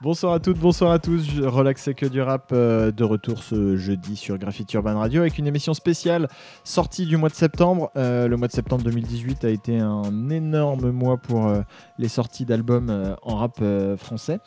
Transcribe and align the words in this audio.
Bonsoir 0.00 0.32
à 0.32 0.40
toutes, 0.40 0.58
bonsoir 0.58 0.92
à 0.92 0.98
tous. 0.98 1.24
Je 1.24 1.42
relaxe 1.42 1.82
c'est 1.82 1.94
que 1.94 2.06
du 2.06 2.20
rap 2.20 2.50
euh, 2.52 2.92
de 2.92 3.02
retour 3.02 3.42
ce 3.42 3.76
jeudi 3.76 4.16
sur 4.16 4.38
Graffiti 4.38 4.76
Urban 4.76 4.98
Radio 4.98 5.22
avec 5.22 5.38
une 5.38 5.46
émission 5.46 5.74
spéciale 5.74 6.28
sortie 6.62 7.06
du 7.06 7.16
mois 7.16 7.28
de 7.28 7.34
septembre. 7.34 7.90
Euh, 7.96 8.28
le 8.28 8.36
mois 8.36 8.48
de 8.48 8.52
septembre 8.52 8.84
2018 8.84 9.44
a 9.44 9.48
été 9.48 9.78
un 9.78 10.30
énorme 10.30 10.90
mois 10.90 11.16
pour 11.16 11.48
euh, 11.48 11.62
les 11.98 12.08
sorties 12.08 12.44
d'albums 12.44 13.16
en 13.22 13.36
rap 13.36 13.60
français. 13.96 14.38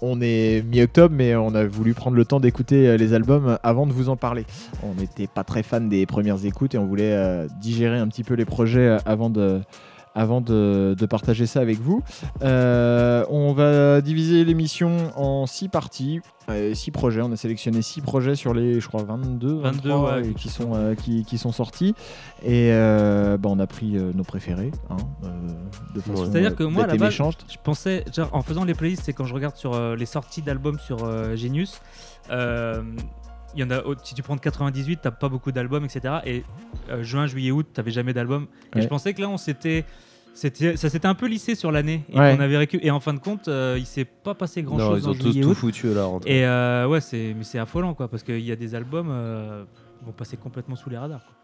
On 0.00 0.20
est 0.20 0.64
mi-octobre, 0.64 1.14
mais 1.16 1.34
on 1.34 1.54
a 1.54 1.64
voulu 1.64 1.94
prendre 1.94 2.16
le 2.16 2.24
temps 2.24 2.40
d'écouter 2.40 2.96
les 2.96 3.14
albums 3.14 3.58
avant 3.62 3.86
de 3.86 3.92
vous 3.92 4.08
en 4.08 4.16
parler. 4.16 4.46
On 4.82 4.94
n'était 4.94 5.26
pas 5.26 5.44
très 5.44 5.62
fan 5.62 5.88
des 5.88 6.06
premières 6.06 6.44
écoutes 6.44 6.74
et 6.74 6.78
on 6.78 6.86
voulait 6.86 7.46
digérer 7.60 7.98
un 7.98 8.08
petit 8.08 8.24
peu 8.24 8.34
les 8.34 8.44
projets 8.44 8.96
avant 9.06 9.30
de 9.30 9.60
avant 10.14 10.40
de, 10.40 10.94
de 10.98 11.06
partager 11.06 11.46
ça 11.46 11.60
avec 11.60 11.80
vous. 11.80 12.02
Euh, 12.42 13.24
on 13.30 13.52
va 13.52 14.00
diviser 14.00 14.44
l'émission 14.44 15.12
en 15.16 15.46
six 15.46 15.68
parties, 15.68 16.20
euh, 16.48 16.74
six 16.74 16.90
projets. 16.90 17.20
On 17.20 17.32
a 17.32 17.36
sélectionné 17.36 17.82
six 17.82 18.00
projets 18.00 18.36
sur 18.36 18.54
les, 18.54 18.80
je 18.80 18.86
crois, 18.86 19.02
22, 19.02 19.54
22, 19.60 19.88
23, 19.88 20.14
ouais, 20.14 20.20
et 20.20 20.22
quelque 20.22 20.38
qui, 20.38 20.48
sont, 20.48 20.74
euh, 20.74 20.94
qui, 20.94 21.24
qui 21.24 21.38
sont 21.38 21.52
sortis. 21.52 21.94
Et 22.42 22.70
euh, 22.72 23.36
bah, 23.36 23.48
on 23.50 23.58
a 23.58 23.66
pris 23.66 23.96
euh, 23.96 24.12
nos 24.14 24.24
préférés, 24.24 24.70
hein, 24.90 24.96
euh, 25.24 25.28
de 25.94 26.00
façon 26.00 26.30
C'est-à-dire 26.30 26.54
que 26.54 26.62
euh, 26.62 26.68
moi, 26.68 26.84
à 26.84 26.86
la 26.86 26.96
base, 26.96 27.10
méchante. 27.10 27.44
Je 27.50 27.56
pensais, 27.62 28.04
genre, 28.14 28.30
en 28.32 28.42
faisant 28.42 28.64
les 28.64 28.74
playlists, 28.74 29.02
c'est 29.04 29.12
quand 29.12 29.24
je 29.24 29.34
regarde 29.34 29.56
sur 29.56 29.74
euh, 29.74 29.96
les 29.96 30.06
sorties 30.06 30.42
d'albums 30.42 30.78
sur 30.78 31.04
euh, 31.04 31.34
Genius, 31.34 31.80
euh, 32.30 32.82
il 33.54 33.60
y 33.60 33.64
en 33.64 33.70
a, 33.70 33.82
si 34.02 34.14
tu 34.14 34.22
prends 34.22 34.36
de 34.36 34.40
98, 34.40 35.00
t'as 35.02 35.10
pas 35.10 35.28
beaucoup 35.28 35.52
d'albums, 35.52 35.84
etc. 35.84 36.16
Et 36.24 36.44
euh, 36.90 37.02
juin, 37.02 37.26
juillet, 37.26 37.50
août, 37.50 37.66
t'avais 37.72 37.90
jamais 37.90 38.12
d'album. 38.12 38.46
Et 38.76 38.82
je 38.82 38.88
pensais 38.88 39.14
que 39.14 39.20
là, 39.20 39.28
on 39.28 39.36
s'était. 39.36 39.84
Ça 40.34 40.50
s'était 40.90 41.06
un 41.06 41.14
peu 41.14 41.26
lissé 41.26 41.54
sur 41.54 41.70
l'année 41.70 42.04
et 42.12 42.18
Ouais. 42.18 42.34
on 42.36 42.40
avait 42.40 42.58
récu- 42.58 42.80
et 42.82 42.90
en 42.90 42.98
fin 42.98 43.14
de 43.14 43.20
compte 43.20 43.46
euh, 43.46 43.76
il 43.78 43.86
s'est 43.86 44.04
pas 44.04 44.34
passé 44.34 44.64
grand 44.64 44.78
Non, 44.78 44.86
chose 44.90 45.02
ils 45.04 45.06
en 45.06 45.10
ont 45.10 45.14
tous 45.14 45.22
juillet 45.30 45.42
tout 45.42 45.50
août. 45.50 45.54
foutu 45.54 45.90
à 45.92 45.94
la 45.94 46.04
rentrée. 46.06 46.38
et 46.40 46.44
euh, 46.44 46.88
ouais 46.88 47.00
c'est 47.00 47.34
mais 47.38 47.44
c'est 47.44 47.60
affolant 47.60 47.94
quoi 47.94 48.08
parce 48.08 48.24
qu'il 48.24 48.40
y 48.40 48.50
a 48.50 48.56
des 48.56 48.74
albums 48.74 49.10
euh, 49.12 49.62
qui 50.00 50.04
vont 50.04 50.10
passer 50.10 50.36
complètement 50.36 50.74
sous 50.74 50.90
les 50.90 50.98
radars 50.98 51.22
quoi. 51.22 51.34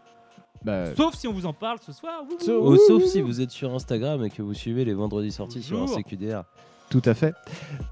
Bah, 0.65 0.93
sauf 0.97 1.15
si 1.15 1.25
on 1.25 1.31
vous 1.31 1.45
en 1.45 1.53
parle 1.53 1.77
ce 1.79 1.93
soir 1.93 2.23
Oh, 2.49 2.75
sauf 2.85 3.03
si 3.05 3.21
vous 3.21 3.39
êtes 3.39 3.51
sur 3.51 3.73
Instagram 3.73 4.25
et 4.25 4.29
que 4.29 4.41
vous 4.41 4.53
suivez 4.53 4.83
les 4.83 4.93
vendredis 4.93 5.31
sorties 5.31 5.63
sur 5.63 5.77
un 5.77 5.85
Bonjour. 5.85 5.95
CQDR. 5.95 6.43
Tout 6.89 7.01
à 7.05 7.13
fait. 7.13 7.33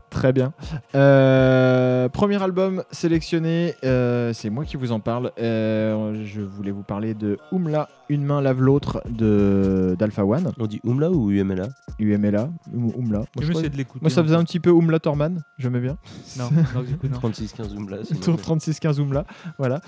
Très 0.10 0.34
bien. 0.34 0.54
Euh, 0.96 2.10
premier 2.10 2.42
album 2.42 2.84
sélectionné, 2.92 3.76
euh, 3.84 4.34
c'est 4.34 4.50
moi 4.50 4.66
qui 4.66 4.76
vous 4.78 4.92
en 4.92 5.00
parle. 5.00 5.32
Euh, 5.40 6.24
je 6.26 6.42
voulais 6.42 6.72
vous 6.72 6.84
parler 6.84 7.14
de 7.14 7.38
Oumla, 7.52 7.90
Une 8.10 8.24
main 8.26 8.42
lave 8.42 8.62
l'autre 8.62 9.04
de 9.10 9.96
d'Alpha 10.00 10.26
One, 10.26 10.52
On 10.60 10.66
dit 10.66 10.80
Oumla 10.84 11.12
ou 11.12 11.32
UMLA 11.32 11.68
UMLA, 12.00 12.50
Oum- 12.74 12.94
Oumla. 12.98 13.20
Moi, 13.20 13.28
je 13.42 13.52
de 13.54 13.78
l'écouter 13.78 14.00
moi, 14.02 14.10
ça 14.10 14.24
faisait 14.24 14.36
un 14.36 14.44
petit 14.44 14.60
peu 14.60 14.72
Oumla 14.72 15.00
Torman, 15.00 15.44
j'aimais 15.58 15.80
bien. 15.80 15.98
non, 16.38 16.50
non, 16.76 16.82
du 16.82 16.98
coup, 16.98 17.08
non. 17.08 17.20
36-15 17.20 17.76
Oumla. 17.76 17.98
sinon, 18.04 18.20
Tour 18.20 18.38
3615 18.42 19.00
Oumla, 19.00 19.26
voilà. 19.58 19.82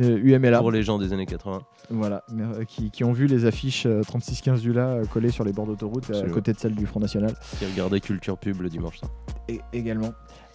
Euh, 0.00 0.18
UMLA, 0.22 0.58
Pour 0.60 0.70
les 0.70 0.82
gens 0.82 0.98
des 0.98 1.12
années 1.12 1.26
80. 1.26 1.62
voilà, 1.90 2.22
mais, 2.32 2.44
euh, 2.44 2.64
qui, 2.64 2.90
qui 2.90 3.02
ont 3.04 3.12
vu 3.12 3.26
les 3.26 3.44
affiches 3.46 3.86
euh, 3.86 4.02
3615 4.02 4.64
ULA 4.64 4.98
collées 5.12 5.30
sur 5.30 5.44
les 5.44 5.52
bords 5.52 5.66
d'autoroute 5.66 6.10
à 6.10 6.28
côté 6.30 6.52
de 6.52 6.58
celles 6.58 6.74
du 6.74 6.86
Front 6.86 7.00
National 7.00 7.34
Qui 7.58 7.66
regardaient 7.66 8.00
Culture 8.00 8.38
Pub 8.38 8.60
le 8.60 8.68
dimanche 8.68 9.00
et, 9.48 9.60
également. 9.72 10.12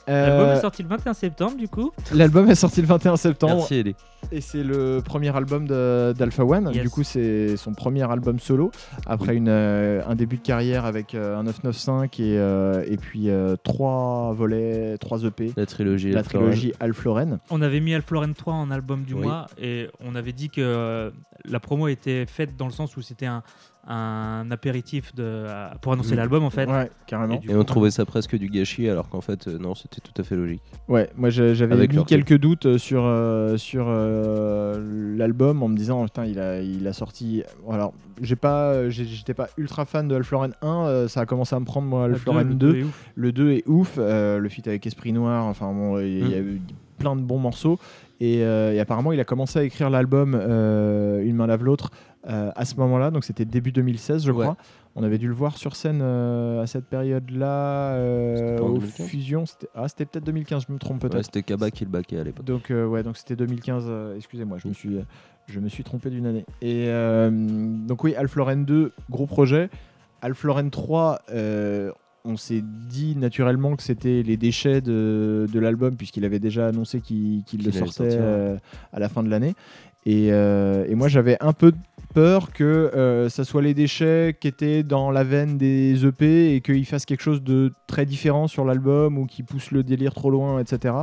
L'album 0.07 0.47
Euh, 0.47 0.55
est 0.55 0.61
sorti 0.61 0.81
le 0.81 0.89
21 0.89 1.13
septembre 1.13 1.55
du 1.55 1.67
coup 1.67 1.91
L'album 2.15 2.49
est 2.49 2.55
sorti 2.55 2.81
le 2.81 2.87
21 2.87 3.15
septembre. 3.15 3.57
Merci 3.57 3.75
Ellie. 3.75 3.95
Et 4.31 4.41
c'est 4.41 4.63
le 4.63 5.01
premier 5.05 5.35
album 5.35 5.67
d'Alpha 5.67 6.43
One. 6.43 6.71
Yes. 6.73 6.81
Du 6.83 6.89
coup, 6.89 7.03
c'est 7.03 7.55
son 7.57 7.73
premier 7.73 8.09
album 8.11 8.39
solo. 8.39 8.71
Après 9.05 9.31
Oui. 9.33 9.37
une, 9.37 9.49
euh, 9.49 10.01
un 10.07 10.15
début 10.15 10.37
de 10.37 10.41
carrière 10.41 10.85
avec 10.85 11.13
euh, 11.13 11.37
un 11.37 11.43
995 11.43 12.05
et, 12.19 12.37
euh, 12.39 12.83
et 12.87 12.97
puis 12.97 13.29
euh, 13.29 13.55
trois 13.63 14.33
volets, 14.33 14.97
trois 14.97 15.23
EP. 15.25 15.53
La 15.55 15.67
trilogie. 15.67 16.11
La 16.11 16.19
Alpha 16.19 16.37
One. 16.39 16.43
trilogie 16.45 16.73
Alf 16.79 17.03
Lauren. 17.03 17.37
On 17.51 17.61
avait 17.61 17.79
mis 17.79 17.93
Alfloren 17.93 18.33
3 18.33 18.53
en 18.53 18.71
album 18.71 19.03
du 19.03 19.13
Oui. 19.13 19.21
mois 19.21 19.45
et 19.61 19.89
on 20.03 20.15
avait 20.15 20.33
dit 20.33 20.49
que 20.49 20.61
euh, 20.61 21.11
la 21.45 21.59
promo 21.59 21.87
était 21.87 22.25
faite 22.25 22.55
dans 22.57 22.65
le 22.65 22.73
sens 22.73 22.97
où 22.97 23.01
c'était 23.03 23.25
un, 23.27 23.43
un 23.91 24.49
apéritif 24.51 25.13
de, 25.15 25.45
à- 25.47 25.73
pour 25.81 25.91
annoncer 25.93 26.15
l'album 26.15 26.43
en 26.43 26.49
fait. 26.51 26.69
Ouais, 26.69 26.89
carrément. 27.07 27.39
Et 27.47 27.55
on 27.55 27.63
trouvait 27.63 27.89
ça 27.91 28.05
presque 28.05 28.37
du 28.37 28.47
gâchis 28.47 28.87
alors 28.87 29.09
qu'en 29.09 29.21
fait, 29.21 29.47
euh, 29.47 29.57
non, 29.57 29.73
c'était 29.75 29.99
tout 30.01 30.13
à 30.21 30.23
fait 30.23 30.35
logique. 30.35 30.61
Ouais, 30.87 31.09
moi 31.17 31.29
j'avais 31.31 31.87
mis 31.87 32.05
quelques 32.05 32.37
doutes 32.37 32.65
euh, 32.67 32.77
sur, 32.77 33.01
euh, 33.03 33.57
sur 33.57 33.85
euh, 33.87 35.15
l'album 35.17 35.63
en 35.63 35.67
me 35.67 35.75
disant, 35.77 36.01
oh, 36.01 36.05
putain, 36.05 36.25
il 36.25 36.39
a, 36.39 36.61
il 36.61 36.87
a 36.87 36.93
sorti. 36.93 37.43
Alors, 37.69 37.93
j'ai 38.21 38.35
pas, 38.35 38.89
j'étais 38.89 39.33
pas 39.33 39.47
ultra 39.57 39.85
fan 39.85 40.07
de 40.07 40.15
Alf 40.15 40.29
Lauren 40.31 40.51
1, 40.61 40.67
euh, 40.67 41.07
ça 41.07 41.21
a 41.21 41.25
commencé 41.25 41.55
à 41.55 41.59
me 41.59 41.65
prendre 41.65 41.87
moi, 41.87 42.07
Le 42.07 42.13
Alf 42.13 42.25
deux, 42.25 42.31
Lauren 42.31 42.43
le 42.47 42.53
2. 42.55 42.71
deux 42.73 42.77
est 42.79 42.83
ouf. 42.83 43.09
Le 43.15 43.31
2 43.31 43.51
est 43.51 43.63
ouf, 43.67 43.95
euh, 43.97 44.37
le 44.39 44.49
feat 44.49 44.67
avec 44.67 44.85
Esprit 44.85 45.13
Noir, 45.13 45.45
enfin 45.45 45.71
bon, 45.73 45.99
il 45.99 46.29
y 46.29 46.35
a 46.35 46.39
Mm. 46.41 46.47
eu 46.47 46.61
plein 46.97 47.15
de 47.15 47.21
bons 47.21 47.39
morceaux. 47.39 47.79
Et, 48.21 48.43
euh, 48.43 48.73
et 48.73 48.79
apparemment, 48.81 49.13
il 49.13 49.19
a 49.21 49.23
commencé 49.23 49.57
à 49.59 49.63
écrire 49.63 49.89
l'album 49.89 50.37
euh, 50.37 51.23
Une 51.23 51.37
main 51.37 51.47
lave 51.47 51.63
l'autre 51.63 51.89
euh, 52.27 52.51
à 52.55 52.65
ce 52.65 52.75
moment-là, 52.75 53.11
donc 53.11 53.23
c'était 53.23 53.45
début 53.45 53.71
2016, 53.71 54.25
je 54.25 54.31
Ouais. 54.31 54.43
crois. 54.45 54.57
On 54.95 55.03
avait 55.03 55.17
dû 55.19 55.27
le 55.27 55.33
voir 55.33 55.57
sur 55.57 55.75
scène 55.75 55.99
euh, 56.01 56.61
à 56.61 56.67
cette 56.67 56.85
période-là, 56.85 57.93
euh, 57.93 58.35
C'était 58.35 58.55
pas 58.57 58.63
en 58.63 58.67
aux 58.67 58.77
2015? 58.79 59.07
Fusions. 59.07 59.45
C'était- 59.45 59.67
Ah, 59.75 59.87
c'était 59.87 60.05
peut-être 60.05 60.25
2015, 60.25 60.65
je 60.67 60.73
me 60.73 60.79
trompe 60.79 61.01
Ouais, 61.03 61.09
peut-être. 61.09 61.25
c'était 61.25 61.43
Kaba 61.43 61.71
qui 61.71 61.85
le 61.85 61.91
baquait 61.91 62.19
à 62.19 62.23
l'époque. 62.23 62.45
donc, 62.45 62.71
euh, 62.71 62.85
ouais, 62.85 63.03
donc 63.03 63.15
c'était 63.17 63.35
2015, 63.35 63.85
euh, 63.87 64.15
excusez-moi, 64.17 64.57
je 64.57 64.67
me 64.67 64.73
suis. 64.73 64.97
Je 65.47 65.59
me 65.59 65.67
suis 65.69 65.83
trompé 65.83 66.09
d'une 66.11 66.27
année. 66.27 66.45
Et 66.61 66.87
donc 67.87 68.03
oui, 68.03 68.13
Alf 68.15 68.35
Lauren 68.35 68.57
2, 68.57 68.91
gros 69.09 69.25
projet. 69.25 69.69
Alf 70.21 70.43
Lauren 70.43 70.69
3, 70.69 71.21
euh, 71.31 71.91
on 72.25 72.35
s'est 72.37 72.61
dit 72.63 73.15
naturellement 73.15 73.75
que 73.75 73.81
c'était 73.81 74.21
les 74.21 74.37
déchets 74.37 74.81
de, 74.81 75.47
de 75.51 75.59
l'album, 75.59 75.95
puisqu'il 75.95 76.23
avait 76.25 76.37
déjà 76.39 76.67
annoncé 76.67 76.99
qu'il 77.01 77.41
le 77.65 77.71
sortait 77.71 78.11
sortir, 78.11 78.19
ouais. 78.21 78.57
à 78.93 78.99
la 78.99 79.09
fin 79.09 79.23
de 79.23 79.29
l'année. 79.29 79.55
Et, 80.09 80.29
euh, 80.31 80.85
et 80.87 80.95
moi, 80.95 81.07
j'avais 81.07 81.37
un 81.39 81.53
peu 81.53 81.71
peur 82.15 82.51
que 82.51 82.63
euh, 82.63 83.29
ça 83.29 83.43
soit 83.43 83.61
les 83.61 83.75
déchets 83.75 84.35
qui 84.41 84.47
étaient 84.47 84.81
dans 84.81 85.11
la 85.11 85.23
veine 85.23 85.59
des 85.59 86.03
EP 86.07 86.55
et 86.55 86.61
qu'ils 86.61 86.87
fassent 86.87 87.05
quelque 87.05 87.21
chose 87.21 87.43
de 87.43 87.71
très 87.85 88.07
différent 88.07 88.47
sur 88.47 88.65
l'album 88.65 89.19
ou 89.19 89.27
qui 89.27 89.43
pousse 89.43 89.69
le 89.69 89.83
délire 89.83 90.15
trop 90.15 90.31
loin, 90.31 90.59
etc. 90.59 90.95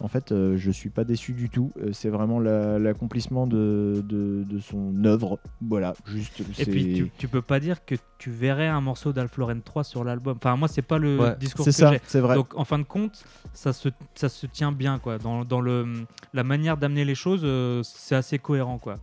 En 0.00 0.08
fait, 0.08 0.32
euh, 0.32 0.56
je 0.56 0.70
suis 0.70 0.88
pas 0.88 1.04
déçu 1.04 1.32
du 1.34 1.50
tout. 1.50 1.72
Euh, 1.82 1.90
c'est 1.92 2.08
vraiment 2.08 2.40
la- 2.40 2.78
l'accomplissement 2.78 3.46
de, 3.46 4.02
de, 4.02 4.44
de 4.48 4.58
son 4.58 4.94
œuvre. 5.04 5.38
Voilà, 5.60 5.92
juste. 6.06 6.40
Et 6.40 6.44
c'est- 6.64 6.70
puis 6.70 6.94
tu, 6.94 7.10
tu 7.18 7.28
peux 7.28 7.42
pas 7.42 7.60
dire 7.60 7.84
que 7.84 7.94
tu 8.16 8.30
verrais 8.30 8.66
un 8.68 8.80
morceau 8.80 9.12
d'Alfloren 9.12 9.60
3 9.60 9.84
sur 9.84 10.04
l'album. 10.04 10.38
Enfin 10.38 10.56
moi 10.56 10.68
c'est 10.68 10.80
pas 10.80 10.96
le 10.96 11.18
Ouais, 11.20 11.36
discours 11.38 11.66
c'est 11.66 11.70
que 11.72 11.76
ça, 11.76 11.92
j'ai. 11.92 12.00
c'est 12.06 12.20
vrai. 12.20 12.34
Donc 12.34 12.56
en 12.58 12.64
fin 12.64 12.78
de 12.78 12.84
compte, 12.84 13.22
ça 13.52 13.74
se, 13.74 13.90
ça 14.14 14.30
se 14.30 14.46
tient 14.46 14.72
bien 14.72 14.98
quoi. 14.98 15.18
Dans, 15.18 15.44
dans 15.44 15.60
le, 15.60 15.84
la 16.32 16.44
manière 16.44 16.78
d'amener 16.78 17.04
les 17.04 17.14
choses, 17.14 17.42
euh, 17.44 17.82
c'est 17.84 18.14
assez 18.14 18.38
cohérent 18.46 18.78
quoi. 18.78 18.94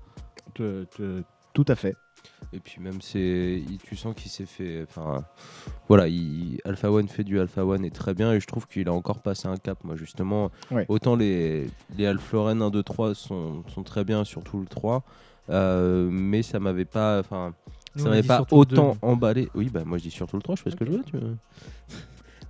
Te- 0.54 0.86
te- 0.86 1.24
tout 1.54 1.66
à 1.68 1.76
fait. 1.76 1.96
Et 2.54 2.60
puis 2.60 2.80
même 2.80 3.02
c'est, 3.02 3.62
il- 3.68 3.78
tu 3.80 3.96
sens 3.96 4.14
qu'il 4.16 4.30
s'est 4.32 4.46
fait, 4.46 4.84
enfin, 4.88 5.26
voilà, 5.88 6.08
il, 6.08 6.60
Alpha 6.66 6.90
One 6.92 7.08
fait 7.08 7.24
du 7.24 7.40
Alpha 7.40 7.66
One 7.66 7.84
et 7.84 7.92
très 7.92 8.14
bien 8.14 8.32
et 8.34 8.40
je 8.40 8.48
trouve 8.48 8.68
qu'il 8.68 8.88
a 8.88 8.94
encore 8.94 9.20
passé 9.22 9.48
un 9.48 9.58
cap. 9.58 9.84
Moi 9.84 9.96
justement, 9.96 10.52
Ouais. 10.72 10.86
autant 10.90 11.16
les 11.16 11.68
les 11.98 12.06
Alpha 12.06 12.38
Lauren 12.38 12.62
1, 12.62 12.70
2, 12.70 12.84
3 12.84 13.14
sont, 13.16 13.64
sont 13.74 13.84
très 13.84 14.04
bien, 14.06 14.24
surtout 14.24 14.60
le 14.60 14.66
3, 14.68 15.04
euh, 15.50 16.08
mais 16.12 16.42
ça 16.44 16.60
m'avait 16.60 16.86
pas, 16.86 17.20
enfin, 17.20 17.54
Nous, 17.96 18.02
ça 18.04 18.08
on 18.08 18.10
m'avait 18.12 18.22
dit 18.22 18.28
pas 18.28 18.38
surtout 18.38 18.60
le 18.60 18.66
deux, 18.66 18.76
autant 18.78 18.98
nous. 19.02 19.10
emballé. 19.10 19.50
Oui 19.56 19.70
bah 19.70 19.84
moi 19.86 19.98
je 19.98 20.04
dis 20.04 20.12
surtout 20.12 20.38
le 20.38 20.44
3, 20.44 20.56
je 20.56 20.62
fais 20.64 20.72
ce 20.72 20.76
que 20.76 20.86
je 20.86 20.92
veux. 20.92 21.04
Tu. 21.04 21.18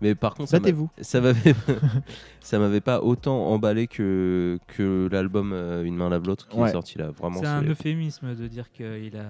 Mais 0.02 0.16
par 0.16 0.34
contre, 0.36 0.50
ça 0.50 0.59
Battez-vous. 0.59 0.90
ça 1.02 1.22
m'avait 1.22 1.56
ça 2.42 2.59
m'avait 2.59 2.81
pas 2.81 3.02
autant 3.02 3.48
emballé 3.48 3.88
que 3.88 4.59
que 4.68 5.08
l'album 5.12 5.52
euh, 5.54 5.84
Une 5.84 5.96
main 5.96 6.09
lave 6.09 6.26
l'autre 6.28 6.48
qui 6.48 6.58
Ouais. 6.58 6.70
est 6.70 6.74
sorti 6.74 6.98
là. 6.98 7.09
Vraiment, 7.12 7.40
C'est 7.40 7.48
un 7.48 7.64
euphémisme 7.64 8.36
de 8.36 8.48
dire 8.48 8.72
qu'il 8.72 9.16
a, 9.18 9.30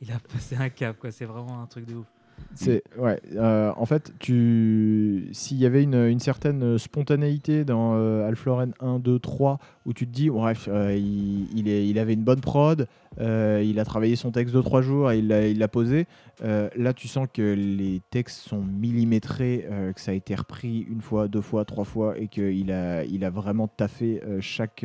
il 0.00 0.12
a 0.12 0.18
passé 0.32 0.56
un 0.56 0.68
cap 0.68 0.96
quoi. 0.98 1.10
C'est 1.10 1.24
vraiment 1.24 1.60
un 1.62 1.66
truc 1.66 1.86
de 1.86 1.94
ouf. 1.96 2.06
C'est 2.54 2.82
ouais. 2.96 3.20
euh, 3.36 3.72
en 3.76 3.86
fait, 3.86 4.12
tu 4.18 5.28
s'il 5.32 5.58
y 5.58 5.66
avait 5.66 5.82
une, 5.82 5.94
une 5.94 6.18
certaine 6.18 6.76
spontanéité 6.76 7.64
dans 7.64 7.94
euh, 7.94 8.26
Alf 8.26 8.44
Lauren 8.46 8.70
1, 8.80 8.98
2, 8.98 9.18
3, 9.18 9.58
où 9.86 9.92
tu 9.92 10.06
te 10.06 10.12
dis, 10.12 10.28
bref, 10.28 10.68
euh, 10.70 10.94
il, 10.96 11.68
il 11.68 11.98
avait 11.98 12.14
une 12.14 12.24
bonne 12.24 12.40
prod, 12.40 12.88
euh, 13.20 13.62
il 13.64 13.78
a 13.78 13.84
travaillé 13.84 14.16
son 14.16 14.32
texte 14.32 14.54
de 14.54 14.60
trois 14.60 14.82
jours 14.82 15.12
et 15.12 15.18
il 15.18 15.28
l'a 15.28 15.68
posé. 15.68 16.06
Là, 16.42 16.92
tu 16.94 17.08
sens 17.08 17.28
que 17.32 17.54
les 17.54 18.00
textes 18.10 18.40
sont 18.40 18.62
millimétrés, 18.62 19.66
que 19.94 20.00
ça 20.00 20.10
a 20.10 20.14
été 20.14 20.34
repris 20.34 20.80
une 20.80 21.00
fois, 21.00 21.28
deux 21.28 21.40
fois, 21.40 21.64
trois 21.64 21.84
fois, 21.84 22.18
et 22.18 22.28
qu'il 22.28 22.72
a, 22.72 23.04
il 23.04 23.24
a 23.24 23.30
vraiment 23.30 23.68
taffé 23.68 24.20
chaque. 24.40 24.84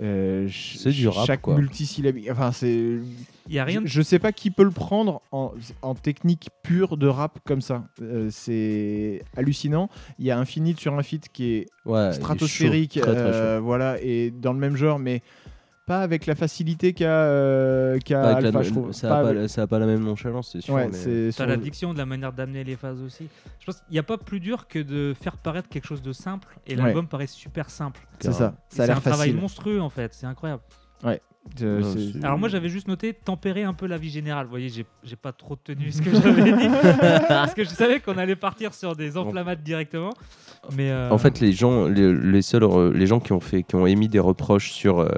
Euh, 0.00 0.48
C'est 0.50 0.90
du 0.90 1.08
rap, 1.08 1.26
chaque 1.26 1.42
quoi. 1.42 1.56
multisyllabique. 1.56 2.28
Enfin, 2.30 2.52
c'est. 2.52 2.98
Il 3.48 3.54
y 3.54 3.58
a 3.58 3.64
rien. 3.64 3.82
Je, 3.84 3.90
je 3.90 4.02
sais 4.02 4.18
pas 4.18 4.32
qui 4.32 4.50
peut 4.50 4.62
le 4.62 4.70
prendre 4.70 5.20
en, 5.32 5.52
en 5.82 5.94
technique 5.94 6.48
pure 6.62 6.96
de 6.96 7.06
rap 7.08 7.38
comme 7.44 7.60
ça. 7.60 7.84
Euh, 8.00 8.28
c'est 8.30 9.22
hallucinant. 9.36 9.88
Il 10.18 10.24
y 10.26 10.30
a 10.30 10.38
Infinite 10.38 10.78
sur 10.80 10.94
un 10.96 11.02
feat 11.02 11.28
qui 11.32 11.52
est 11.52 11.66
Ouais, 11.84 12.06
il 12.06 12.10
est 12.10 12.12
stratosphérique, 12.14 12.94
chaud, 12.94 13.00
très, 13.00 13.14
très 13.14 13.22
chaud. 13.32 13.38
euh, 13.38 13.60
voilà, 13.62 13.96
et 14.00 14.30
dans 14.30 14.52
le 14.52 14.58
même 14.60 14.76
genre, 14.76 14.98
mais 14.98 15.22
pas 15.92 16.00
avec 16.02 16.26
la 16.26 16.34
facilité 16.34 16.92
qu'a 16.92 17.04
euh, 17.06 17.94
avec 17.94 18.08
la- 18.10 18.62
je 18.62 18.70
trouve. 18.70 18.92
ça, 18.92 19.08
Pas 19.08 19.18
a 19.18 19.22
pas, 19.22 19.28
avec- 19.30 19.56
la- 19.56 19.66
pas 19.66 19.78
même 19.78 20.04
nonchalance, 20.04 20.50
c'est 20.52 20.60
sûr. 20.60 20.74
Ouais, 20.74 20.86
mais- 20.88 20.92
c'est 20.92 21.26
T'as 21.28 21.44
sur- 21.44 21.46
la 21.46 21.56
diction 21.56 21.92
de 21.92 21.98
la 21.98 22.06
manière 22.06 22.32
d'amener 22.32 22.64
les 22.64 22.76
phases 22.76 23.00
aussi. 23.02 23.28
Je 23.60 23.66
pense 23.66 23.76
qu'il 23.76 23.92
n'y 23.92 23.98
a 23.98 24.02
pas 24.02 24.18
plus 24.18 24.40
dur 24.40 24.66
que 24.68 24.78
de 24.78 25.14
faire 25.20 25.36
paraître 25.36 25.68
quelque 25.68 25.86
chose 25.86 26.02
de 26.02 26.12
simple 26.12 26.48
et 26.66 26.74
Ouais. 26.76 26.82
l'album 26.82 27.06
paraît 27.08 27.26
super 27.26 27.70
simple. 27.70 28.00
c'est 28.20 28.32
ça. 28.32 28.38
Ça 28.38 28.44
a 28.44 28.52
C'est 28.68 28.82
un 28.82 28.86
l'air 28.86 29.00
travail 29.00 29.18
facile. 29.28 29.36
monstrueux 29.40 29.80
en 29.80 29.90
fait, 29.90 30.14
c'est 30.14 30.26
incroyable. 30.26 30.62
Non, 31.60 31.82
c'est- 31.82 32.24
Alors 32.24 32.38
moi 32.38 32.48
j'avais 32.48 32.68
juste 32.68 32.86
noté 32.86 33.12
tempérer 33.12 33.64
un 33.64 33.72
peu 33.74 33.86
la 33.88 33.98
vie 33.98 34.10
générale. 34.10 34.44
Vous 34.44 34.50
voyez, 34.50 34.68
j'ai 34.68 34.86
j'ai 35.02 35.16
pas 35.16 35.32
trop 35.32 35.56
tenu 35.56 35.90
ce 35.90 36.00
que 36.00 36.10
j'avais 36.14 36.52
dit 36.52 36.68
parce 37.28 37.52
que 37.52 37.64
je 37.64 37.68
savais 37.70 37.98
qu'on 37.98 38.16
allait 38.16 38.36
partir 38.36 38.72
sur 38.74 38.94
des 38.94 39.16
enflammades 39.16 39.60
directement. 39.60 40.12
Mais 40.76 40.92
euh, 40.92 41.10
En 41.10 41.18
fait, 41.18 41.40
les 41.40 41.50
gens, 41.52 41.88
les, 41.88 42.14
les 42.14 42.42
seuls, 42.42 42.92
les 42.94 43.06
gens 43.08 43.18
qui 43.18 43.32
ont 43.32 43.40
fait, 43.40 43.64
qui 43.64 43.74
ont 43.74 43.88
émis 43.88 44.08
des 44.08 44.20
reproches 44.20 44.70
sur 44.70 45.00
euh, 45.00 45.08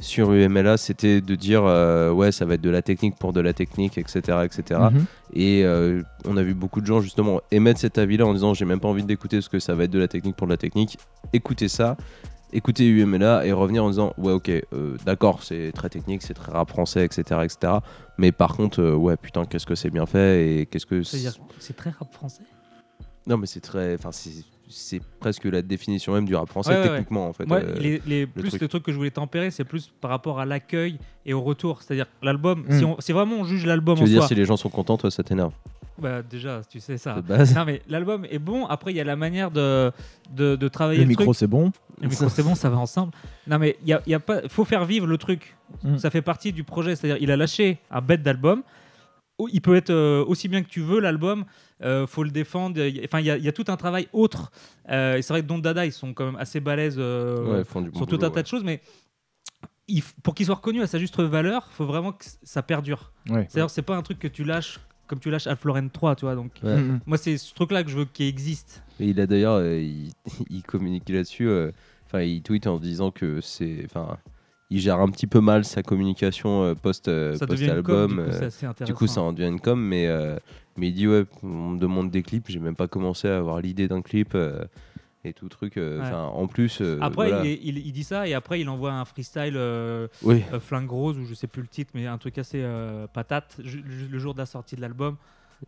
sur 0.00 0.32
UMLA, 0.32 0.76
c'était 0.76 1.20
de 1.20 1.34
dire 1.34 1.64
euh, 1.64 2.10
ouais, 2.10 2.32
ça 2.32 2.44
va 2.44 2.54
être 2.54 2.60
de 2.60 2.70
la 2.70 2.82
technique 2.82 3.16
pour 3.16 3.32
de 3.32 3.40
la 3.40 3.52
technique, 3.52 3.98
etc., 3.98 4.38
etc. 4.44 4.80
Mhm. 4.92 5.04
Et 5.34 5.64
euh, 5.64 6.02
on 6.24 6.36
a 6.36 6.42
vu 6.42 6.54
beaucoup 6.54 6.80
de 6.80 6.86
gens 6.86 7.00
justement 7.00 7.40
émettre 7.50 7.80
cet 7.80 7.98
avis-là 7.98 8.26
en 8.26 8.34
disant 8.34 8.54
j'ai 8.54 8.64
même 8.64 8.80
pas 8.80 8.88
envie 8.88 9.04
d'écouter 9.04 9.40
ce 9.40 9.48
que 9.48 9.58
ça 9.58 9.74
va 9.74 9.84
être 9.84 9.90
de 9.90 9.98
la 9.98 10.08
technique 10.08 10.36
pour 10.36 10.46
de 10.46 10.52
la 10.52 10.56
technique. 10.56 10.98
Écoutez 11.32 11.68
ça, 11.68 11.96
écoutez 12.52 12.88
UMLA 12.88 13.46
et 13.46 13.52
revenir 13.52 13.84
en 13.84 13.90
disant 13.90 14.12
ouais 14.18 14.32
ok 14.32 14.50
euh, 14.50 14.96
d'accord 15.04 15.42
c'est 15.42 15.72
très 15.72 15.88
technique, 15.88 16.22
c'est 16.22 16.34
très 16.34 16.52
rap 16.52 16.68
français, 16.68 17.04
etc., 17.04 17.40
etc. 17.44 17.74
Mais 18.18 18.32
par 18.32 18.56
contre 18.56 18.80
euh, 18.80 18.94
ouais 18.94 19.16
putain 19.16 19.44
qu'est-ce 19.44 19.66
que 19.66 19.74
c'est 19.74 19.90
bien 19.90 20.06
fait 20.06 20.60
et 20.60 20.66
qu'est-ce 20.66 20.86
que 20.86 21.02
c'est 21.02 21.76
très 21.76 21.90
rap 21.90 22.12
français? 22.12 22.42
non 23.26 23.36
mais 23.36 23.46
c'est 23.46 23.60
très 23.60 23.94
enfin 23.94 24.12
c'est 24.12 24.44
c'est 24.70 25.00
presque 25.20 25.44
la 25.44 25.60
définition 25.62 26.12
même 26.14 26.24
du 26.24 26.34
rap 26.34 26.48
français 26.48 26.70
Ouais, 26.70 26.76
ouais, 26.76 26.82
ouais. 26.82 26.88
techniquement 26.90 27.26
en 27.28 27.32
fait. 27.32 27.44
Moi, 27.46 27.58
euh, 27.58 27.74
les, 27.78 28.00
les- 28.06 28.26
plus 28.26 28.48
truc. 28.50 28.62
le 28.62 28.68
truc 28.68 28.82
que 28.84 28.92
je 28.92 28.96
voulais 28.96 29.10
tempérer, 29.10 29.50
c'est 29.50 29.64
plus 29.64 29.92
par 30.00 30.10
rapport 30.10 30.40
à 30.40 30.46
l'accueil 30.46 30.98
et 31.26 31.34
au 31.34 31.42
retour. 31.42 31.82
C'est-à-dire 31.82 32.06
l'album. 32.22 32.64
Mm. 32.68 32.78
Si, 32.78 32.84
on- 32.84 33.00
si 33.00 33.12
vraiment 33.12 33.36
on 33.36 33.44
juge 33.44 33.66
l'album 33.66 33.96
tu 33.96 34.02
en 34.02 34.04
veux 34.04 34.10
dire 34.10 34.20
soi, 34.22 34.28
si 34.28 34.34
les 34.34 34.44
gens 34.44 34.56
sont 34.56 34.70
contents 34.70 34.96
toi 34.96 35.10
ça 35.10 35.22
t'énerve? 35.22 35.52
Bah 35.98 36.22
déjà 36.22 36.62
tu 36.70 36.80
sais 36.80 36.96
ça. 36.96 37.20
Non 37.54 37.64
mais 37.66 37.82
l'album 37.88 38.24
est 38.30 38.38
bon. 38.38 38.64
Après 38.66 38.90
il 38.92 38.96
y 38.96 39.00
a 39.00 39.04
la 39.04 39.16
manière 39.16 39.50
de 39.50 39.92
de, 40.34 40.56
de 40.56 40.68
travailler 40.68 41.00
Le 41.00 41.04
le, 41.04 41.08
micro, 41.10 41.24
truc. 41.24 41.36
c'est 41.36 41.46
bon. 41.46 41.72
Le 42.00 42.08
micro 42.08 42.28
c'est 42.30 42.42
bon, 42.42 42.54
ça 42.54 42.70
va 42.70 42.78
ensemble. 42.78 43.12
Non 43.46 43.58
mais 43.58 43.76
il 43.82 43.88
y 43.88 43.92
a, 43.92 44.00
il 44.06 44.10
y 44.12 44.14
a 44.14 44.20
pas, 44.20 44.48
faut 44.48 44.64
faire 44.64 44.86
vivre 44.86 45.06
le 45.06 45.18
truc. 45.18 45.56
Mm. 45.82 45.98
Ça 45.98 46.08
fait 46.10 46.22
partie 46.22 46.52
du 46.52 46.64
projet. 46.64 46.96
C'est-à-dire 46.96 47.22
il 47.22 47.30
a 47.30 47.36
lâché 47.36 47.78
un 47.90 48.00
bête 48.00 48.22
d'album. 48.22 48.62
Oh, 49.36 49.48
Il 49.52 49.60
peut 49.62 49.74
être 49.76 49.90
euh, 49.90 50.24
aussi 50.26 50.48
bien 50.48 50.62
que 50.62 50.68
tu 50.68 50.80
veux 50.80 51.00
l'album. 51.00 51.44
Euh, 51.82 52.06
faut 52.06 52.22
le 52.24 52.30
défendre. 52.30 52.78
Il 52.78 52.96
y 52.96 53.00
a- 53.00 53.04
Enfin 53.04 53.20
il 53.20 53.26
y, 53.26 53.30
a- 53.30 53.36
il 53.38 53.44
y 53.44 53.48
a 53.48 53.52
tout 53.52 53.64
un 53.68 53.76
travail 53.76 54.08
autre. 54.12 54.50
Euh, 54.90 55.16
et 55.16 55.22
c'est 55.22 55.32
vrai 55.32 55.42
que 55.42 55.46
Don 55.46 55.58
Dada 55.58 55.86
ils 55.86 55.92
sont 55.92 56.12
quand 56.12 56.26
même 56.26 56.36
assez 56.36 56.60
balèzes. 56.60 56.96
euh, 56.98 57.58
Ouais, 57.58 57.64
bon 57.72 57.84
sur 57.96 58.06
tout 58.06 58.16
boulot, 58.16 58.24
un 58.26 58.30
tas 58.30 58.42
de 58.42 58.46
choses, 58.46 58.64
mais 58.64 58.80
il 59.88 60.02
pour 60.22 60.34
qu'il 60.34 60.46
soit 60.46 60.54
reconnu 60.56 60.82
à 60.82 60.86
sa 60.86 60.98
juste 60.98 61.18
valeur, 61.20 61.66
il 61.72 61.74
faut 61.74 61.86
vraiment 61.86 62.12
que 62.12 62.24
ça 62.42 62.62
perdure. 62.62 63.12
Ouais. 63.28 63.46
C'est-à-dire, 63.48 63.70
c'est 63.70 63.82
pas 63.82 63.96
un 63.96 64.02
truc 64.02 64.18
que 64.18 64.28
tu 64.28 64.44
lâches 64.44 64.80
comme 65.06 65.18
tu 65.18 65.28
lâches 65.28 65.48
Lauren 65.64 65.88
3, 65.88 66.14
tu 66.14 66.24
vois. 66.24 66.36
Donc, 66.36 66.52
Ouais. 66.62 66.76
Mhm. 66.76 67.00
moi, 67.04 67.18
c'est 67.18 67.36
ce 67.36 67.52
truc-là 67.52 67.82
que 67.82 67.90
je 67.90 67.96
veux 67.96 68.04
qu'il 68.04 68.26
existe. 68.26 68.80
Et 69.00 69.06
il 69.08 69.18
a 69.20 69.26
d'ailleurs, 69.26 69.54
euh, 69.54 69.80
il, 69.80 70.12
il 70.50 70.62
communique 70.62 71.08
là-dessus. 71.08 71.48
euh, 71.48 71.72
Enfin, 72.06 72.22
il 72.22 72.42
tweet 72.42 72.66
en 72.68 72.78
disant 72.78 73.10
que 73.10 73.40
c'est, 73.40 73.82
enfin, 73.86 74.18
il 74.68 74.78
gère 74.80 74.98
un 75.00 75.08
petit 75.08 75.26
peu 75.28 75.40
mal 75.40 75.64
sa 75.64 75.82
communication 75.82 76.62
euh, 76.62 76.74
post 76.76 77.06
com, 77.06 77.38
post-album. 77.48 78.10
du 78.10 78.16
coup, 78.16 78.30
c'est 78.32 78.44
assez 78.44 78.66
intéressant. 78.66 78.92
du 78.92 78.94
coup, 78.96 79.06
ça 79.08 79.20
en 79.22 79.32
devient 79.32 79.48
une 79.48 79.60
com, 79.60 79.80
mais 79.80 80.06
euh, 80.06 80.36
mais 80.76 80.88
il 80.88 80.94
dit 80.94 81.06
ouais, 81.08 81.24
on 81.42 81.70
me 81.70 81.78
demande 81.78 82.10
des 82.10 82.22
clips, 82.22 82.46
j'ai 82.48 82.58
même 82.60 82.76
pas 82.76 82.88
commencé 82.88 83.28
à 83.28 83.38
avoir 83.38 83.60
l'idée 83.60 83.88
d'un 83.88 84.02
clip 84.02 84.34
euh, 84.34 84.64
et 85.24 85.32
tout 85.32 85.48
truc. 85.48 85.76
euh, 85.76 85.98
Ouais. 86.00 86.06
Enfin, 86.06 86.22
en 86.24 86.46
plus. 86.46 86.80
euh, 86.80 86.98
Après, 87.00 87.28
voilà. 87.30 87.44
il, 87.44 87.50
est- 87.50 87.60
il- 87.62 87.78
il 87.86 87.92
dit 87.92 88.04
ça 88.04 88.26
et 88.26 88.34
après, 88.34 88.60
il 88.60 88.68
envoie 88.68 88.92
un 88.92 89.04
freestyle 89.04 89.54
euh, 89.56 90.08
Oui. 90.22 90.42
euh, 90.52 90.60
flingue 90.60 90.90
rose 90.90 91.18
ou 91.18 91.26
je 91.26 91.34
sais 91.34 91.46
plus 91.46 91.62
le 91.62 91.68
titre, 91.68 91.90
mais 91.94 92.06
un 92.06 92.18
truc 92.18 92.38
assez 92.38 92.60
euh, 92.62 93.06
patate 93.06 93.56
ju- 93.62 93.84
ju- 93.88 94.08
le 94.08 94.18
jour 94.18 94.32
de 94.34 94.38
la 94.38 94.46
sortie 94.46 94.76
de 94.76 94.80
l'album. 94.80 95.16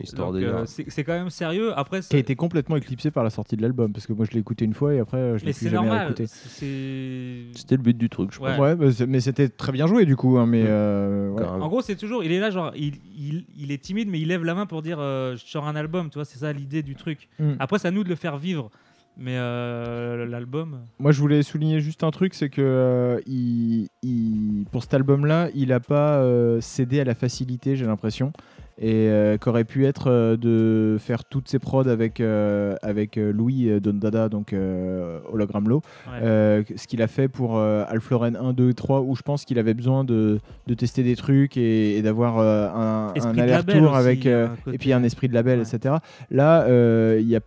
Histoire 0.01 0.33
Donc, 0.33 0.41
de 0.41 0.47
euh, 0.47 0.65
c'est 0.67 1.05
quand 1.05 1.13
même 1.13 1.29
sérieux. 1.31 1.73
Après, 1.79 2.01
Qui 2.01 2.17
a 2.17 2.19
été 2.19 2.35
complètement 2.35 2.77
éclipsé 2.77 3.11
par 3.11 3.23
la 3.25 3.31
sortie 3.31 3.57
de 3.57 3.63
l'album 3.63 3.93
parce 3.93 4.07
que 4.07 4.13
moi 4.15 4.25
je 4.25 4.31
l'ai 4.33 4.41
écouté 4.41 4.65
une 4.65 4.73
fois 4.73 4.95
et 4.95 4.99
après 5.01 5.39
je 5.39 5.45
l'ai 5.45 5.53
plus 5.53 5.69
jamais 5.69 5.87
normal. 5.87 6.07
écouté. 6.07 6.27
C'était 6.27 7.77
le 7.77 7.83
but 7.83 7.97
du 7.97 8.09
truc, 8.09 8.33
je 8.33 8.41
Ouais. 8.41 8.53
crois. 8.55 8.75
Ouais, 8.75 8.91
c'est- 8.93 9.07
mais 9.07 9.21
c'était 9.21 9.49
très 9.49 9.73
bien 9.73 9.87
joué 9.87 10.05
du 10.07 10.17
coup. 10.17 10.39
hein, 10.39 10.47
mais 10.47 10.65
euh. 10.67 11.31
En 11.61 11.69
gros, 11.69 11.83
c'est 11.83 11.97
toujours, 11.97 12.25
il 12.25 12.33
est 12.33 12.41
là, 12.41 12.51
genre, 12.51 12.73
il, 12.75 12.95
il, 13.17 13.45
il 13.57 13.71
est 13.73 13.83
timide, 13.83 14.09
mais 14.09 14.21
il 14.21 14.29
lève 14.29 14.45
la 14.45 14.55
main 14.55 14.67
pour 14.67 14.83
dire 14.83 14.99
euh, 14.99 15.37
je 15.37 15.45
sors 15.47 15.67
un 15.69 15.77
album, 15.77 16.09
tu 16.11 16.15
vois, 16.15 16.25
c'est 16.25 16.39
ça 16.39 16.53
l'idée 16.53 16.83
du 16.83 16.95
truc. 16.97 17.29
Mm. 17.39 17.53
Après, 17.59 17.79
c'est 17.79 17.89
à 17.89 17.91
nous 17.91 18.05
de 18.05 18.09
le 18.09 18.15
faire 18.17 18.39
vivre. 18.39 18.71
Mais 19.19 19.35
euh, 19.37 20.25
l'album. 20.25 20.79
Moi, 20.99 21.13
je 21.13 21.21
voulais 21.21 21.43
souligner 21.43 21.81
juste 21.81 22.03
un 22.03 22.11
truc, 22.11 22.33
c'est 22.33 22.49
que 22.49 22.63
euh, 22.63 23.21
il, 23.27 23.89
il- 24.03 24.65
pour 24.73 24.83
cet 24.83 24.95
album-là, 24.95 25.51
il 25.55 25.69
n'a 25.69 25.81
pas 25.81 26.15
euh, 26.23 26.63
cédé 26.63 26.99
à 26.99 27.05
la 27.05 27.15
facilité, 27.15 27.77
j'ai 27.77 27.85
l'impression, 27.85 28.33
et 28.79 29.09
euh, 29.09 29.37
qu'aurait 29.39 29.65
pu 29.65 29.85
être 29.87 30.11
euh, 30.11 30.37
de 30.37 30.97
faire 30.99 31.25
toutes 31.25 31.49
ses 31.49 31.59
prods 31.59 31.87
avec 31.89 32.21
euh, 32.21 32.75
avec 32.83 33.17
Louis 33.17 33.69
euh, 33.69 33.81
Dondada, 33.81 34.29
donc 34.29 34.53
euh, 34.53 35.21
Hologram 35.31 35.69
Low, 35.69 35.83
Ouais. 36.07 36.19
euh, 36.23 36.63
ce 36.77 36.87
qu'il 36.87 37.03
a 37.03 37.07
fait 37.07 37.29
pour 37.29 37.59
euh, 37.59 37.85
Alfloren 37.89 38.37
1, 38.37 38.53
2 38.55 38.71
et 38.71 38.75
3, 38.75 39.01
où 39.03 39.15
je 39.15 39.23
pense 39.23 39.45
qu'il 39.45 39.59
avait 39.59 39.75
besoin 39.75 40.05
de, 40.05 40.39
de 40.67 40.75
tester 40.75 41.03
des 41.03 41.17
trucs 41.17 41.57
et, 41.57 41.99
et 41.99 42.03
d'avoir 42.03 42.39
euh, 42.39 42.69
un, 42.69 43.13
un 43.15 43.39
aller-retour 43.39 43.95
avec 43.95 44.25
il 44.25 44.31
y 44.31 44.35
a 44.35 44.37
euh, 44.37 44.47
un 44.47 44.57
côté- 44.57 44.75
et 44.75 44.79
puis 44.79 44.93
un 44.93 45.03
esprit 45.03 45.29
de 45.29 45.35
label, 45.35 45.59
Ouais. 45.61 45.65
etc. 45.71 45.97
Là, 46.31 46.63
euh, 46.63 47.19
il 47.21 47.29
y 47.29 47.37
a 47.37 47.41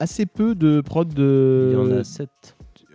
assez 0.00 0.26
peu 0.26 0.54
de 0.54 0.80
prod 0.80 1.12
de 1.12 1.70
Il 1.72 1.78
y 1.78 1.94
en 1.94 1.98
a 1.98 2.04
7 2.04 2.28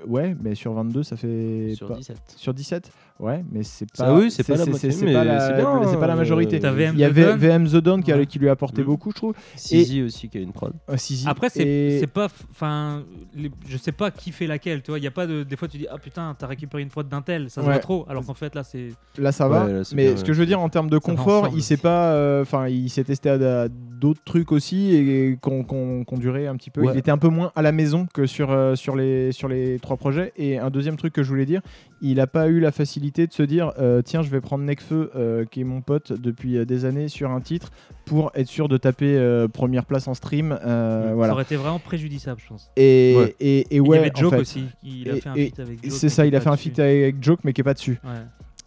Ouais, 0.07 0.35
mais 0.41 0.55
sur 0.55 0.71
22, 0.73 1.03
ça 1.03 1.17
fait. 1.17 1.73
sur 1.75 1.87
pas- 1.89 1.95
17. 1.95 2.17
Sur 2.37 2.53
17 2.53 2.89
Ouais, 3.19 3.43
mais 3.51 3.63
c'est 3.63 3.85
Ça, 3.93 4.05
pas. 4.05 4.15
oui, 4.17 4.31
c'est 4.31 4.47
pas 4.47 4.55
la 4.55 4.65
moitié, 4.65 4.91
c'est 4.91 5.13
pas 5.13 6.15
majorité. 6.15 6.57
Il 6.93 6.99
y 6.99 7.03
a. 7.03 7.09
VM 7.09 7.67
The 7.67 7.75
Dawn 7.77 8.01
qui, 8.01 8.11
a- 8.13 8.17
Ouais. 8.17 8.25
qui 8.25 8.39
lui 8.39 8.47
a 8.47 8.53
apporté 8.53 8.81
Mm. 8.81 8.85
beaucoup, 8.85 9.11
je 9.11 9.15
trouve. 9.15 9.33
Sizi 9.55 10.01
aussi 10.03 10.29
qui 10.29 10.37
a 10.37 10.41
une 10.41 10.53
prod. 10.53 10.73
Après, 11.25 11.49
c'est 11.49 12.07
pas. 12.13 12.27
Enfin, 12.51 13.03
les- 13.35 13.51
je 13.67 13.77
sais 13.77 13.91
pas 13.91 14.09
qui 14.11 14.31
fait 14.31 14.47
laquelle, 14.47 14.81
tu 14.81 14.91
vois. 14.91 14.99
Il 14.99 15.03
y 15.03 15.07
a 15.07 15.11
pas 15.11 15.27
de. 15.27 15.43
Des 15.43 15.55
fois, 15.57 15.67
tu 15.67 15.77
dis, 15.77 15.87
ah 15.91 15.97
putain, 15.97 16.33
t'as 16.39 16.47
récupéré 16.47 16.81
une 16.81 16.89
prod 16.89 17.07
d'un 17.09 17.21
tel, 17.21 17.49
ça 17.49 17.61
se 17.61 17.67
Ouais. 17.67 17.73
voit 17.73 17.79
trop. 17.81 18.05
Alors 18.09 18.25
qu'en 18.25 18.33
fait, 18.33 18.55
là, 18.55 18.63
c'est. 18.63 18.89
Là, 19.17 19.31
ça 19.33 19.47
va. 19.49 19.65
Ouais, 19.65 19.73
là, 19.73 19.83
c'est 19.83 19.95
mais 19.95 20.07
bien, 20.07 20.17
ce 20.17 20.23
que 20.23 20.31
je 20.31 20.39
veux 20.39 20.45
dire 20.45 20.61
en 20.61 20.69
termes 20.69 20.89
de 20.89 20.95
va 20.95 20.99
confort, 21.01 21.49
il 21.53 21.61
s'est 21.63 21.77
pas. 21.77 22.13
euh, 22.13 22.41
Enfin, 22.41 22.67
il 22.69 22.89
s'est 22.89 23.03
testé 23.03 23.29
à, 23.29 23.67
d'autres 23.67 24.23
trucs 24.23 24.51
aussi 24.53 24.95
et 24.95 25.37
qu'on 25.41 26.05
durait 26.17 26.47
un 26.47 26.55
petit 26.55 26.69
peu. 26.69 26.85
Il 26.85 26.97
était 26.97 27.11
un 27.11 27.17
peu 27.17 27.27
moins 27.27 27.51
à 27.55 27.61
la 27.61 27.73
maison 27.73 28.07
que 28.13 28.25
sur, 28.25 28.51
euh, 28.51 28.75
sur, 28.75 28.95
les, 28.95 29.33
sur 29.33 29.49
les 29.49 29.77
trois 29.79 29.97
projets. 29.97 30.31
Et 30.37 30.57
un 30.57 30.69
deuxième 30.69 30.95
truc 30.95 31.11
que 31.11 31.21
je 31.21 31.27
voulais 31.29 31.45
dire, 31.45 31.61
il 32.01 32.15
n'a 32.15 32.27
pas 32.27 32.47
eu 32.47 32.61
la 32.61 32.71
facilité 32.71 33.08
de 33.11 33.33
se 33.33 33.43
dire 33.43 33.73
euh, 33.79 34.01
tiens, 34.01 34.21
je 34.21 34.29
vais 34.29 34.41
prendre 34.41 34.63
Necfeu, 34.63 35.11
euh, 35.15 35.45
qui 35.45 35.61
est 35.61 35.63
mon 35.65 35.81
pote 35.81 36.13
depuis 36.13 36.57
euh, 36.57 36.65
des 36.65 36.85
années, 36.85 37.07
sur 37.07 37.31
un 37.31 37.41
titre 37.41 37.69
pour 38.05 38.31
être 38.35 38.47
sûr 38.47 38.67
de 38.69 38.77
taper 38.77 39.17
euh, 39.17 39.47
première 39.47 39.85
place 39.85 40.07
en 40.07 40.13
stream. 40.13 40.51
euh, 40.65 41.09
Ça 41.09 41.13
voilà. 41.15 41.33
aurait 41.33 41.43
été 41.43 41.55
vraiment 41.55 41.79
préjudiciable, 41.79 42.39
je 42.43 42.47
pense. 42.49 42.71
Et, 42.77 43.15
Ouais. 43.17 43.35
et, 43.39 43.59
et 43.59 43.75
il 43.75 43.81
ouais, 43.81 43.97
y 43.97 43.99
avait 43.99 44.11
en 44.15 44.19
Joke 44.19 44.33
fait. 44.35 44.39
aussi. 44.41 44.65
Il 44.83 45.09
a 45.09 45.15
Et- 45.15 45.21
fait 45.21 45.29
un 45.29 45.35
feat 45.35 45.59
avec 45.59 45.83
Joke. 45.83 45.91
C'est 45.91 46.09
ça, 46.09 46.25
il 46.25 46.35
a 46.35 46.41
fait 46.41 46.49
un 46.49 46.57
feat 46.57 46.79
avec 46.79 47.21
Joke, 47.23 47.39
mais 47.43 47.53
qui 47.53 47.61
est 47.61 47.63
pas 47.63 47.73
dessus. 47.73 47.99
Ouais. 48.03 48.09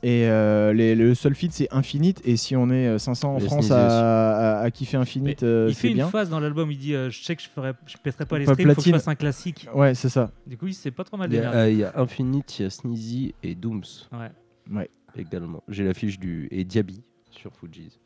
Et 0.05 0.27
euh, 0.27 0.73
les- 0.73 0.95
le 0.97 1.15
seul 1.15 1.35
feat, 1.35 1.53
c'est 1.53 1.69
Infinite. 1.73 2.21
Et 2.25 2.37
si 2.37 2.57
on 2.57 2.71
est 2.71 2.89
euh, 2.89 2.99
500 2.99 3.37
en 3.37 3.39
Les 3.39 3.45
France 3.47 3.71
à, 3.71 4.59
à, 4.59 4.63
à 4.63 4.71
kiffer 4.73 4.97
Infinite, 4.97 5.43
euh, 5.45 5.67
il 5.69 5.75
fait 5.75 5.83
c'est 5.83 5.89
une 5.91 5.95
bien. 5.95 6.09
phase 6.09 6.29
dans 6.29 6.41
l'album, 6.41 6.71
il 6.73 6.79
dit 6.79 6.95
euh, 6.95 7.09
Je 7.11 7.23
sais 7.23 7.37
que 7.37 7.43
je 7.43 7.49
ferai, 7.49 7.73
je 7.87 7.97
pèterai 8.03 8.27
pas 8.27 8.39
les 8.39 8.45
Pas 8.47 8.55
streams, 8.55 8.69
faut 8.71 8.75
que 8.75 8.81
je 8.81 8.85
platine. 8.91 8.95
fasse 8.95 9.09
un 9.09 9.15
classique. 9.15 9.69
Ouais, 9.75 9.95
c'est 9.95 10.09
ça. 10.09 10.31
Du 10.47 10.57
coup, 10.57 10.67
il 10.67 10.75
s'est 10.75 10.91
pas 10.91 11.05
trop 11.05 11.17
mal 11.17 11.31
euh, 11.33 11.71
il 11.71 11.79
y 11.79 11.85
a 11.85 11.93
Infinite, 11.97 12.59
il 12.59 12.63
y 12.63 12.67
a 12.67 12.71
Sneezy 12.71 13.35
et 13.45 13.55
Dooms 13.55 13.83
Ouais. 14.13 14.31
Ouais. 14.77 14.91
également. 15.17 15.63
J'ai 15.69 15.85
la 15.85 15.95
fiche 15.95 16.19
du. 16.19 16.49
et 16.51 16.65
Diaby 16.65 17.03
sur 17.31 17.53
Fujis. 17.55 17.99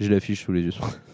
J'ai 0.00 0.08
la 0.08 0.18
fiche 0.18 0.44
sous 0.44 0.52
les 0.52 0.62
yeux. 0.62 0.72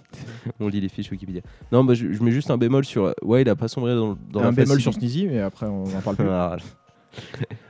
On 0.59 0.68
lit 0.68 0.80
les 0.80 0.88
fiches 0.88 1.11
Wikipédia. 1.11 1.42
Non, 1.70 1.85
bah, 1.85 1.92
je, 1.92 2.11
je 2.12 2.23
mets 2.23 2.30
juste 2.32 2.50
un 2.50 2.56
bémol 2.56 2.87
sur. 2.87 3.14
Ouais, 3.23 3.42
il 3.42 3.49
a 3.50 3.56
pas 3.56 3.68
sombré 3.68 3.94
dans, 3.94 4.16
dans 4.30 4.40
un 4.40 4.44
la 4.44 4.52
bémol 4.52 4.80
sur 4.80 4.94
Sneezy, 4.94 5.26
mais 5.26 5.40
après, 5.40 5.66
on 5.66 5.85
en 5.85 6.00
parle 6.00 6.16
plus. 6.16 6.26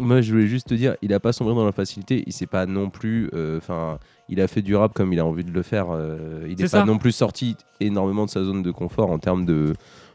Moi, 0.00 0.20
je 0.20 0.32
voulais 0.32 0.46
juste 0.46 0.68
te 0.68 0.74
dire, 0.74 0.96
il 1.02 1.12
a 1.14 1.20
pas 1.20 1.32
sombré 1.32 1.54
dans 1.54 1.64
la 1.64 1.72
facilité. 1.72 2.24
Il 2.26 2.32
s'est 2.32 2.46
pas 2.46 2.66
non 2.66 2.90
plus. 2.90 3.30
euh, 3.34 3.58
Enfin, 3.58 3.98
il 4.28 4.40
a 4.40 4.48
fait 4.48 4.62
du 4.62 4.74
rap 4.76 4.92
comme 4.94 5.12
il 5.12 5.18
a 5.20 5.26
envie 5.26 5.44
de 5.44 5.52
le 5.52 5.62
faire. 5.62 5.86
euh, 5.90 6.46
il 6.48 6.56
n'est 6.56 6.68
ça. 6.68 6.80
pas 6.80 6.84
non 6.86 6.98
plus 6.98 7.12
sorti 7.12 7.56
énormément 7.80 8.24
de 8.26 8.30
sa 8.30 8.42
zone 8.42 8.62
de 8.62 8.70
confort 8.70 9.10
en 9.10 9.18
termes 9.18 9.44
de, 9.44 9.74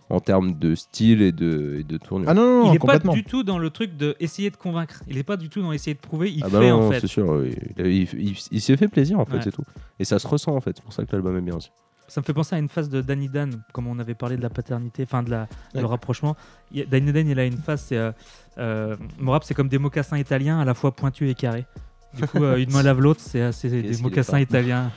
en 0.10 0.20
termes 0.20 0.54
de 0.58 0.76
style 0.76 1.22
et 1.22 1.32
de, 1.32 1.78
et 1.80 1.84
de 1.84 1.98
tournure. 1.98 2.30
Ah 2.30 2.34
non, 2.34 2.42
non, 2.44 2.64
non, 2.66 2.72
il 2.72 2.76
est 2.76 2.80
pas 2.80 3.00
du 3.00 3.24
tout 3.24 3.44
dans 3.44 3.58
le 3.58 3.70
truc 3.72 3.98
de 3.98 4.16
essayer 4.20 4.50
de 4.52 4.56
convaincre. 4.58 5.02
Il 5.08 5.18
est 5.18 5.24
pas 5.24 5.38
du 5.38 5.50
tout 5.50 5.62
dans 5.62 5.72
essayer 5.72 5.94
de 5.96 6.00
prouver. 6.00 6.32
Il 6.32 6.44
Ah 6.44 6.50
bah 6.50 6.60
fait 6.62 6.70
non, 6.70 6.88
en 6.88 6.92
fait. 6.92 7.00
c'est 7.00 7.08
sûr. 7.08 7.44
Il, 7.46 7.86
il- 7.86 8.08
il- 8.20 8.38
il 8.52 8.62
s'est 8.62 8.78
fait 8.78 8.88
plaisir 8.88 9.20
en 9.20 9.26
fait, 9.26 9.36
Ouais. 9.38 9.42
c'est 9.44 9.52
tout. 9.52 9.64
Et 10.00 10.06
ça 10.06 10.20
se 10.20 10.28
ressent 10.28 10.56
en 10.56 10.62
fait. 10.62 10.74
C'est 10.76 10.84
pour 10.84 10.94
ça 10.94 11.04
que 11.06 11.12
l'album 11.12 11.36
est 11.38 11.42
bien 11.42 11.56
aussi. 11.56 11.72
Ça 12.08 12.22
me 12.22 12.26
fait 12.26 12.34
penser 12.34 12.56
à 12.56 12.60
une 12.60 12.70
phase 12.70 12.90
de 12.90 13.02
Danny 13.02 13.30
Dan, 13.30 13.62
comme 13.74 13.88
on 13.88 13.98
avait 14.00 14.14
parlé 14.14 14.38
de 14.38 14.42
la 14.42 14.50
paternité, 14.50 15.04
enfin 15.04 15.24
de 15.24 15.32
la, 15.32 15.48
le 15.74 15.86
rapprochement. 15.86 16.36
Il 16.72 16.88
Danny 16.88 17.12
Dan, 17.12 17.28
il 17.28 17.40
a 17.40 17.46
une 17.46 17.58
phase, 17.58 17.82
c'est 17.88 17.98
euh, 17.98 18.12
euh, 18.58 18.96
c'est 19.44 19.54
comme 19.54 19.70
des 19.70 19.80
mocassins 19.80 20.18
italiens, 20.18 20.60
à 20.60 20.66
la 20.66 20.74
fois 20.74 20.92
pointus 20.92 21.30
et 21.30 21.36
carrés. 21.36 21.66
Du 22.14 22.28
coup, 22.28 22.44
euh, 22.44 22.58
une 22.58 22.72
main 22.72 22.84
lave 22.84 23.02
l'autre, 23.02 23.22
c'est 23.22 23.42
euh, 23.42 23.52
des 23.64 23.98
mocassins 24.02 24.40
italiens. 24.40 24.92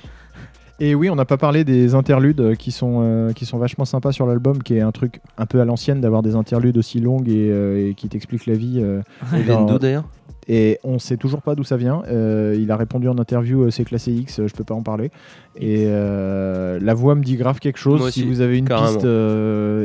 Et 0.81 0.95
oui, 0.95 1.11
on 1.11 1.17
n'a 1.17 1.25
pas 1.25 1.37
parlé 1.37 1.65
des 1.65 1.95
interludes 1.95 2.41
euh, 2.41 2.55
qui 2.55 2.71
sont, 2.71 3.01
euh, 3.03 3.33
qui 3.33 3.47
sont 3.47 3.59
vachement 3.59 3.85
sympas 3.85 4.13
sur 4.13 4.27
l'album, 4.27 4.63
qui 4.63 4.75
est 4.77 4.81
un 4.81 4.93
truc 4.93 5.21
un 5.37 5.45
peu 5.47 5.61
à 5.61 5.65
l'ancienne 5.65 6.01
d'avoir 6.01 6.23
des 6.23 6.37
interludes 6.37 6.79
aussi 6.79 7.01
longues 7.01 7.29
et, 7.29 7.49
euh, 7.51 7.89
et 7.91 7.95
qui 7.95 8.09
t'expliquent 8.09 8.47
la 8.47 8.55
vie. 8.55 8.79
euh, 8.81 9.01
Ils 9.33 9.39
viennent 9.43 9.67
dans- 9.67 9.73
d'où 9.73 9.79
d'ailleurs 9.79 10.05
et 10.51 10.79
on 10.83 10.99
sait 10.99 11.19
toujours 11.19 11.43
pas 11.43 11.55
d'où 11.55 11.63
ça 11.63 11.77
vient. 11.77 12.03
Il 12.09 12.71
a 12.71 12.77
répondu 12.79 13.07
en 13.07 13.19
interview, 13.19 13.71
c'est 13.71 13.85
classé 13.85 14.13
X, 14.13 14.41
je 14.47 14.55
peux 14.55 14.65
pas 14.65 14.73
en 14.75 14.83
parler. 14.83 15.11
Et 15.57 15.85
la 15.85 16.95
voix 16.95 17.15
me 17.17 17.23
dit 17.23 17.37
grave 17.37 17.59
quelque 17.59 17.79
chose. 17.79 18.11
Si 18.11 18.25
vous 18.25 18.41
avez 18.41 18.57
une 18.57 18.65
carrément. 18.67 18.95
piste, 18.95 19.05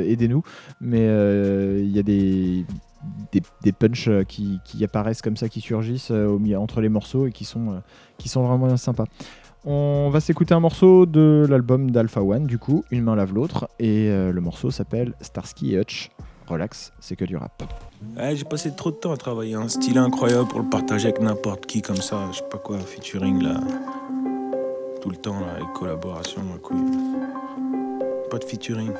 aidez-nous. 0.10 0.42
Mais 0.80 1.02
il 1.82 1.92
y 1.92 2.00
a 2.00 2.04
des, 2.04 2.66
des, 3.34 3.42
des 3.64 3.72
punchs 3.74 4.10
qui, 4.28 4.60
qui 4.64 4.84
apparaissent 4.86 5.22
comme 5.22 5.36
ça, 5.38 5.50
qui 5.50 5.60
surgissent 5.60 6.12
euh, 6.12 6.28
au 6.28 6.40
entre 6.56 6.80
les 6.82 6.90
morceaux 6.90 7.28
et 7.28 7.32
qui 7.32 7.44
sont, 7.46 7.70
euh, 7.72 7.80
qui 8.18 8.30
sont 8.30 8.44
vraiment 8.48 8.78
sympas. 8.78 9.06
On 9.66 10.10
va 10.10 10.20
s'écouter 10.20 10.54
un 10.54 10.60
morceau 10.60 11.06
de 11.06 11.46
l'album 11.50 11.90
d'Alpha 11.90 12.22
One, 12.22 12.46
du 12.46 12.58
coup, 12.58 12.84
Une 12.92 13.04
main 13.04 13.16
lave 13.16 13.34
l'autre. 13.34 13.70
Et 13.80 14.10
euh, 14.10 14.32
le 14.34 14.42
morceau 14.42 14.72
s'appelle 14.72 15.14
Starsky 15.22 15.76
et 15.76 15.80
Hutch. 15.80 16.12
Relax, 16.48 16.92
c'est 17.00 17.16
que 17.16 17.24
du 17.24 17.38
rap. 17.38 17.64
J'ai 18.34 18.44
passé 18.44 18.76
trop 18.76 18.92
de 18.92 18.98
temps 18.98 19.14
à 19.14 19.18
travailler 19.18 19.56
un 19.56 19.70
style 19.70 19.98
incroyable 19.98 20.50
pour 20.50 20.60
le 20.60 20.70
partager 20.70 21.08
avec 21.08 21.22
n'importe 21.22 21.66
qui 21.66 21.82
comme 21.82 21.96
ça, 21.96 22.28
je 22.34 22.40
sais 22.40 22.50
pas 22.52 22.58
quoi, 22.58 22.78
featuring 22.80 23.42
là. 23.42 23.62
Tout 25.02 25.10
le 25.10 25.16
temps 25.16 25.40
là, 25.40 25.54
avec 25.56 25.72
collaboration, 25.74 26.42
ma 26.44 26.58
couille. 26.58 26.92
Pas 28.30 28.40
de 28.40 28.44
featuring. 28.44 28.92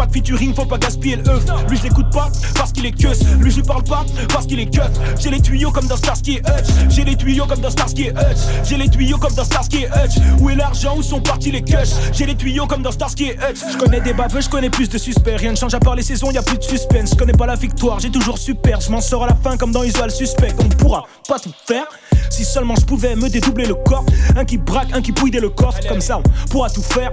Pas 0.00 0.06
de 0.06 0.12
featuring, 0.12 0.54
faut 0.54 0.64
pas 0.64 0.78
gaspiller 0.78 1.16
le 1.16 1.28
œuf. 1.28 1.44
Lui 1.68 1.76
je 1.76 1.82
l'écoute 1.82 2.10
pas 2.10 2.30
parce 2.54 2.72
qu'il 2.72 2.86
est 2.86 2.92
que 2.92 3.08
Lui 3.36 3.50
je 3.50 3.56
lui 3.56 3.62
parle 3.62 3.84
pas 3.84 4.06
parce 4.32 4.46
qu'il 4.46 4.58
est 4.58 4.74
keuf. 4.74 4.88
J'ai 5.18 5.28
les 5.28 5.42
tuyaux 5.42 5.70
comme 5.70 5.86
dans 5.88 5.96
Starsky 5.98 6.36
et 6.36 6.38
Hutch. 6.38 6.88
J'ai 6.88 7.04
les 7.04 7.16
tuyaux 7.16 7.44
comme 7.44 7.60
dans 7.60 7.68
Starsky 7.68 8.04
et 8.04 8.10
Hutch. 8.12 8.38
J'ai 8.64 8.78
les 8.78 8.88
tuyaux 8.88 9.18
comme 9.18 9.34
dans 9.34 9.44
Starsky 9.44 9.84
et 9.84 9.88
Hutch. 9.88 10.16
Où 10.40 10.48
est 10.48 10.54
l'argent 10.54 10.96
Où 10.96 11.02
sont 11.02 11.20
partis 11.20 11.50
les 11.50 11.60
cushs 11.60 11.92
J'ai 12.14 12.24
les 12.24 12.34
tuyaux 12.34 12.66
comme 12.66 12.80
dans 12.80 12.92
Starsky 12.92 13.24
et 13.24 13.34
Hutch. 13.34 13.58
Je 13.70 13.76
connais 13.76 14.00
des 14.00 14.14
baveux, 14.14 14.40
je 14.40 14.48
connais 14.48 14.70
plus 14.70 14.88
de 14.88 14.96
suspects. 14.96 15.36
Rien 15.36 15.50
ne 15.50 15.56
change 15.56 15.74
à 15.74 15.80
part 15.80 15.96
les 15.96 16.02
saisons, 16.02 16.30
y 16.30 16.38
a 16.38 16.42
plus 16.42 16.56
de 16.56 16.62
suspense. 16.64 17.10
Je 17.10 17.16
connais 17.16 17.34
pas 17.34 17.44
la 17.44 17.56
victoire, 17.56 18.00
j'ai 18.00 18.10
toujours 18.10 18.38
super. 18.38 18.80
Je 18.80 18.90
m'en 18.90 19.02
sors 19.02 19.24
à 19.24 19.26
la 19.26 19.34
fin 19.34 19.58
comme 19.58 19.70
dans 19.70 19.84
Usual 19.84 20.10
Suspect. 20.10 20.54
On 20.60 20.68
pourra 20.70 21.04
pas 21.28 21.38
tout 21.38 21.52
faire. 21.68 21.84
Si 22.30 22.46
seulement 22.46 22.76
je 22.76 22.86
pouvais 22.86 23.16
me 23.16 23.28
dédoubler 23.28 23.66
le 23.66 23.74
corps. 23.74 24.06
Un 24.34 24.46
qui 24.46 24.56
braque, 24.56 24.94
un 24.94 25.02
qui 25.02 25.12
pouille 25.12 25.30
dès 25.30 25.40
le 25.40 25.50
coffre. 25.50 25.80
Comme 25.86 26.00
ça, 26.00 26.20
on 26.20 26.48
pourra 26.48 26.70
tout 26.70 26.82
faire. 26.82 27.10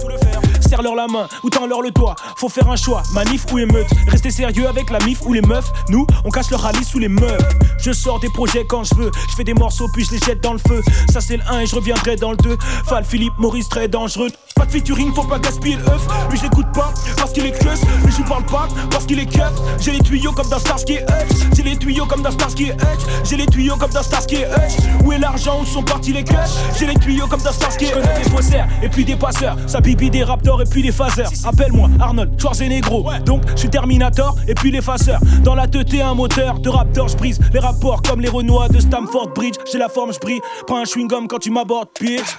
Serre-leur 0.60 0.94
la 0.94 1.06
main 1.06 1.28
ou 1.42 1.50
tends-leur 1.50 1.82
le 1.82 1.90
doigt. 1.90 2.14
Faut 2.36 2.48
faire 2.48 2.68
un 2.70 2.76
choix, 2.76 3.02
manif 3.12 3.44
ou 3.52 3.58
émeute. 3.58 3.88
Rester 4.08 4.30
sérieux 4.30 4.68
avec 4.68 4.90
la 4.90 4.98
mif 5.00 5.20
ou 5.26 5.32
les 5.32 5.42
meufs. 5.42 5.70
Nous, 5.88 6.06
on 6.24 6.30
cache 6.30 6.50
leur 6.50 6.60
rallye 6.60 6.84
sous 6.84 6.98
les 6.98 7.08
meubles. 7.08 7.48
Je 7.78 7.92
sors 7.92 8.20
des 8.20 8.30
projets 8.30 8.64
quand 8.68 8.84
je 8.84 8.94
veux. 8.94 9.10
Je 9.30 9.34
fais 9.36 9.44
des 9.44 9.54
morceaux 9.54 9.88
puis 9.92 10.04
je 10.04 10.12
les 10.12 10.18
jette 10.18 10.42
dans 10.42 10.52
le 10.52 10.58
feu. 10.58 10.82
Ça 11.12 11.20
c'est 11.20 11.36
le 11.36 11.42
1 11.48 11.60
et 11.60 11.66
je 11.66 11.74
reviendrai 11.74 12.16
dans 12.16 12.32
le 12.32 12.36
2. 12.36 12.56
Val 12.88 13.04
Philippe 13.04 13.38
Maurice 13.38 13.68
très 13.68 13.88
dangereux. 13.88 14.28
Pas 14.54 14.66
de 14.66 14.72
featuring, 14.72 15.14
faut 15.14 15.22
pas 15.22 15.38
gaspiller 15.38 15.76
le 15.76 15.88
œuf. 15.88 16.06
Lui 16.30 16.38
je 16.38 16.42
l'écoute 16.42 16.66
pas 16.74 16.92
parce 17.16 17.32
qu'il 17.32 17.46
est 17.46 17.52
close. 17.52 17.80
Lui 18.04 18.12
je 18.12 18.22
parle 18.22 18.44
pas 18.46 18.66
parce 18.90 19.06
qu'il 19.06 19.18
est 19.18 19.26
keuf. 19.26 19.52
J'ai 19.80 19.92
les 19.92 20.00
tuyaux 20.00 20.32
comme 20.32 20.48
dans 20.48 20.58
Starsky 20.58 20.94
Hutch. 20.94 21.54
J'ai 21.54 21.62
les 21.62 21.76
tuyaux 21.76 22.06
comme 22.06 22.22
dans 22.22 22.32
Starsky 22.32 22.70
Hutch. 22.70 23.00
J'ai 23.24 23.36
les 23.36 23.46
tuyaux 23.46 23.76
comme 23.76 23.90
dans 23.90 24.02
Starsky 24.02 24.36
Hutch. 24.36 25.04
Où 25.04 25.12
est 25.12 25.18
l'argent 25.18 25.60
Où 25.62 25.66
sont 25.66 25.82
partis 25.82 26.12
les 26.12 26.24
cushs 26.24 26.34
J'ai 26.78 26.86
les 26.86 26.96
tuyaux 26.96 27.26
comme 27.28 27.42
dans 27.42 27.52
Starsky 27.52 27.86
Hutch. 27.86 28.22
Des 28.24 28.30
faussaires 28.30 28.68
et 28.82 28.88
puis 28.88 29.04
des 29.04 29.16
passeurs. 29.16 29.56
Ça 29.66 29.80
bibi 29.80 30.10
des 30.10 30.24
raptors 30.24 30.47
et 30.48 30.64
puis 30.64 30.82
des 30.82 30.92
phaseurs. 30.92 31.30
Appelle-moi 31.44 31.88
Arnold 32.00 32.40
Schwarzenegger. 32.40 33.02
Donc 33.24 33.42
je 33.50 33.60
suis 33.60 33.70
Terminator 33.70 34.36
et 34.46 34.54
puis 34.54 34.70
l'effaceur. 34.70 35.20
Dans 35.44 35.54
la 35.54 35.66
teuté 35.66 36.00
un 36.00 36.14
moteur 36.14 36.58
de 36.60 36.68
raptor, 36.68 37.08
je 37.08 37.16
brise 37.16 37.38
les 37.52 37.60
rapports 37.60 38.00
comme 38.02 38.20
les 38.20 38.28
Renois 38.28 38.68
de 38.68 38.80
Stamford 38.80 39.30
Bridge. 39.34 39.56
J'ai 39.70 39.78
la 39.78 39.88
forme, 39.88 40.12
je 40.12 40.18
brille. 40.18 40.40
Prends 40.66 40.78
un 40.78 40.84
chewing-gum 40.84 41.26
quand 41.28 41.38
tu 41.38 41.50
m'abordes, 41.50 41.88
bitch. 42.00 42.36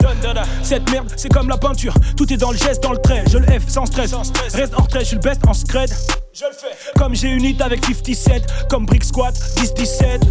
Cette 0.64 0.90
merde, 0.92 1.08
c'est 1.16 1.30
comme 1.30 1.50
la 1.50 1.58
peinture. 1.58 1.94
Tout 2.18 2.32
est 2.34 2.38
dans 2.38 2.52
le 2.52 2.58
geste, 2.58 2.82
dans 2.84 2.92
le 2.92 2.98
trait. 2.98 3.24
Je 3.30 3.38
le 3.38 3.46
F 3.46 3.68
sans 3.68 3.86
stress. 3.86 4.14
Reste 4.54 4.74
en 4.74 4.84
retrait, 4.84 5.02
je 5.02 5.06
suis 5.06 5.16
le 5.16 5.22
best 5.22 5.46
en 5.48 5.54
scred. 5.54 5.90
Je 6.32 6.46
le 6.46 6.52
fais. 6.52 6.76
Comme 6.96 7.16
j'ai 7.16 7.30
une 7.30 7.44
hit 7.44 7.60
avec 7.62 7.84
57, 7.84 8.68
comme 8.70 8.86
Brick 8.86 9.04
Squad, 9.04 9.34
10-17. 9.34 10.22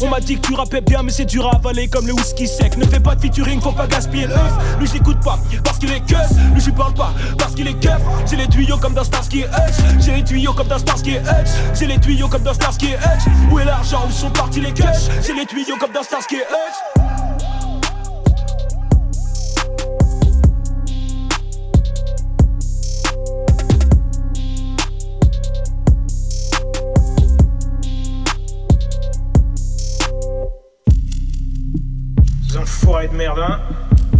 On 0.00 0.08
m'a 0.08 0.20
dit 0.20 0.36
que 0.36 0.46
tu 0.46 0.54
rappais 0.54 0.80
bien, 0.80 1.02
mais 1.02 1.10
c'est 1.10 1.24
dur 1.24 1.46
à 1.48 1.56
avaler 1.56 1.88
comme 1.88 2.06
le 2.06 2.12
whisky 2.12 2.46
sec. 2.46 2.76
Ne 2.76 2.84
fais 2.86 3.00
pas 3.00 3.16
de 3.16 3.20
featuring, 3.20 3.60
faut 3.60 3.72
pas 3.72 3.86
gaspiller 3.86 4.26
le 4.26 4.34
œuf. 4.34 4.52
Lui, 4.78 4.86
je 4.86 4.94
l'écoute 4.94 5.20
pas 5.20 5.38
parce 5.64 5.78
qu'il 5.78 5.90
est 5.90 6.00
keuf. 6.06 6.30
Lui, 6.54 6.60
je 6.60 6.70
parle 6.70 6.94
pas 6.94 7.12
parce 7.38 7.54
qu'il 7.54 7.66
est 7.66 7.78
keuf. 7.80 8.00
J'ai 8.30 8.36
les 8.36 8.46
tuyaux 8.48 8.78
comme 8.78 8.94
dans 8.94 9.04
Starsky 9.04 9.40
Hutch. 9.40 10.00
J'ai 10.00 10.12
les 10.12 10.24
tuyaux 10.24 10.52
comme 10.52 10.68
dans 10.68 10.78
Starsky 10.78 11.16
Hutch. 11.16 11.50
J'ai 11.74 11.86
les 11.86 11.98
tuyaux 11.98 12.28
comme 12.28 12.42
dans 12.42 12.54
Starsky 12.54 12.94
Hutch. 12.94 13.50
Où 13.50 13.58
est 13.58 13.64
l'argent? 13.64 14.04
Où 14.08 14.12
sont 14.12 14.30
partis 14.30 14.60
les 14.60 14.72
cushs 14.72 15.10
J'ai 15.26 15.34
les 15.34 15.46
tuyaux 15.46 15.76
comme 15.78 15.92
dans 15.92 16.02
Starsky 16.04 16.36
Hutch. 16.36 17.11
Merde, 33.22 33.38
hein 33.38 33.60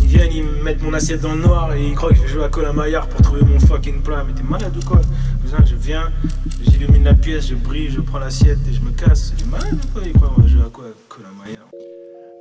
Ils 0.00 0.06
viennent, 0.06 0.32
ils 0.32 0.44
me 0.44 0.62
mettent 0.62 0.82
mon 0.82 0.92
assiette 0.94 1.20
dans 1.22 1.34
le 1.34 1.40
noir 1.42 1.74
et 1.74 1.84
ils 1.84 1.94
croient 1.94 2.10
que 2.10 2.16
je 2.16 2.26
joue 2.26 2.42
à 2.42 2.48
Colin 2.48 2.72
Maillard 2.72 3.08
pour 3.08 3.20
trouver 3.22 3.42
mon 3.42 3.58
fucking 3.58 4.00
plat. 4.02 4.24
Mais 4.24 4.32
t'es 4.32 4.42
malade 4.44 4.76
ou 4.76 4.86
quoi? 4.88 5.00
Cousin, 5.42 5.64
je 5.64 5.74
viens, 5.74 6.12
j'illumine 6.60 7.02
la 7.04 7.14
pièce, 7.14 7.48
je 7.48 7.54
brille, 7.56 7.90
je 7.90 8.00
prends 8.00 8.20
l'assiette 8.20 8.58
et 8.68 8.72
je 8.72 8.80
me 8.80 8.90
casse. 8.92 9.34
T'es 9.36 9.44
malade 9.46 9.74
ou 9.74 9.92
quoi? 9.92 10.02
Ils 10.06 10.12
croient 10.12 10.28
qu'on 10.34 10.42
va 10.42 10.46
jouer 10.46 10.62
à 10.62 10.70
quoi 10.70 10.84
Colin 11.08 11.28
Maillard? 11.44 11.66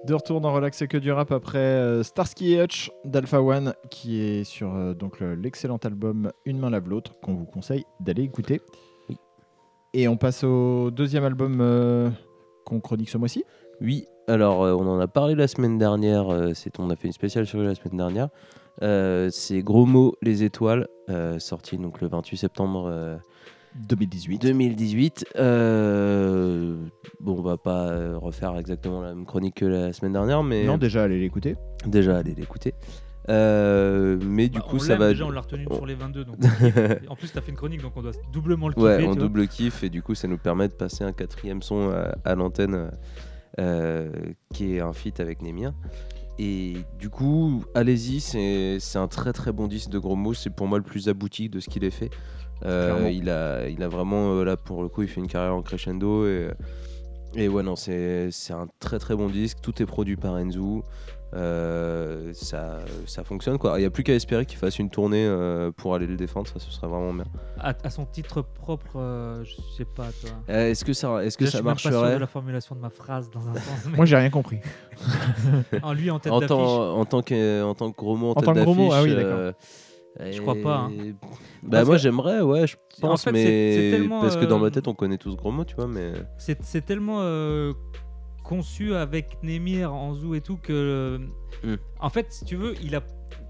De 0.06 0.14
retour 0.14 0.40
dans 0.42 0.52
Relax 0.54 0.82
et 0.82 0.88
que 0.88 0.98
du 0.98 1.12
rap 1.12 1.32
après 1.32 1.58
euh, 1.60 2.04
Starsky 2.04 2.54
et 2.54 2.64
Hutch 2.64 2.92
d'Alpha 3.06 3.42
One 3.42 3.74
qui 3.92 4.20
est 4.22 4.44
sur 4.44 4.76
euh, 4.76 4.94
donc 4.96 5.20
le- 5.20 5.36
l'excellent 5.36 5.78
album 5.84 6.32
Une 6.46 6.58
main 6.60 6.70
lave 6.72 6.90
l'autre 6.90 7.14
qu'on 7.24 7.34
vous 7.36 7.46
conseille 7.46 7.86
d'aller 8.00 8.24
écouter. 8.24 8.62
Oui. 9.10 9.18
Et 9.94 10.08
on 10.08 10.18
passe 10.18 10.44
au 10.44 10.90
deuxième 10.92 11.24
album 11.24 11.60
euh, 11.62 12.10
qu'on 12.66 12.80
chronique 12.80 13.10
ce 13.10 13.18
mois-ci. 13.20 13.44
Oui, 13.80 14.06
alors 14.28 14.64
euh, 14.64 14.74
on 14.74 14.88
en 14.88 15.00
a 15.00 15.08
parlé 15.08 15.36
la 15.36 15.48
semaine 15.48 15.78
dernière, 15.78 16.30
euh, 16.32 16.52
c'est, 16.54 16.80
on 16.80 16.90
a 16.90 16.96
fait 16.96 17.08
une 17.08 17.14
spéciale 17.14 17.46
sur 17.46 17.60
lui 17.60 17.68
la 17.68 17.76
semaine 17.76 17.98
dernière. 17.98 18.30
Euh, 18.84 19.30
c'est 19.32 19.62
Gros 19.62 19.86
mots, 19.86 20.16
les 20.22 20.44
étoiles, 20.44 20.88
euh, 21.10 21.40
sorti 21.40 21.78
donc 21.78 22.02
le 22.02 22.08
28 22.08 22.38
septembre 22.38 22.86
euh, 22.88 23.18
2018. 23.88 24.42
2018. 24.42 25.26
Euh, 25.38 26.76
bon, 27.20 27.38
on 27.38 27.42
va 27.42 27.58
pas 27.58 27.90
euh, 27.90 28.18
refaire 28.18 28.58
exactement 28.58 29.02
la 29.02 29.14
même 29.14 29.26
chronique 29.26 29.56
que 29.56 29.66
la 29.66 29.94
semaine 29.94 30.14
dernière, 30.14 30.44
mais 30.44 30.64
Non, 30.66 30.78
déjà 30.78 31.04
allez 31.04 31.20
l'écouter. 31.20 31.56
déjà 31.86 32.18
allez 32.18 32.34
l'écouter. 32.34 32.74
Euh, 33.30 34.18
mais 34.26 34.50
du 34.50 34.58
Bah, 34.60 34.66
coup, 34.68 34.78
on 34.78 34.80
ça 34.80 34.90
l'aime 34.94 35.00
va. 35.00 35.10
Déjà, 35.10 35.26
on 35.26 35.30
l'a 35.30 35.42
retenu 35.42 35.66
on- 35.70 35.76
sur 35.76 35.86
les 35.86 35.94
22. 35.96 36.26
Donc 36.26 36.38
on 37.08 37.12
en 37.12 37.16
plus, 37.16 37.32
t'as 37.32 37.42
fait 37.42 37.52
une 37.52 37.58
chronique, 37.58 37.82
donc 37.82 37.94
on 37.96 38.02
doit 38.02 38.12
doublement 38.34 38.68
le 38.68 38.74
kiffer. 38.74 38.86
Ouais, 38.88 38.98
tu 39.00 39.06
vois. 39.06 39.16
double 39.16 39.48
kiff 39.48 39.84
et 39.84 39.90
du 39.90 40.02
coup 40.02 40.16
ça 40.16 40.28
nous 40.28 40.40
permet 40.40 40.68
de 40.68 40.74
passer 40.74 41.04
un 41.04 41.12
quatrième 41.14 41.62
son 41.62 41.92
à, 41.92 42.16
à 42.26 42.36
l'antenne 42.36 42.74
euh, 42.74 42.90
qui 43.58 44.76
est 44.76 44.80
un 44.80 44.94
feat 44.94 45.20
avec 45.20 45.42
Némia. 45.42 45.74
Et 46.40 46.78
du 46.98 47.10
coup, 47.10 47.64
allez-y, 47.76 48.20
c'est 48.20 48.98
un 48.98 49.08
très 49.08 49.32
très 49.34 49.52
bon 49.52 49.68
disque 49.68 49.90
de 49.90 50.00
gros 50.00 50.16
mots. 50.16 50.34
C'est 50.34 50.50
pour 50.50 50.68
moi 50.68 50.78
le 50.80 50.84
plus 50.84 51.08
abouti 51.08 51.50
de 51.50 51.60
ce 51.60 51.70
qu'il 51.70 51.84
ait 51.84 51.92
fait. 51.92 52.10
Euh, 52.66 53.10
il, 53.12 53.30
a, 53.30 53.68
il 53.68 53.82
a 53.84 53.88
vraiment, 53.88 54.34
euh, 54.34 54.44
là 54.44 54.56
pour 54.56 54.82
le 54.84 54.90
coup, 54.90 55.02
il 55.02 55.08
fait 55.08 55.20
une 55.20 55.28
carrière 55.28 55.56
en 55.56 55.62
crescendo. 55.62 56.26
Et, 56.26 56.50
et 57.36 57.48
ouais, 57.48 57.64
non, 57.64 57.76
c'est 57.76 58.32
un 58.50 58.68
très 58.80 58.98
très 58.98 59.16
bon 59.16 59.30
disque. 59.30 59.58
Tout 59.62 59.82
est 59.82 59.86
produit 59.86 60.16
par 60.16 60.38
Enzo. 60.38 60.84
Euh, 61.34 62.32
ça, 62.34 62.80
ça 63.06 63.24
fonctionne 63.24 63.58
quoi. 63.58 63.78
Il 63.78 63.82
n'y 63.82 63.86
a 63.86 63.90
plus 63.90 64.04
qu'à 64.04 64.14
espérer 64.14 64.46
qu'il 64.46 64.58
fasse 64.58 64.80
une 64.80 64.90
tournée 64.90 65.26
euh, 65.26 65.72
pour 65.72 65.96
aller 65.96 66.08
le 66.08 66.18
défendre. 66.18 66.48
Ça, 66.48 66.60
ce 66.60 66.70
serait 66.72 66.88
vraiment 66.88 67.14
bien. 67.14 67.24
À, 67.60 67.74
à 67.84 67.90
son 67.90 68.06
titre 68.06 68.42
propre, 68.42 68.98
euh, 68.98 69.44
je 69.46 69.56
sais 69.78 69.86
pas, 69.86 70.08
toi. 70.22 70.30
Euh, 70.50 70.70
Est-ce 70.72 70.84
que 70.84 70.94
ça, 70.94 71.24
est-ce 71.24 71.38
que 71.38 71.46
ça 71.46 71.52
je 71.52 71.58
suis 71.58 71.66
même 71.66 71.74
pas 71.76 71.80
sûr 71.80 71.92
marcherait 71.92 72.16
de 72.16 72.20
la 72.20 72.28
formulation 72.28 72.76
de 72.76 72.82
ma 72.82 72.90
phrase 72.90 73.30
dans 73.32 73.48
un 73.48 73.54
sens. 73.54 73.86
mais 73.90 73.96
Moi, 73.98 74.06
j'ai 74.06 74.18
rien 74.18 74.30
compris. 74.30 74.60
en 75.84 75.94
lui, 75.94 76.12
en 76.12 76.20
tête 76.20 76.32
en 76.34 76.40
d'affiche. 76.40 76.50
tant, 76.56 76.98
en 76.98 77.06
tant 77.06 77.22
que 77.22 77.64
en 77.64 77.76
tant 77.76 77.92
que 77.92 77.98
gros 77.98 78.16
mot 78.18 78.28
en, 78.28 78.32
En 78.32 78.34
tête 78.36 78.46
tant 78.46 78.54
que 78.54 78.60
gros 78.62 78.74
mot, 78.76 78.92
ah 78.92 79.02
oui, 79.04 79.16
d'accord. 79.16 79.38
euh, 79.40 79.52
Je 80.32 80.42
crois 80.42 80.56
pas, 80.62 80.76
hein. 80.78 80.92
Bah 81.64 81.78
Parce 81.78 81.86
moi 81.88 81.96
que- 81.96 82.02
j'aimerais, 82.02 82.42
ouais, 82.42 82.68
je 82.68 82.76
En 83.02 83.08
pense, 83.10 83.24
fait, 83.24 83.32
mais 83.32 83.44
c'est- 83.46 84.00
c'est 84.02 84.10
parce 84.10 84.36
que 84.36 84.46
dans 84.46 84.60
ma 84.60 84.70
tête 84.70 84.88
on 84.90 84.94
connaît 84.94 85.18
tous 85.18 85.36
gros 85.38 85.52
mots, 85.52 85.64
tu 85.64 85.76
vois, 85.76 85.88
mais 85.88 86.12
C'est 86.38 86.62
c'est 86.64 86.82
tellement 86.82 87.20
euh, 87.22 87.72
conçu 88.56 88.94
avec 88.96 89.26
Nemir, 89.44 89.94
Anzou 89.94 90.36
et 90.36 90.42
tout 90.42 90.58
que. 90.58 91.20
Mm. 91.64 91.76
En 92.00 92.10
fait, 92.10 92.28
si 92.34 92.44
tu 92.46 92.56
veux, 92.58 92.74
il 92.84 92.96
a. 92.96 93.02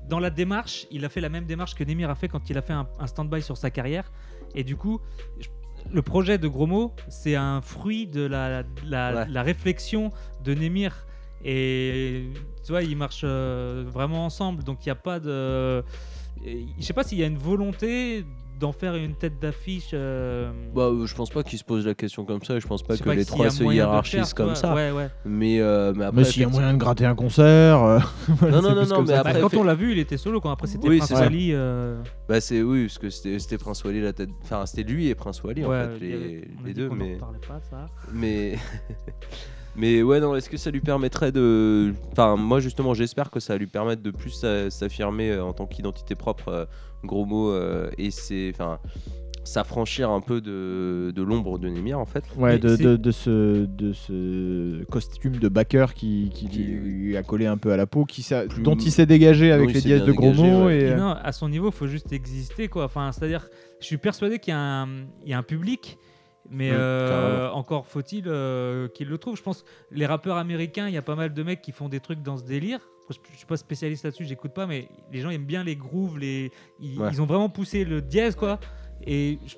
Dans 0.09 0.19
la 0.19 0.29
démarche, 0.29 0.85
il 0.91 1.05
a 1.05 1.09
fait 1.09 1.21
la 1.21 1.29
même 1.29 1.45
démarche 1.45 1.73
que 1.75 1.83
Nemir 1.83 2.09
a 2.09 2.15
fait 2.15 2.27
quand 2.27 2.49
il 2.49 2.57
a 2.57 2.61
fait 2.61 2.73
un, 2.73 2.87
un 2.99 3.07
stand-by 3.07 3.41
sur 3.41 3.57
sa 3.57 3.69
carrière. 3.71 4.11
Et 4.55 4.63
du 4.63 4.75
coup, 4.75 4.99
je- 5.39 5.47
le 5.91 6.01
projet 6.01 6.37
de 6.37 6.47
Gros 6.47 6.67
mots, 6.67 6.93
c'est 7.09 7.35
un 7.35 7.61
fruit 7.61 8.05
de 8.07 8.21
la, 8.35 8.63
la, 8.85 9.03
Ouais. 9.15 9.25
la 9.37 9.41
réflexion 9.41 10.11
de 10.43 10.53
Nemir. 10.53 11.07
Et 11.43 12.29
tu 12.63 12.71
vois, 12.73 12.83
ils 12.83 12.95
marchent 12.97 13.23
euh, 13.23 13.83
vraiment 13.87 14.25
ensemble. 14.25 14.63
Donc 14.63 14.85
il 14.85 14.89
n'y 14.89 14.91
a 14.99 15.01
pas 15.09 15.19
de. 15.19 15.83
Et 16.45 16.65
Je 16.79 16.83
sais 16.85 16.93
pas 16.93 17.03
s'il 17.03 17.17
y 17.19 17.23
a 17.23 17.27
une 17.27 17.37
volonté 17.51 18.23
d'en 18.61 18.71
faire 18.71 18.95
une 18.95 19.15
tête 19.15 19.39
d'affiche. 19.41 19.89
euh, 19.93 20.51
Bah, 20.73 20.83
euh, 20.83 21.05
je 21.05 21.13
pense 21.15 21.29
pas 21.31 21.43
qu'ils 21.43 21.59
se 21.59 21.63
posent 21.65 21.85
la 21.85 21.93
question 21.95 22.23
comme 22.23 22.41
ça. 22.43 22.57
Je 22.59 22.67
pense 22.67 22.83
pas 22.83 22.95
je 22.95 23.03
que 23.03 23.09
les 23.09 23.25
trois 23.25 23.49
se 23.49 23.63
hiérarchisent 23.63 24.27
faire, 24.27 24.35
comme 24.35 24.55
ça. 24.55 24.73
Ouais, 24.73 24.91
ouais. 24.91 25.09
Mais, 25.25 25.59
euh, 25.59 25.91
mais 25.95 26.05
après. 26.05 26.21
Mais 26.21 26.23
s'il 26.23 26.43
y 26.43 26.45
a 26.45 26.47
moyen 26.47 26.71
de 26.73 26.77
gratter 26.77 27.05
un 27.05 27.15
concert. 27.15 27.83
euh, 27.83 27.99
Non, 28.41 28.61
non, 28.61 28.75
non, 28.75 28.85
non, 28.85 29.01
mais 29.01 29.13
après- 29.13 29.33
Bah, 29.33 29.39
quand 29.41 29.49
fait- 29.49 29.57
on 29.57 29.63
l'a 29.63 29.73
vu, 29.75 29.91
il 29.91 29.99
était 29.99 30.17
solo. 30.17 30.39
Quand 30.39 30.51
après 30.51 30.67
c'était 30.67 30.87
Oui, 30.87 30.99
Prince. 30.99 31.11
Wally. 31.11 31.49
euh, 31.53 32.01
Bah, 32.29 32.39
c'est 32.39 32.61
oui, 32.61 32.83
parce 32.85 32.99
que 32.99 33.09
c'était 33.09 33.57
Prince 33.57 33.83
Wally 33.83 33.99
la 34.01 34.13
tête. 34.13 34.29
Enfin, 34.43 34.65
c'était 34.65 34.83
lui 34.89 35.07
et 35.09 35.15
Prince 35.15 35.43
Wally 35.43 35.65
en 35.65 35.69
fait, 35.71 35.99
les, 35.99 36.73
deux. 36.73 36.89
Mais, 36.91 37.15
pas, 37.17 37.59
ça. 37.69 37.87
mais, 38.13 38.57
mais 39.75 40.01
ouais, 40.03 40.19
non, 40.19 40.35
est-ce 40.35 40.49
que 40.49 40.57
ça 40.57 40.71
lui 40.71 40.81
permettrait 40.81 41.31
de. 41.31 41.93
Enfin, 42.11 42.35
moi 42.35 42.59
justement, 42.59 42.93
j'espère 42.93 43.29
que 43.31 43.39
ça 43.39 43.53
va 43.53 43.57
lui 43.59 43.67
permettre 43.67 44.01
de 44.03 44.11
plus 44.11 44.31
s'a- 44.31 44.69
s'affirmer 44.69 45.31
euh, 45.31 45.43
en 45.43 45.53
tant 45.53 45.65
qu'identité 45.65 46.15
propre, 46.15 46.47
euh, 46.49 46.65
gros 47.03 47.25
mot, 47.25 47.49
euh, 47.51 47.89
et 47.97 48.11
c'est. 48.11 48.51
Enfin, 48.53 48.79
s'affranchir 49.43 50.11
un 50.11 50.21
peu 50.21 50.39
de, 50.39 51.11
de 51.15 51.21
l'ombre 51.23 51.57
de 51.57 51.67
Nemir 51.67 51.97
en 51.99 52.05
fait. 52.05 52.23
Ouais, 52.37 52.59
de, 52.59 52.75
de, 52.75 52.95
de 52.95 53.11
ce, 53.11 53.65
de 53.65 53.91
ce 53.91 54.83
costume 54.83 55.37
de 55.37 55.47
backer 55.49 55.95
qui, 55.95 56.29
qui 56.31 56.47
Qui- 56.47 56.63
lui 56.63 57.17
a 57.17 57.23
collé 57.23 57.47
un 57.47 57.57
peu 57.57 57.71
à 57.71 57.77
la 57.77 57.87
peau, 57.87 58.05
qui 58.05 58.23
dont 58.59 58.75
il 58.75 58.91
s'est 58.91 59.07
dégagé 59.07 59.51
avec 59.51 59.73
les 59.73 59.81
dièses 59.81 60.03
de 60.03 60.11
gros 60.11 60.31
mots. 60.31 60.65
ouais. 60.65 60.81
Et, 60.81 60.87
Et 60.89 60.95
non, 60.95 61.15
à 61.19 61.31
son 61.31 61.49
niveau, 61.49 61.69
il 61.69 61.73
faut 61.73 61.87
juste 61.87 62.11
exister, 62.13 62.67
quoi. 62.67 62.83
Enfin, 62.85 63.11
c'est-à-dire, 63.11 63.47
je 63.79 63.85
suis 63.87 63.97
persuadé 63.97 64.37
qu'il 64.37 64.51
y, 64.53 64.55
a 64.55 64.59
un- 64.83 64.87
il 65.23 65.29
y 65.29 65.33
a 65.33 65.39
un 65.39 65.43
public, 65.43 65.97
mais 66.51 66.69
euh, 66.71 67.49
encore 67.51 67.87
faut-il 67.87 68.25
euh, 68.27 68.87
qu'il 68.89 69.07
le 69.07 69.17
trouve. 69.17 69.37
Je 69.37 69.41
pense 69.41 69.63
les 69.89 70.05
rappeurs 70.05 70.37
américains, 70.37 70.87
il 70.87 70.93
y 70.93 70.97
a 70.97 71.01
pas 71.01 71.15
mal 71.15 71.33
de 71.33 71.43
mecs 71.43 71.61
qui 71.61 71.71
font 71.71 71.89
des 71.89 71.99
trucs 72.01 72.21
dans 72.21 72.37
ce 72.37 72.43
délire. 72.43 72.79
Je 73.09 73.15
je 73.31 73.37
suis 73.37 73.45
pas 73.45 73.57
spécialiste 73.57 74.03
là-dessus, 74.03 74.25
j'écoute 74.25 74.53
pas, 74.53 74.67
mais 74.67 74.87
les 75.11 75.19
gens 75.21 75.29
aiment 75.31 75.43
bien 75.45 75.63
les 75.63 75.75
grooves, 75.75 76.17
les... 76.19 76.51
Ils, 76.79 76.99
Ouais. 76.99 77.09
ils 77.11 77.21
ont 77.21 77.25
vraiment 77.25 77.49
poussé 77.49 77.83
le 77.83 78.01
dièse, 78.01 78.35
quoi. 78.35 78.59
Et 79.05 79.39
je, 79.45 79.55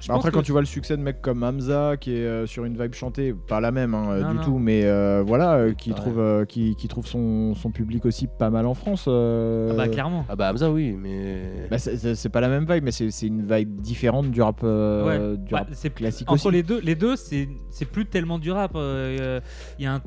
je 0.00 0.08
Bah 0.08 0.14
pense 0.14 0.20
après, 0.22 0.30
que- 0.30 0.36
quand 0.36 0.42
tu 0.42 0.52
vois 0.52 0.60
le 0.62 0.66
succès 0.66 0.96
de 0.96 1.02
mecs 1.02 1.20
comme 1.20 1.42
Hamza, 1.42 1.96
qui 1.98 2.12
est 2.14 2.24
euh, 2.26 2.46
sur 2.46 2.64
une 2.64 2.80
vibe 2.80 2.94
chantée, 2.94 3.34
pas 3.48 3.60
la 3.60 3.70
même 3.70 3.94
hein, 3.94 4.06
euh, 4.10 4.22
Non, 4.22 4.30
du 4.30 4.36
non. 4.36 4.42
tout, 4.42 4.58
mais 4.58 4.84
euh, 4.84 5.22
voilà, 5.26 5.54
euh, 5.54 5.72
qui, 5.74 5.90
Pareil. 5.90 6.02
trouve, 6.04 6.18
euh, 6.20 6.44
qui, 6.44 6.74
qui 6.76 6.88
trouve 6.88 7.06
son, 7.06 7.54
son 7.54 7.70
public 7.70 8.04
aussi 8.06 8.26
pas 8.26 8.50
mal 8.50 8.66
en 8.66 8.74
France. 8.74 9.04
euh, 9.08 9.68
Ah 9.72 9.76
bah 9.76 9.88
clairement. 9.88 10.24
Ah 10.28 10.36
bah 10.36 10.50
Hamza, 10.50 10.70
oui, 10.70 10.96
mais. 10.98 11.42
bah, 11.70 11.78
c'est- 11.78 12.28
pas 12.30 12.40
la 12.40 12.48
même 12.48 12.64
vibe, 12.70 12.84
mais 12.84 12.92
c'est 12.92 13.10
c'est 13.10 13.26
une 13.26 13.42
vibe 13.46 13.80
différente 13.80 14.30
du 14.30 14.40
rap, 14.42 14.60
euh, 14.64 15.32
Ouais. 15.32 15.36
du 15.38 15.52
Bah, 15.52 15.58
rap 15.58 15.68
c'est 15.72 15.92
classique 15.94 16.30
entre 16.30 16.46
aussi. 16.46 16.54
les 16.56 16.62
deux, 16.62 16.80
les 16.80 16.94
deux, 16.94 17.16
c'est 17.16 17.48
c'est 17.70 17.84
plus 17.86 18.06
tellement 18.06 18.38
du 18.38 18.50
rap. 18.50 18.72
euh, 18.74 19.40
Il 19.78 19.84
y 19.84 19.86
a 19.86 19.94
un 19.94 20.00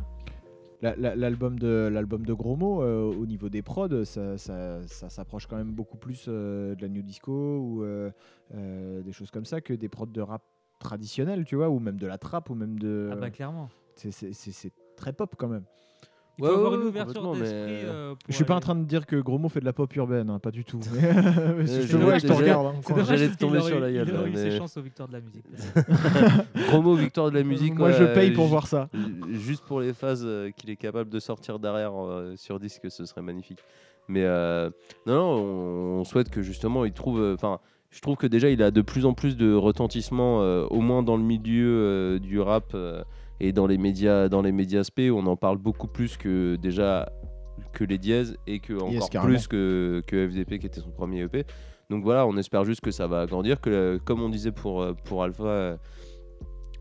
L'album 0.84 1.58
de, 1.58 1.90
l'album 1.92 2.26
de 2.26 2.34
Gros 2.34 2.58
Mots, 2.58 2.84
euh, 2.84 3.04
au 3.04 3.26
niveau 3.26 3.48
des 3.48 3.62
prods, 3.62 4.04
ça, 4.04 4.38
ça, 4.38 4.86
ça 4.86 5.10
s'approche 5.10 5.48
quand 5.48 5.56
même 5.56 5.72
beaucoup 5.72 5.98
plus 5.98 6.26
euh, 6.28 6.76
de 6.76 6.82
la 6.82 6.90
new 6.90 7.02
disco 7.02 7.32
ou 7.32 7.84
euh, 7.84 8.12
des 9.02 9.12
choses 9.14 9.32
comme 9.32 9.46
ça 9.46 9.62
que 9.62 9.74
des 9.74 9.88
prods 9.88 10.08
de 10.08 10.22
rap 10.22 10.44
traditionnels, 10.80 11.46
tu 11.46 11.56
vois, 11.56 11.70
ou 11.70 11.80
même 11.80 11.98
de 11.98 12.08
la 12.08 12.18
trap, 12.18 12.50
ou 12.50 12.56
même 12.56 12.78
de. 12.78 13.10
ah 13.12 13.16
bah 13.16 13.30
clairement. 13.30 13.70
c'est 13.96 14.74
très 14.98 15.14
pop 15.14 15.36
quand 15.38 15.48
même. 15.48 15.64
Il 16.40 16.44
Ouais, 16.44 16.50
faut 16.50 16.56
avoir 16.56 16.72
ouais, 16.72 16.78
une 16.80 16.88
ouverture 16.88 17.22
d'esprit. 17.36 17.52
mais- 17.52 17.84
euh, 17.86 18.10
pour 18.16 18.18
Je 18.28 18.34
suis 18.34 18.44
pas 18.44 18.56
en 18.56 18.60
train 18.60 18.74
de 18.76 18.84
dire 18.86 19.06
que 19.06 19.16
Gros 19.18 19.38
Mot 19.38 19.50
fait 19.50 19.60
de 19.60 19.66
la 19.66 19.74
pop 19.74 19.96
urbaine, 19.96 20.32
hein, 20.32 20.40
pas 20.40 20.50
du 20.50 20.66
tout. 20.66 20.80
Mais, 20.94 21.14
mais 21.58 21.68
si 21.68 21.74
Euh, 21.76 21.82
je 21.86 21.92
te 21.92 21.98
vois, 21.98 22.18
je 22.18 22.24
te 22.24 22.34
j'ai- 22.34 22.34
regarde. 22.40 22.66
hein, 22.68 23.04
J'allais 23.06 23.30
te 23.30 23.38
tomber 23.38 23.62
sur 23.62 23.80
la 23.80 23.92
gueule, 23.92 24.08
Il 24.10 24.16
aurait 24.16 24.30
eu 24.32 24.36
ses 24.36 24.58
chances 24.58 24.76
aux 24.78 24.82
victoires 24.82 25.08
de 25.08 25.14
la 25.14 25.20
musique. 25.22 25.46
Gros 26.70 26.82
mot, 26.82 26.96
victoire 26.96 27.30
de 27.30 27.38
la 27.38 27.44
musique. 27.44 27.76
Moi, 27.76 27.92
je 27.92 28.04
paye 28.16 28.32
pour 28.32 28.48
voir 28.48 28.66
ça. 28.68 28.90
Juste 29.32 29.64
pour 29.66 29.80
les 29.82 29.94
phases 29.94 30.24
euh, 30.26 30.50
qu'il 30.52 30.70
est 30.70 30.76
capable 30.76 31.10
de 31.10 31.20
sortir 31.20 31.60
derrière 31.60 31.94
euh, 31.96 32.34
sur 32.36 32.60
disque, 32.60 32.90
ce 32.90 33.06
serait 33.06 33.22
magnifique. 33.22 33.60
Mais 34.08 34.24
euh, 34.24 34.70
non, 35.06 35.14
non, 35.16 35.44
on, 35.44 36.00
on 36.00 36.04
souhaite 36.04 36.30
que 36.30 36.42
justement 36.42 36.84
il 36.86 36.94
trouve. 36.94 37.20
euh, 37.22 37.36
Enfin, 37.36 37.60
je 37.92 38.02
trouve 38.02 38.16
que 38.18 38.28
déjà 38.28 38.50
il 38.50 38.62
a 38.64 38.72
de 38.72 38.82
plus 38.82 39.06
en 39.06 39.14
plus 39.14 39.38
de 39.38 39.54
retentissement, 39.54 40.42
euh, 40.42 40.66
au 40.72 40.82
moins 40.82 41.04
dans 41.04 41.16
le 41.16 41.24
milieu 41.24 41.68
euh, 41.70 42.20
du 42.20 42.40
rap 42.42 42.72
euh, 42.74 43.04
et 43.40 43.52
dans 43.52 43.68
les 43.68 43.78
médias, 43.78 44.30
dans 44.30 44.42
les 44.42 44.52
médias 44.52 44.84
SP. 44.86 45.12
On 45.14 45.26
en 45.28 45.36
parle 45.36 45.58
beaucoup 45.58 45.88
plus 45.88 46.18
que 46.18 46.56
déjà 46.56 47.10
que 47.74 47.84
les 47.84 47.98
dièses 47.98 48.38
et 48.48 48.60
que 48.60 48.74
encore 48.74 49.24
plus 49.26 49.48
que, 49.48 50.02
que 50.08 50.28
FDP 50.30 50.60
qui 50.60 50.68
était 50.68 50.80
son 50.82 50.92
premier 50.92 51.22
EP. 51.22 51.46
Donc 51.90 52.04
voilà, 52.04 52.26
on 52.26 52.38
espère 52.38 52.64
juste 52.66 52.82
que 52.82 52.92
ça 52.92 53.08
va 53.08 53.22
agrandir, 53.22 53.60
que 53.62 54.00
comme 54.06 54.22
on 54.22 54.30
disait 54.30 54.52
pour, 54.52 54.82
euh, 54.82 54.94
pour 55.06 55.24
Alpha, 55.24 55.44
euh, 55.44 55.78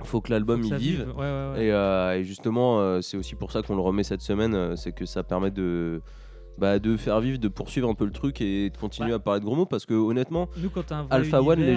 faut 0.04 0.20
que 0.20 0.30
l'album 0.30 0.62
y 0.62 0.70
vive. 0.74 0.78
vive. 0.78 1.08
Ouais, 1.16 1.22
ouais, 1.22 1.50
ouais. 1.54 1.64
Et, 1.66 1.72
euh, 1.72 2.18
et 2.18 2.24
justement, 2.24 2.80
euh, 2.80 3.00
c'est 3.00 3.16
aussi 3.16 3.34
pour 3.34 3.52
ça 3.52 3.62
qu'on 3.62 3.74
le 3.76 3.82
remet 3.82 4.02
cette 4.04 4.20
semaine, 4.22 4.54
euh, 4.54 4.76
c'est 4.76 4.92
que 4.92 5.04
ça 5.04 5.22
permet 5.22 5.50
de, 5.50 6.00
bah, 6.58 6.78
de 6.78 6.96
faire 6.96 7.20
vivre, 7.20 7.38
de 7.38 7.48
poursuivre 7.48 7.88
un 7.88 7.94
peu 7.94 8.04
le 8.04 8.10
truc 8.10 8.40
et 8.40 8.70
de 8.70 8.76
continuer 8.76 9.10
Ouais. 9.10 9.14
à 9.16 9.18
parler 9.18 9.40
de 9.40 9.44
gros 9.44 9.56
mots 9.56 9.66
parce 9.66 9.86
que 9.86 9.94
honnêtement, 9.94 10.48
Nous, 10.56 10.70
quand 10.70 10.84
t'as 10.86 10.96
un 10.96 11.02
vrai 11.04 11.16
Alpha 11.16 11.42
One, 11.42 11.60
les 11.60 11.76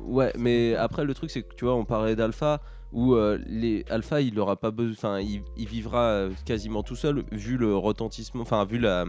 ouais, 0.00 0.32
mais 0.38 0.74
après 0.76 1.04
le 1.04 1.14
truc 1.14 1.30
c'est 1.30 1.42
que 1.42 1.54
tu 1.54 1.64
vois, 1.64 1.74
on 1.74 1.84
parlait 1.84 2.16
d'Alpha 2.16 2.60
où 2.92 3.14
euh, 3.14 3.38
les 3.46 3.84
Alpha 3.88 4.20
il 4.20 4.38
aura 4.38 4.56
pas 4.56 4.70
besoin, 4.70 4.92
enfin 4.92 5.20
il, 5.20 5.42
il 5.56 5.66
vivra 5.66 6.04
euh, 6.04 6.30
quasiment 6.44 6.82
tout 6.82 6.96
seul 6.96 7.24
vu 7.32 7.56
le 7.56 7.74
retentissement, 7.76 8.42
enfin 8.42 8.64
vu 8.64 8.78
la 8.78 9.06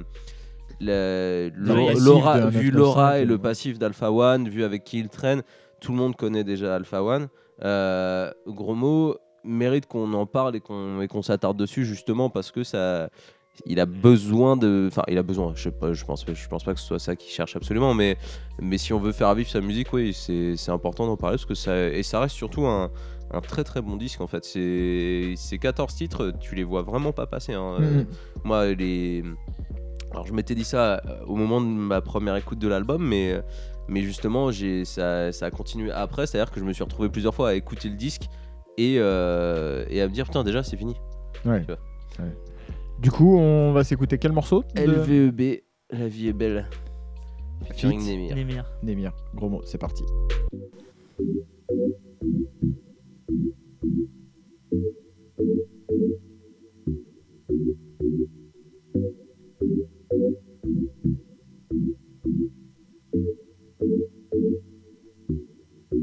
l'aura, 0.80 2.48
vu 2.48 2.72
995, 2.72 2.72
l'aura 2.72 3.20
et 3.20 3.26
le 3.26 3.36
ouais. 3.36 3.40
passif 3.42 3.80
d'Alpha 3.80 4.12
One, 4.12 4.50
vu 4.50 4.64
avec 4.64 4.84
qui 4.84 5.00
il 5.00 5.10
traîne, 5.10 5.44
tout 5.80 5.92
le 5.92 5.98
monde 5.98 6.16
connaît 6.16 6.44
déjà 6.44 6.76
Alpha 6.76 7.04
One. 7.04 7.28
Euh, 7.64 8.32
gros 8.48 8.76
mot 8.76 9.18
mérite 9.44 9.86
qu'on 9.86 10.14
en 10.14 10.26
parle 10.26 10.56
et 10.56 10.62
qu'on 10.62 11.02
et 11.02 11.08
qu'on 11.08 11.22
s'attarde 11.22 11.58
dessus 11.58 11.86
justement 11.86 12.30
parce 12.30 12.52
que 12.52 12.64
ça 12.64 13.10
il 13.66 13.80
a 13.80 13.86
besoin 13.86 14.58
de 14.58 14.88
enfin 14.90 15.04
il 15.08 15.18
a 15.18 15.24
besoin 15.24 15.54
je 15.56 15.64
sais 15.64 15.72
pas 15.72 15.94
je 15.94 16.04
pense 16.06 16.26
je 16.26 16.48
pense 16.48 16.64
pas 16.64 16.74
que 16.74 16.80
ce 16.80 16.88
soit 16.88 17.00
ça 17.00 17.16
qu'il 17.16 17.32
cherche 17.32 17.56
absolument 17.56 17.94
mais 17.94 18.18
mais 18.60 18.78
si 18.78 18.94
on 18.94 19.00
veut 19.00 19.12
faire 19.12 19.34
vivre 19.36 19.50
sa 19.50 19.62
musique 19.62 19.94
oui 19.94 20.14
c'est 20.14 20.56
c'est 20.56 20.72
important 20.72 21.06
d'en 21.06 21.18
parler 21.18 21.36
parce 21.36 21.46
que 21.46 21.54
ça 21.54 21.90
et 21.90 22.04
ça 22.04 22.22
reste 22.22 22.36
surtout 22.36 22.66
un 22.66 22.90
un 23.34 23.42
très 23.42 23.64
très 23.64 23.82
bon 23.82 23.96
disque 23.98 24.22
en 24.22 24.28
fait 24.28 24.46
c'est 24.46 25.34
ces 25.36 25.58
14 25.58 25.94
titres 25.96 26.32
tu 26.40 26.56
les 26.56 26.64
vois 26.64 26.82
vraiment 26.84 27.12
pas 27.12 27.26
passer 27.26 27.54
hein. 27.54 27.78
Euh, 27.80 28.00
Mhm. 28.02 28.06
moi 28.44 28.66
les 28.74 29.24
alors 30.12 30.26
je 30.28 30.34
m'étais 30.34 30.56
dit 30.56 30.64
ça 30.64 31.02
euh, 31.08 31.26
au 31.26 31.36
moment 31.36 31.60
de 31.60 31.66
ma 31.66 32.02
première 32.02 32.36
écoute 32.36 32.60
de 32.60 32.68
l'album 32.68 33.04
mais 33.06 33.42
mais 33.88 34.02
justement 34.02 34.52
j'ai 34.52 34.86
ça, 34.86 35.32
ça 35.32 35.48
a 35.48 35.52
continué 35.52 35.92
après 35.92 36.28
c'est 36.28 36.40
à 36.40 36.46
dire 36.46 36.54
que 36.54 36.60
je 36.60 36.66
me 36.66 36.74
suis 36.74 36.84
retrouvé 36.84 37.10
plusieurs 37.10 37.34
fois 37.34 37.50
à 37.50 37.54
écouter 37.56 37.90
le 37.90 37.96
disque 37.96 38.24
et, 38.78 38.96
euh, 39.00 39.86
et 39.90 40.02
à 40.02 40.08
me 40.08 40.14
dire 40.14 40.26
putain 40.26 40.44
déjà 40.44 40.62
c'est 40.64 40.78
fini 40.78 40.96
Ouais. 41.46 41.60
Tu 41.62 41.66
vois. 41.66 41.80
Ouais. 42.20 42.32
Du 43.00 43.12
coup, 43.12 43.38
on 43.38 43.74
va 43.74 43.84
s'écouter 43.84 44.18
quel 44.18 44.32
morceau 44.32 44.64
de 44.76 44.82
LVEB 44.82 45.60
la 45.92 46.08
vie 46.08 46.30
est 46.30 46.34
belle 46.34 46.70
featuring 47.66 48.00
Feat. 48.00 48.36
Nemir. 48.84 49.12
Gros 49.36 49.50
mot, 49.50 49.62
c'est 49.66 49.78
parti. 49.80 50.04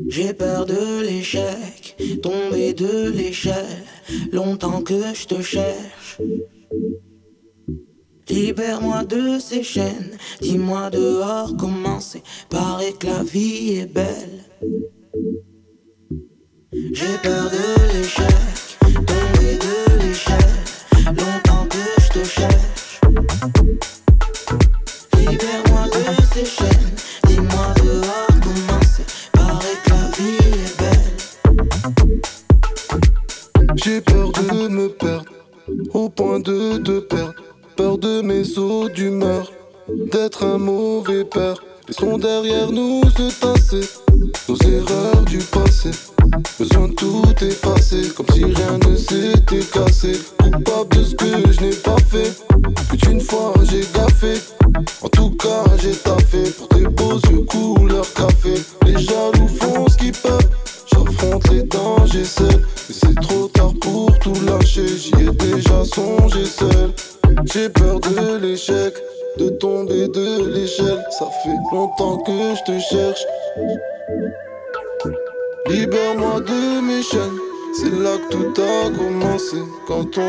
J'ai 0.09 0.35
peur 0.35 0.67
de 0.67 1.03
l'échec, 1.03 1.97
tomber 2.23 2.75
de 2.75 3.11
l'échelle, 3.11 3.85
longtemps 4.33 4.83
que 4.83 5.15
je 5.15 5.27
te 5.27 5.41
cherche. 5.41 6.21
Libère-moi 8.29 9.05
de 9.05 9.39
ces 9.39 9.63
chaînes, 9.63 10.17
dis-moi 10.41 10.91
dehors 10.91 11.57
comment 11.57 12.01
c'est, 12.01 12.23
paraît 12.49 12.93
que 12.93 13.07
la 13.07 13.23
vie 13.23 13.79
est 13.79 13.93
belle. 13.93 14.45
J'ai 16.93 17.19
peur 17.23 17.49
de 17.51 17.93
l'échec, 17.93 18.50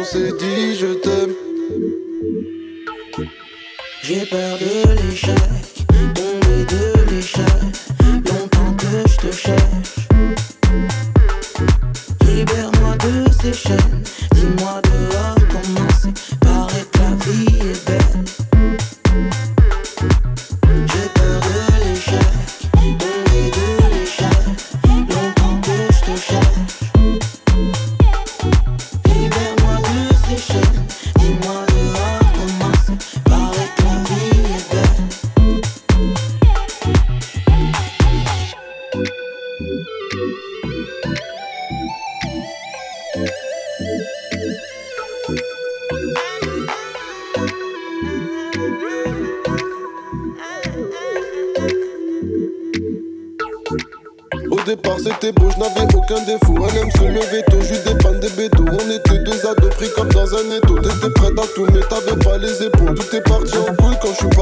on 0.02 0.04
s'est 0.04 0.32
dit 0.40 0.76
je 0.76 0.94
t'aime. 1.04 1.34
J'ai 4.04 4.26
peur 4.26 4.58
de 4.58 5.10
l'échec, 5.10 5.38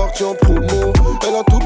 parti 0.10 0.24
en 0.24 0.34
promo. 0.36 0.94
Elle 1.28 1.36
a 1.36 1.44
tout 1.44 1.59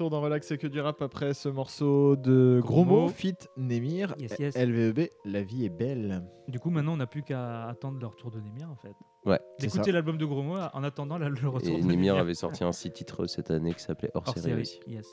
retour 0.00 0.08
dans 0.08 0.22
Relax 0.22 0.50
et 0.50 0.56
que 0.56 0.66
du 0.66 0.80
rap 0.80 1.02
après 1.02 1.34
ce 1.34 1.50
morceau 1.50 2.16
de 2.16 2.58
Gros 2.62 2.84
Gros 2.84 3.02
mots, 3.02 3.08
fit 3.08 3.34
Nemir, 3.58 4.14
Yes, 4.18 4.38
yes. 4.38 4.56
LVEB, 4.56 5.10
la 5.26 5.42
vie 5.42 5.66
est 5.66 5.68
belle. 5.68 6.22
Du 6.48 6.58
coup, 6.58 6.70
maintenant, 6.70 6.94
on 6.94 6.96
n'a 6.96 7.06
plus 7.06 7.22
qu'à 7.22 7.66
attendre 7.66 7.98
le 8.00 8.06
retour 8.06 8.30
de 8.30 8.40
Nemir 8.40 8.70
en 8.70 8.76
fait. 8.76 8.94
Ouais. 9.26 9.38
C'est 9.58 9.68
ça. 9.68 9.74
D'écouter 9.74 9.92
l'album 9.92 10.16
de 10.16 10.24
Gros 10.24 10.42
Mots 10.42 10.56
en 10.72 10.84
attendant 10.84 11.18
le 11.18 11.26
retour 11.26 11.76
Et 11.76 11.82
de 11.82 11.86
Nemir 11.86 12.16
avait 12.16 12.32
sorti 12.32 12.64
un 12.64 12.72
six 12.72 12.90
titres 12.90 13.26
cette 13.26 13.50
année 13.50 13.74
qui 13.74 13.82
s'appelait 13.82 14.10
Hors 14.14 14.24
Hors 14.26 14.38
série 14.38 14.80
yes. 14.86 15.06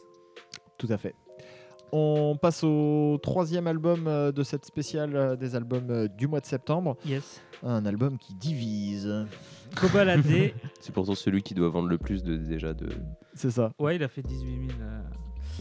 Tout 0.77 0.87
à 0.89 0.97
fait. 0.97 1.15
On 1.91 2.37
passe 2.41 2.63
au 2.63 3.17
troisième 3.21 3.67
album 3.67 4.07
euh, 4.07 4.31
de 4.31 4.43
cette 4.43 4.65
spéciale 4.65 5.15
euh, 5.15 5.35
des 5.35 5.55
albums 5.55 5.89
euh, 5.89 6.07
du 6.07 6.27
mois 6.27 6.39
de 6.39 6.45
septembre. 6.45 6.95
Yes. 7.05 7.41
Un 7.61 7.85
album 7.85 8.17
qui 8.17 8.35
divise. 8.35 9.25
Cobaladé, 9.75 10.53
C'est 10.79 10.93
pourtant 10.93 11.15
celui 11.15 11.43
qui 11.43 11.53
doit 11.53 11.69
vendre 11.69 11.89
le 11.89 11.97
plus 11.97 12.23
de, 12.23 12.37
déjà 12.37 12.73
de. 12.73 12.87
C'est 13.37 13.51
ça, 13.51 13.71
ouais, 13.79 13.95
il 13.95 14.03
a 14.03 14.07
fait 14.07 14.21
18 14.23 14.67
000. 14.69 14.79
euh, 14.81 15.01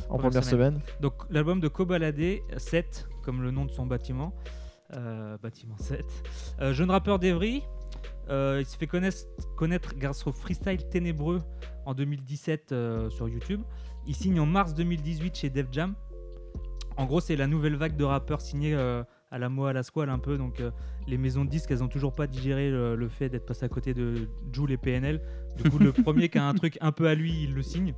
en 0.09 0.17
Première 0.19 0.31
première 0.31 0.45
semaine. 0.45 0.81
Donc 1.01 1.15
l'album 1.31 1.61
de 1.61 1.69
Cobaladé, 1.69 2.43
7, 2.57 3.09
comme 3.23 3.43
le 3.43 3.51
nom 3.51 3.65
de 3.65 3.71
son 3.71 3.87
bâtiment. 3.87 4.35
Euh, 4.95 5.37
bâtiment 5.39 5.77
7. 5.79 6.05
Euh, 6.61 6.73
jeune 6.73 6.91
rappeur 6.91 7.19
d'Evry. 7.19 7.63
il 8.29 8.65
s'est 8.67 8.77
fait 8.79 8.87
connaître, 8.87 9.19
connaître 9.57 9.95
grâce 9.97 10.27
au 10.27 10.33
freestyle 10.33 10.89
ténébreux 10.89 11.43
en 11.87 11.95
2017 11.95 12.73
euh, 12.73 13.11
sur 13.11 13.29
YouTube. 13.29 13.63
Il 14.07 14.15
signe 14.15 14.39
en 14.41 14.47
mars 14.47 14.75
2018 14.75 15.35
chez 15.37 15.51
Def 15.51 15.67
Jam. 15.73 15.95
En 16.97 17.05
gros, 17.07 17.21
c'est 17.21 17.37
la 17.37 17.47
nouvelle 17.47 17.77
vague 17.77 17.97
de 17.97 18.05
rappeurs 18.05 18.41
signés 18.41 18.75
à 19.31 19.39
la 19.39 19.49
Moa 19.49 19.71
à 19.71 19.73
la 19.73 19.83
Squale 19.83 20.11
un 20.11 20.19
peu. 20.19 20.39
Donc 20.39 20.61
euh, 20.61 20.71
les 21.07 21.19
maisons 21.19 21.45
de 21.45 21.51
disques, 21.51 21.71
elles 21.71 21.83
ont 21.85 21.89
toujours 21.89 22.15
pas 22.15 22.27
digéré 22.27 22.71
le, 22.71 22.95
le 22.97 23.09
fait 23.09 23.29
d'être 23.29 23.47
passé 23.47 23.65
à 23.65 23.69
côté 23.69 23.95
de 23.95 24.29
Joule 24.53 24.73
et 24.73 24.77
PNL. 24.77 25.21
Du 25.57 25.71
coup, 25.71 25.79
le 25.79 25.93
premier 26.05 26.29
qui 26.29 26.39
a 26.39 26.47
un 26.47 26.55
truc 26.55 26.79
un 26.81 26.93
peu 26.93 27.09
à 27.09 27.15
lui, 27.15 27.45
il 27.45 27.55
le 27.55 27.63
signe. 27.63 27.95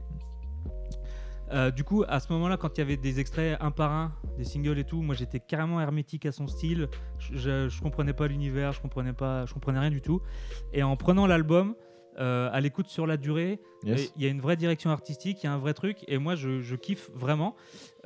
Euh, 1.50 1.70
du 1.70 1.82
coup, 1.82 2.04
à 2.06 2.20
ce 2.20 2.30
moment-là, 2.34 2.58
quand 2.58 2.76
il 2.76 2.80
y 2.80 2.82
avait 2.82 2.98
des 2.98 3.20
extraits 3.20 3.56
un 3.60 3.70
par 3.70 3.90
un, 3.90 4.12
des 4.36 4.44
singles 4.44 4.78
et 4.78 4.84
tout, 4.84 5.00
moi 5.00 5.14
j'étais 5.14 5.40
carrément 5.40 5.80
hermétique 5.80 6.26
à 6.26 6.32
son 6.32 6.46
style. 6.46 6.88
Je, 7.18 7.36
je, 7.38 7.68
je 7.68 7.80
comprenais 7.80 8.12
pas 8.12 8.28
l'univers, 8.28 8.72
je 8.72 8.82
comprenais 8.82 9.14
pas, 9.14 9.46
je 9.46 9.54
comprenais 9.54 9.78
rien 9.78 9.90
du 9.90 10.02
tout. 10.02 10.20
Et 10.74 10.82
en 10.82 10.94
prenant 10.96 11.26
l'album, 11.26 11.74
euh, 12.18 12.50
à 12.52 12.60
l'écoute 12.60 12.88
sur 12.88 13.06
la 13.06 13.16
durée, 13.16 13.60
Yes. 13.84 14.12
Il 14.16 14.22
y 14.22 14.26
a 14.26 14.28
une 14.28 14.40
vraie 14.40 14.56
direction 14.56 14.90
artistique, 14.90 15.42
il 15.42 15.46
y 15.46 15.48
a 15.48 15.52
un 15.52 15.58
vrai 15.58 15.72
truc, 15.72 16.04
et 16.08 16.18
moi 16.18 16.34
je, 16.34 16.60
je 16.60 16.74
kiffe 16.74 17.10
vraiment. 17.14 17.54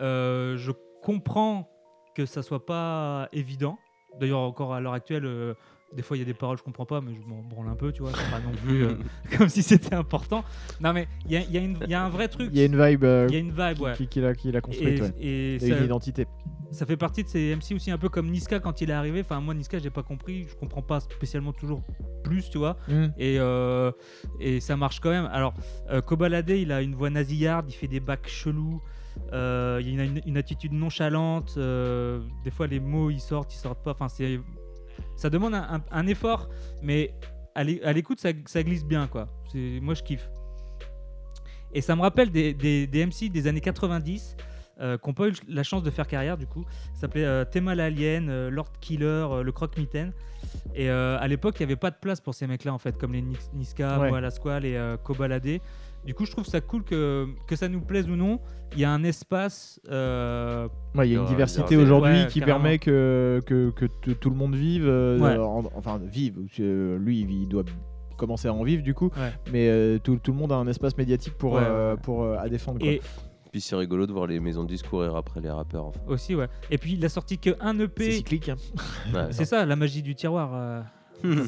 Euh, 0.00 0.56
je 0.58 0.70
comprends 1.02 1.70
que 2.14 2.26
ça 2.26 2.42
soit 2.42 2.64
pas 2.66 3.28
évident. 3.32 3.78
D'ailleurs, 4.20 4.40
encore 4.40 4.74
à 4.74 4.80
l'heure 4.80 4.92
actuelle, 4.92 5.24
euh, 5.24 5.54
des 5.94 6.02
fois 6.02 6.16
il 6.16 6.20
y 6.20 6.22
a 6.22 6.26
des 6.26 6.34
paroles 6.34 6.56
que 6.56 6.60
je 6.60 6.64
comprends 6.64 6.84
pas, 6.86 7.00
mais 7.00 7.14
je 7.14 7.20
m'en 7.26 7.42
branle 7.42 7.68
un 7.68 7.74
peu, 7.76 7.92
tu 7.92 8.02
vois. 8.02 8.12
C'est 8.14 8.30
pas 8.30 8.40
non 8.40 8.52
plus 8.64 8.84
euh, 8.84 8.94
comme 9.38 9.48
si 9.48 9.62
c'était 9.62 9.94
important. 9.94 10.44
Non, 10.80 10.92
mais 10.92 11.08
il 11.26 11.32
y 11.32 11.36
a, 11.36 11.40
il 11.40 11.50
y 11.52 11.56
a 11.58 11.60
une- 11.60 11.78
il 11.82 11.90
y 11.90 11.94
a 11.94 12.04
un 12.04 12.08
vrai 12.10 12.28
truc. 12.28 12.50
Il 12.52 12.58
y 12.58 12.62
a 12.62 12.66
une 12.66 12.82
vibe 12.82 13.04
euh, 13.04 13.26
Il 13.30 13.34
y 13.34 13.36
a 13.36 13.40
une 13.40 13.50
vibe, 13.52 13.80
ouais. 13.80 13.94
qui, 13.96 14.06
qui 14.08 14.20
l'a, 14.20 14.34
qui 14.34 14.52
l'a 14.52 14.60
construite. 14.60 14.98
Et, 14.98 15.02
ouais. 15.02 15.12
et 15.18 15.54
Il 15.56 15.62
y 15.62 15.72
a 15.72 15.74
ça, 15.74 15.78
une 15.80 15.84
identité. 15.86 16.26
ça 16.72 16.84
fait 16.84 16.98
partie 16.98 17.24
de 17.24 17.28
ces 17.28 17.54
MC 17.56 17.74
aussi 17.74 17.90
un 17.90 17.96
peu 17.98 18.10
comme 18.10 18.30
Niska 18.30 18.60
quand 18.60 18.82
il 18.82 18.90
est 18.90 18.94
arrivé. 18.94 19.20
Enfin, 19.22 19.40
moi, 19.40 19.54
Niska, 19.54 19.78
j'ai 19.78 19.90
pas 19.90 20.02
compris. 20.02 20.46
Je 20.48 20.54
comprends 20.56 20.82
pas 20.82 21.00
spécialement 21.00 21.52
toujours 21.54 21.82
plus, 22.22 22.50
tu 22.50 22.58
vois. 22.58 22.76
Hmm. 22.88 23.06
Et, 23.16 23.36
euh, 23.38 23.90
et 24.40 24.60
ça 24.60 24.76
marche 24.76 25.00
quand 25.00 25.10
même. 25.10 25.28
Alors, 25.32 25.54
euh, 25.90 26.02
Kobalade, 26.02 26.50
il 26.50 26.70
a 26.72 26.82
une 26.82 26.94
voix 26.94 27.08
nasillarde, 27.10 27.66
il 27.70 27.74
fait 27.74 27.88
des 27.88 28.00
bacs 28.00 28.28
chelous. 28.28 28.82
Euh, 29.32 29.80
il 29.84 29.98
a 30.00 30.04
une, 30.04 30.20
une 30.26 30.36
attitude 30.36 30.72
nonchalante. 30.72 31.54
euh, 31.56 32.20
des 32.44 32.50
fois, 32.50 32.66
les 32.66 32.80
mots 32.80 33.10
ils 33.10 33.20
sortent, 33.20 33.54
ils 33.54 33.58
sortent 33.58 33.82
pas. 33.82 33.92
Enfin, 33.92 34.08
c'est 34.08 34.40
ça 35.16 35.30
demande 35.30 35.54
un, 35.54 35.62
un- 35.76 35.84
un 35.90 36.06
effort, 36.06 36.48
mais 36.82 37.14
à 37.54 37.64
l'é- 37.64 37.82
à 37.84 37.92
l'écoute, 37.92 38.18
ça, 38.20 38.30
ça 38.46 38.62
glisse 38.62 38.84
bien, 38.84 39.06
quoi. 39.06 39.28
Moi, 39.54 39.94
je 39.94 40.02
kiffe. 40.02 40.28
Et 41.72 41.80
ça 41.80 41.96
me 41.96 42.02
rappelle 42.02 42.30
des, 42.30 42.52
des- 42.54 42.86
des 42.86 43.06
MC 43.06 43.30
des 43.30 43.46
années 43.46 43.60
90 43.60 44.36
euh, 44.80 44.98
qui 44.98 45.08
n'ont 45.08 45.14
pas 45.14 45.28
eu 45.28 45.32
la 45.48 45.62
chance 45.62 45.82
de 45.82 45.90
faire 45.90 46.06
carrière, 46.06 46.36
du 46.36 46.46
coup. 46.46 46.64
Ça 46.94 47.02
s'appelait 47.02 47.24
euh, 47.24 47.44
Tema 47.44 47.74
l'Alien, 47.74 48.28
euh, 48.28 48.50
Lord 48.50 48.72
Killer, 48.80 49.26
le 49.42 49.52
Croque-Mitaine. 49.52 50.12
Et 50.74 50.88
à 50.90 51.26
l'époque, 51.28 51.54
il 51.60 51.62
n'y 51.62 51.64
avait 51.72 51.76
pas 51.76 51.90
de 51.90 51.96
place 52.00 52.20
pour 52.20 52.34
ces 52.34 52.46
mecs-là, 52.46 52.74
en 52.74 52.78
fait, 52.78 52.98
comme 52.98 53.12
les 53.12 53.22
Nis- 53.22 53.36
Niska, 53.54 53.98
Ouais. 54.00 54.10
Moa 54.10 54.20
la 54.20 54.30
Squale 54.30 54.64
et 54.66 54.96
Kobalade. 55.04 55.60
Du 56.04 56.14
coup, 56.14 56.24
je 56.26 56.32
trouve 56.32 56.44
ça 56.46 56.60
cool 56.60 56.82
que, 56.82 57.26
que 57.46 57.54
ça 57.54 57.68
nous 57.68 57.80
plaise 57.80 58.08
ou 58.08 58.16
non. 58.16 58.40
Il 58.74 58.80
y 58.80 58.84
a 58.84 58.90
un 58.90 59.04
espace. 59.04 59.80
euh, 59.90 60.66
Ouais, 60.94 61.08
il 61.08 61.12
y 61.12 61.16
a 61.16 61.20
une 61.20 61.26
diversité 61.26 61.76
aujourd'hui 61.76 62.22
Ouais, 62.22 62.26
qui 62.28 62.40
carrément. 62.40 62.58
permet 62.60 62.78
que, 62.78 63.40
que, 63.46 64.12
tout 64.12 64.30
le 64.30 64.36
monde 64.36 64.54
vive. 64.56 64.84
euh, 64.86 65.18
Ouais. 65.18 65.36
en- 65.38 65.64
enfin, 65.76 66.00
vive. 66.04 66.38
lui, 66.58 67.20
il 67.20 67.48
doit 67.48 67.64
commencer 68.16 68.48
à 68.48 68.52
en 68.54 68.62
vivre 68.64 68.82
du 68.82 68.94
coup. 68.94 69.10
Ouais. 69.16 69.32
Mais 69.52 69.68
euh, 69.68 69.98
tout, 69.98 70.16
tout 70.16 70.32
le 70.32 70.38
monde 70.38 70.52
a 70.52 70.56
un 70.56 70.66
espace 70.66 70.96
médiatique 70.96 71.34
pour, 71.34 71.52
Ouais, 71.54 71.60
ouais, 71.60 71.66
euh, 71.68 71.94
ouais. 71.94 72.00
pour, 72.02 72.22
euh, 72.24 72.36
à 72.38 72.48
défendre. 72.48 72.78
quoi. 72.80 72.88
et 72.88 73.00
Puis 73.52 73.60
c'est 73.60 73.76
rigolo 73.76 74.06
de 74.06 74.12
voir 74.12 74.26
les 74.26 74.40
maisons 74.40 74.62
de 74.64 74.68
disques 74.68 74.88
courir 74.88 75.14
après 75.16 75.40
les 75.40 75.50
rappeurs. 75.50 75.84
Enfin. 75.86 76.00
aussi, 76.08 76.34
ouais. 76.34 76.48
Et 76.70 76.78
puis, 76.78 76.94
il 76.94 77.04
a 77.04 77.08
sorti 77.08 77.38
que 77.38 77.50
un 77.60 77.76
C'est 77.76 77.82
EP. 77.84 78.10
cyclique. 78.12 78.48
hein. 78.48 78.56
Ouais. 79.14 79.26
C'est 79.30 79.44
ça, 79.44 79.64
la 79.66 79.76
magie 79.76 80.02
du 80.02 80.14
tiroir. 80.14 80.84
euh. 81.24 81.44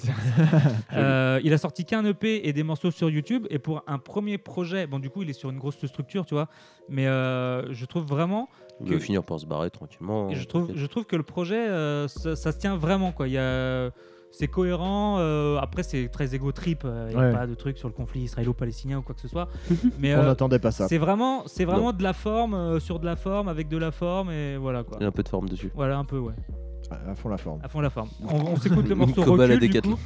Euh, 0.94 1.40
il 1.44 1.52
a 1.52 1.58
sorti 1.58 1.84
qu'un 1.84 2.04
EP 2.04 2.46
et 2.48 2.52
des 2.52 2.62
morceaux 2.62 2.90
sur 2.90 3.10
YouTube. 3.10 3.46
Et 3.50 3.58
pour 3.58 3.82
un 3.86 3.98
premier 3.98 4.38
projet, 4.38 4.86
bon, 4.86 4.98
du 4.98 5.10
coup, 5.10 5.22
il 5.22 5.30
est 5.30 5.34
sur 5.34 5.50
une 5.50 5.58
grosse 5.58 5.84
structure, 5.86 6.24
tu 6.26 6.34
vois. 6.34 6.48
Mais 6.88 7.06
euh, 7.06 7.72
je 7.72 7.84
trouve 7.86 8.04
vraiment, 8.04 8.48
Il 8.80 8.88
que- 8.88 8.94
va 8.94 9.00
finir 9.00 9.22
par 9.24 9.38
se 9.40 9.46
barrer 9.46 9.70
tranquillement. 9.70 10.30
et 10.30 10.34
je 10.34 10.44
trouve, 10.46 10.70
je 10.74 10.86
trouve 10.86 11.04
que 11.04 11.16
le 11.16 11.22
projet, 11.22 11.68
euh, 11.68 12.08
ça, 12.08 12.36
ça 12.36 12.52
se 12.52 12.58
tient 12.58 12.76
vraiment, 12.76 13.12
quoi. 13.12 13.26
Il 13.28 13.32
y 13.34 13.38
a, 13.38 13.90
c'est 14.30 14.48
cohérent. 14.48 15.18
euh, 15.20 15.58
après, 15.58 15.82
c'est 15.84 16.08
très 16.08 16.34
égo 16.34 16.50
trip. 16.52 16.82
euh, 16.84 17.06
Il 17.10 17.16
n'y 17.16 17.22
a 17.22 17.26
Ouais. 17.28 17.32
pas 17.32 17.46
de 17.46 17.54
truc 17.54 17.78
sur 17.78 17.86
le 17.88 17.94
conflit 17.94 18.22
israélo-palestinien 18.22 18.98
ou 18.98 19.02
quoi 19.02 19.14
que 19.14 19.20
ce 19.20 19.28
soit. 19.28 19.48
Mais 20.00 20.14
On 20.14 20.18
euh, 20.18 20.24
n'attendait 20.26 20.58
pas 20.58 20.72
ça. 20.72 20.88
c'est 20.88 20.98
vraiment, 20.98 21.44
c'est 21.46 21.64
vraiment 21.64 21.92
de 21.92 22.02
la 22.02 22.12
forme 22.12 22.54
euh, 22.54 22.80
sur 22.80 22.98
de 22.98 23.06
la 23.06 23.14
forme 23.16 23.48
avec 23.48 23.68
de 23.68 23.76
la 23.78 23.92
forme 23.92 24.30
et 24.32 24.56
voilà 24.56 24.82
quoi. 24.82 24.96
Il 25.00 25.02
y 25.02 25.06
a 25.06 25.08
un 25.08 25.12
peu 25.12 25.22
de 25.22 25.28
forme 25.28 25.48
dessus. 25.48 25.70
Voilà 25.74 25.96
un 25.98 26.04
peu 26.04 26.18
ouais, 26.18 26.34
À 26.90 27.10
à 27.10 27.14
fond 27.14 27.28
la 27.28 27.36
forme. 27.38 27.60
à 27.62 27.68
fond 27.68 27.80
la 27.80 27.90
forme. 27.90 28.08
On, 28.28 28.36
on 28.52 28.56
s'écoute 28.56 28.88
le 28.88 28.94
morceau 28.94 29.22
à 29.22 29.24
recul 29.24 29.58
du 29.58 29.68
Décathlon. 29.68 29.96
coup. 29.96 30.02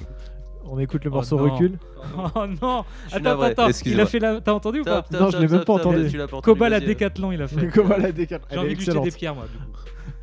On 0.70 0.78
écoute 0.78 1.04
le 1.04 1.10
Oh 1.10 1.14
morceau 1.14 1.38
non. 1.38 1.44
recul. 1.52 1.78
Oh 2.34 2.46
non 2.62 2.84
Attends, 3.10 3.20
navré, 3.22 3.46
attends, 3.50 3.68
il 3.86 4.00
a 4.00 4.06
fait 4.06 4.18
la... 4.18 4.40
T'as 4.40 4.52
entendu 4.52 4.80
ou 4.80 4.84
pas 4.84 5.02
Top, 5.02 5.10
top, 5.10 5.20
Non, 5.20 5.30
je 5.30 5.38
l'ai 5.38 5.48
même 5.48 5.64
pas 5.64 5.72
entendu. 5.74 6.10
Cobalt 6.42 6.74
à. 6.74 6.80
Décathlon 6.80 7.32
il 7.32 7.40
a 7.42 7.48
fait. 7.48 7.68
Comment 7.68 7.96
la 7.96 8.12
décale 8.12 8.40
J'ai 8.50 8.58
envie 8.58 8.74
de 8.74 8.78
lui 8.78 8.84
jeter 8.84 9.00
des 9.00 9.10
pierres 9.10 9.34
moi 9.34 9.44
du 9.50 9.58
coup. 9.58 9.64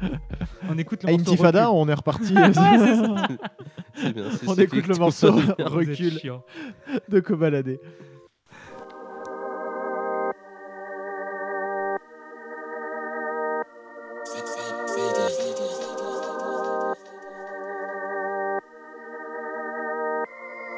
on 0.70 0.78
écoute 0.78 1.04
le 1.04 1.10
À 1.10 1.12
morceau 1.14 1.32
Intifada, 1.32 1.68
recul. 1.68 1.80
on 1.82 1.90
est 1.90 1.94
reparti 1.94 2.34
c'est 3.96 4.48
On 4.48 4.56
écoute 4.56 4.88
le 4.88 4.96
morceau. 4.98 5.32
recul. 5.60 6.20
de 7.10 7.20
Cobaladé. 7.20 7.80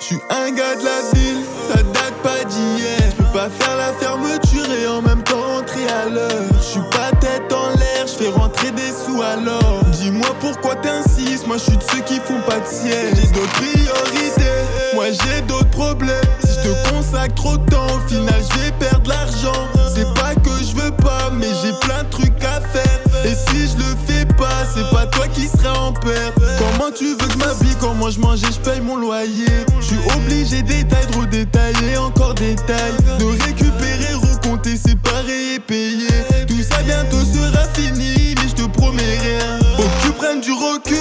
Suis 0.08 0.22
un 0.30 0.52
gars 0.52 0.76
de 0.76 0.86
la 0.86 1.20
ville, 1.20 1.44
ça 1.68 1.84
date 1.84 2.14
pas 2.24 2.46
d'hier. 2.46 2.98
Je 3.12 3.16
peux 3.18 3.32
pas 3.34 3.50
faire 3.50 3.76
la 3.76 3.92
fermeture 4.00 4.72
et 4.72 4.88
en 4.88 5.02
même 5.02 5.22
temps 5.24 5.42
rentrer 5.42 5.86
à 5.86 6.08
l'heure. 6.08 6.48
Je 6.54 6.64
suis 6.64 6.90
pas 6.92 7.12
tête 7.20 7.52
en 7.52 7.78
l'air, 7.78 8.08
je 8.08 8.14
fais 8.14 8.30
rentrer 8.30 8.72
des 8.72 8.94
sous 9.06 9.22
alors. 9.22 9.84
Dis-moi 9.92 10.30
pourquoi 10.40 10.76
t'insistes, 10.76 11.46
moi 11.46 11.58
je 11.58 11.64
suis 11.64 11.78
de 11.78 11.84
ceux 11.92 12.02
qui 12.04 12.22
font 12.22 12.40
pas 12.48 12.60
de 12.60 12.66
siège. 12.66 13.16
J'ai 13.22 13.32
d'autres 13.34 13.52
priorités, 13.52 14.56
moi 14.96 15.08
j'ai 15.12 15.42
d'autres 15.42 15.72
problèmes. 15.72 16.32
Si 16.40 16.54
je 16.54 16.70
te 16.70 16.90
consacre 16.90 17.36
trop 17.36 17.58
de 17.58 17.70
temps, 17.70 17.88
au 17.88 18.08
final 18.08 18.42
je 18.50 18.60
vais 18.60 18.72
perdre 18.80 19.10
l'argent. 19.10 19.68
C'est 19.94 20.08
pas 20.14 20.36
que 20.36 20.64
je 20.64 20.74
veux 20.74 20.92
pas, 20.92 21.32
mais 21.34 21.50
j'ai 21.62 21.74
plein 21.86 22.04
de 22.04 22.10
trucs 22.10 22.44
à 22.46 22.62
faire. 22.62 22.97
Et 23.28 23.36
si 23.36 23.68
je 23.68 23.78
le 23.78 23.96
fais 24.08 24.26
pas, 24.26 24.64
c'est 24.74 24.90
pas 24.90 25.06
toi 25.08 25.28
qui 25.28 25.48
seras 25.50 25.78
en 25.78 25.92
perte. 25.92 26.40
Comment 26.58 26.92
tu 26.98 27.10
veux 27.10 27.28
que 27.28 27.38
m'habille, 27.38 27.76
comment 27.80 28.10
je 28.10 28.22
mange 28.22 28.42
et 28.44 28.54
je 28.54 28.60
paye 28.60 28.80
mon 28.80 28.96
loyer? 28.96 29.66
Je 29.82 29.86
suis 29.86 30.00
obligé 30.16 30.62
d'étailler, 30.62 31.08
de 31.12 31.18
redétailler, 31.18 31.98
encore 31.98 32.34
détail. 32.36 32.94
De 33.20 33.26
récupérer, 33.44 34.14
recompter, 34.14 34.78
séparer 34.78 35.56
et 35.56 35.60
payer. 35.60 36.08
Tout 36.48 36.64
ça 36.64 36.82
bientôt 36.84 37.20
sera 37.20 37.66
fini, 37.74 38.34
mais 38.38 38.48
je 38.48 38.56
te 38.64 38.68
promets 38.70 39.18
rien. 39.20 39.60
Faut 39.76 39.84
que 39.84 40.08
tu 40.08 40.12
prennes 40.14 40.40
du 40.40 40.54
recul, 40.54 40.96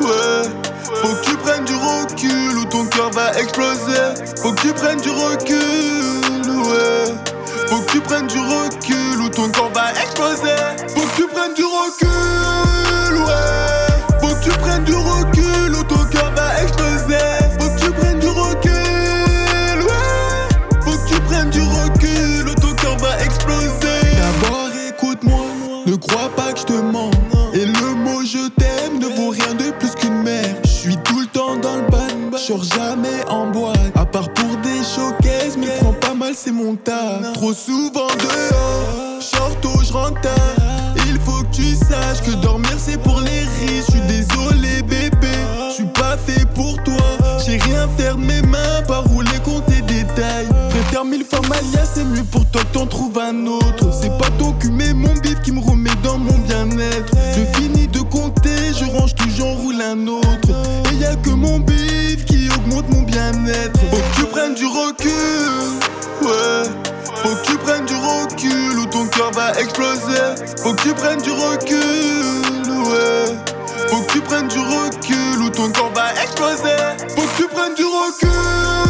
ouais. 0.00 0.48
Faut 1.02 1.14
que 1.16 1.24
tu 1.24 1.36
prennes 1.36 1.66
du 1.66 1.74
recul 1.74 2.58
ou 2.60 2.64
ton 2.64 2.86
cœur 2.86 3.10
va 3.10 3.38
exploser. 3.38 4.24
Faut 4.42 4.52
que 4.52 4.62
tu 4.62 4.72
prennes 4.72 5.00
du 5.02 5.10
recul, 5.10 6.50
ouais. 6.50 7.14
Faut 7.68 7.80
que 7.82 7.92
tu 7.92 8.00
prennes 8.00 8.26
du 8.26 8.38
recul 8.38 9.19
ton 9.30 9.48
corps 9.50 9.70
va 9.74 9.90
exploser. 10.02 10.56
Faut 10.94 11.06
que 11.06 11.16
tu 11.16 11.26
prennes 11.28 11.54
du 11.54 11.64
recul, 11.64 13.16
ouais. 13.16 14.20
Faut 14.20 14.34
que 14.34 14.44
tu 14.44 14.50
prennes 14.58 14.84
du 14.84 14.94
recul 14.94 15.76
ou 15.78 15.82
ton 15.84 16.04
cœur 16.04 16.32
va 16.34 16.62
exploser. 16.62 17.18
Faut 17.58 17.68
que 17.68 17.80
tu 17.80 17.90
prennes 17.92 18.18
du 18.18 18.28
recul, 18.28 19.82
ouais. 19.82 20.80
Faut 20.82 20.98
que 20.98 21.08
tu 21.08 21.20
prennes 21.22 21.50
du 21.50 21.60
recul 21.60 22.48
ou 22.48 22.54
ton 22.54 22.74
cœur 22.74 22.96
va 22.98 23.22
exploser. 23.24 24.00
D'abord 24.42 24.70
écoute-moi, 24.88 25.46
ne 25.86 25.96
crois 25.96 26.30
pas 26.36 26.52
que 26.52 26.60
je 26.60 26.64
te 26.64 26.72
mens. 26.72 27.10
Et 27.52 27.64
le 27.64 27.94
mot 27.94 28.22
je 28.24 28.48
t'aime 28.50 28.98
ne 28.98 29.06
vaut 29.06 29.30
rien 29.30 29.54
de 29.54 29.70
plus 29.72 29.94
qu'une 29.94 30.22
mère. 30.22 30.54
Je 30.64 30.68
suis 30.68 30.96
tout 30.98 31.18
le 31.20 31.26
temps 31.26 31.56
dans 31.56 31.76
le 31.76 31.82
ban, 31.90 32.36
sors 32.36 32.62
jamais 32.62 33.24
en 33.28 33.46
boîte. 33.50 33.76
À 33.96 34.04
part 34.04 34.32
pour 34.32 34.56
des 34.58 34.82
showcases, 34.84 35.56
mais 35.58 35.66
prends 35.80 35.92
pas 35.92 36.14
mal, 36.14 36.32
c'est 36.34 36.52
mon 36.52 36.76
taf. 36.76 37.32
Trop 37.34 37.52
souvent 37.52 38.06
dehors, 38.06 39.09
Il 41.06 41.18
faut 41.20 41.42
que 41.42 41.52
tu 41.52 41.74
saches 41.74 42.20
que 42.24 42.30
dormir 42.42 42.76
c'est 42.78 43.00
pour 43.02 43.20
les 43.20 43.40
riches. 43.40 43.86
Je 43.86 43.90
suis 43.90 44.00
désolé, 44.02 44.82
bébé, 44.82 45.32
je 45.70 45.74
suis 45.74 45.84
pas 45.86 46.16
fait 46.16 46.46
pour 46.54 46.80
toi. 46.84 46.94
J'ai 47.44 47.56
rien 47.56 47.88
faire 47.96 48.16
mes 48.16 48.40
mains, 48.42 48.82
pas 48.86 49.00
rouler 49.00 49.38
compter 49.44 49.80
détails. 49.82 50.46
Préfère 50.70 51.04
mille 51.04 51.24
fois 51.28 51.40
Malia, 51.48 51.84
c'est 51.92 52.04
mieux 52.04 52.22
pour 52.22 52.46
toi 52.46 52.62
que 52.62 52.78
t'en 52.78 52.86
trouves 52.86 53.18
un 53.18 53.46
autre. 53.46 53.90
C'est 54.00 54.16
pas 54.16 54.30
ton 54.38 54.52
cul, 54.52 54.70
mais 54.70 54.94
mon 54.94 55.12
bif 55.14 55.40
qui 55.42 55.50
me 55.50 55.60
remet 55.60 55.90
dans 56.04 56.18
mon 56.18 56.38
bien-être. 56.38 57.12
Je 57.34 57.58
finis 57.58 57.88
de 57.88 58.00
compter, 58.00 58.72
je 58.78 58.84
range 58.84 59.16
tout, 59.16 59.28
j'en 59.36 59.54
roule 59.54 59.82
un 59.82 60.06
autre. 60.06 60.50
Et 60.92 60.96
y 60.96 61.04
a 61.04 61.16
que 61.16 61.30
mon 61.30 61.58
bif 61.58 62.24
qui 62.26 62.48
augmente 62.56 62.88
mon 62.90 63.02
bien-être. 63.02 63.80
Faut 63.90 63.96
que 63.96 64.20
tu 64.20 64.24
prennes 64.26 64.54
du 64.54 64.66
recul, 64.66 65.10
exploser. 69.60 70.34
Faut 70.62 70.74
que 70.74 70.82
tu 70.82 70.94
prennes 70.94 71.20
du 71.22 71.30
recul, 71.30 72.70
ouais. 72.70 73.36
Faut 73.88 74.00
que 74.02 74.12
tu 74.12 74.20
prennes 74.20 74.48
du 74.48 74.58
recul 74.58 75.42
ou 75.42 75.50
ton 75.50 75.70
corps 75.72 75.92
va 75.94 76.12
exploser. 76.22 76.76
Faut 77.14 77.22
que 77.22 77.36
tu 77.36 77.48
prennes 77.48 77.74
du 77.74 77.84
recul, 77.84 78.89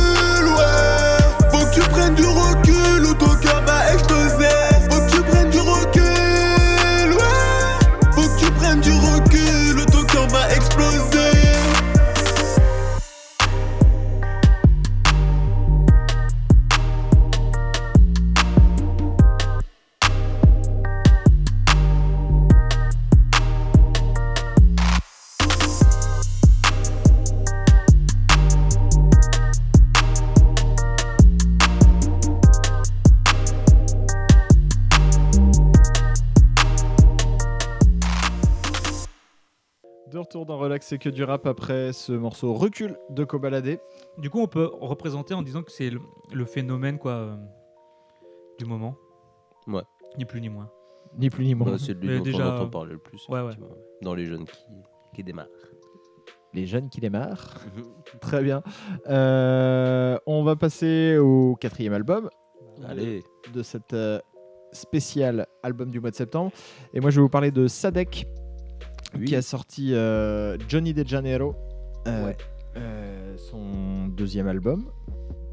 c'est 40.91 40.99
que 40.99 41.09
du 41.09 41.23
rap 41.23 41.47
après 41.47 41.93
ce 41.93 42.11
morceau 42.11 42.53
recul 42.53 42.99
de 43.11 43.23
Cobaladé. 43.23 43.79
Du 44.19 44.29
coup, 44.29 44.41
on 44.41 44.49
peut 44.49 44.69
représenter 44.81 45.35
en 45.35 45.43
disant 45.43 45.63
que 45.63 45.71
c'est 45.71 45.89
le, 45.89 46.01
le 46.33 46.45
phénomène 46.45 46.99
quoi 46.99 47.13
euh, 47.13 47.37
du 48.59 48.65
moment. 48.65 48.97
Ouais. 49.69 49.85
Ni 50.19 50.25
plus 50.25 50.41
ni 50.41 50.49
moins. 50.49 50.69
Ni 51.17 51.31
plus 51.31 51.45
ni 51.45 51.55
moins. 51.55 51.71
Bah, 51.71 51.77
c'est 51.79 51.95
de 51.95 52.05
lui 52.05 52.19
dont 52.19 52.25
déjà, 52.25 52.45
on 52.45 52.57
entend 52.57 52.71
parler 52.71 52.95
le 52.95 52.99
plus. 52.99 53.25
ouais, 53.29 53.39
ouais. 53.39 53.45
effectivement. 53.45 53.77
Dans 54.03 54.15
les 54.15 54.27
jeunes 54.27 54.45
qui, 54.45 54.65
qui 55.15 55.23
démarrent. 55.23 55.47
Les 56.55 56.67
jeunes 56.67 56.89
qui 56.89 57.01
démarrent. 57.01 57.59
Très 58.21 58.43
bien. 58.43 58.61
Euh, 59.09 60.19
on 60.27 60.43
va 60.43 60.57
passer 60.57 61.19
au 61.19 61.55
quatrième 61.55 61.93
album 61.93 62.29
Allez. 62.85 63.23
de 63.55 63.63
cette 63.63 63.93
euh, 63.93 64.19
spéciale 64.73 65.47
album 65.63 65.93
du 65.93 66.01
mois 66.01 66.11
de 66.11 66.17
septembre. 66.17 66.51
Et 66.93 66.99
moi, 66.99 67.11
je 67.11 67.17
vais 67.21 67.23
vous 67.23 67.29
parler 67.29 67.53
de 67.53 67.69
Sadek, 67.69 68.27
Oui. 69.19 69.25
qui 69.25 69.37
a 69.37 69.43
sorti 69.43 69.93
euh, 69.95 70.57
Johnny 70.69 70.95
De 70.95 71.07
Janeiro, 71.07 71.55
euh, 72.07 72.27
Ouais. 72.27 72.37
euh, 72.77 73.37
son 73.37 74.07
deuxième 74.09 74.47
album. 74.49 74.91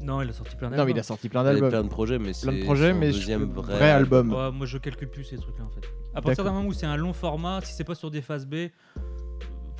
Non, 0.00 0.22
il 0.22 0.30
a 0.30 0.32
sorti 0.32 0.54
plein 0.56 0.68
Non, 0.70 0.76
d'albums. 0.76 0.86
mais 0.86 0.92
il 0.92 1.00
a 1.00 1.02
sorti 1.02 1.28
plein 1.28 1.42
d'albums. 1.42 1.68
plein 1.70 1.82
de 1.82 1.88
projets, 1.88 2.18
mais 2.20 2.32
c'est 2.32 2.46
Plein 2.48 2.58
de 2.58 2.64
projets, 2.64 2.92
son 2.92 2.98
mais 2.98 3.10
je- 3.12 3.18
deuxième 3.18 3.44
vrai, 3.50 3.74
vrai, 3.76 3.90
album. 3.90 4.32
Ouais, 4.32 4.52
moi, 4.52 4.64
je 4.66 4.78
calcule 4.78 5.10
plus 5.10 5.24
ces 5.24 5.36
trucs-là 5.36 5.64
en 5.64 5.70
fait. 5.70 5.86
À 6.14 6.22
partir 6.22 6.44
d'un 6.44 6.52
moment 6.52 6.68
où 6.68 6.72
c'est 6.72 6.86
un 6.86 6.96
long 6.96 7.12
format, 7.12 7.60
si 7.62 7.72
c'est 7.74 7.84
pas 7.84 7.96
sur 7.96 8.10
des 8.10 8.22
phases 8.22 8.46
B, 8.46 8.68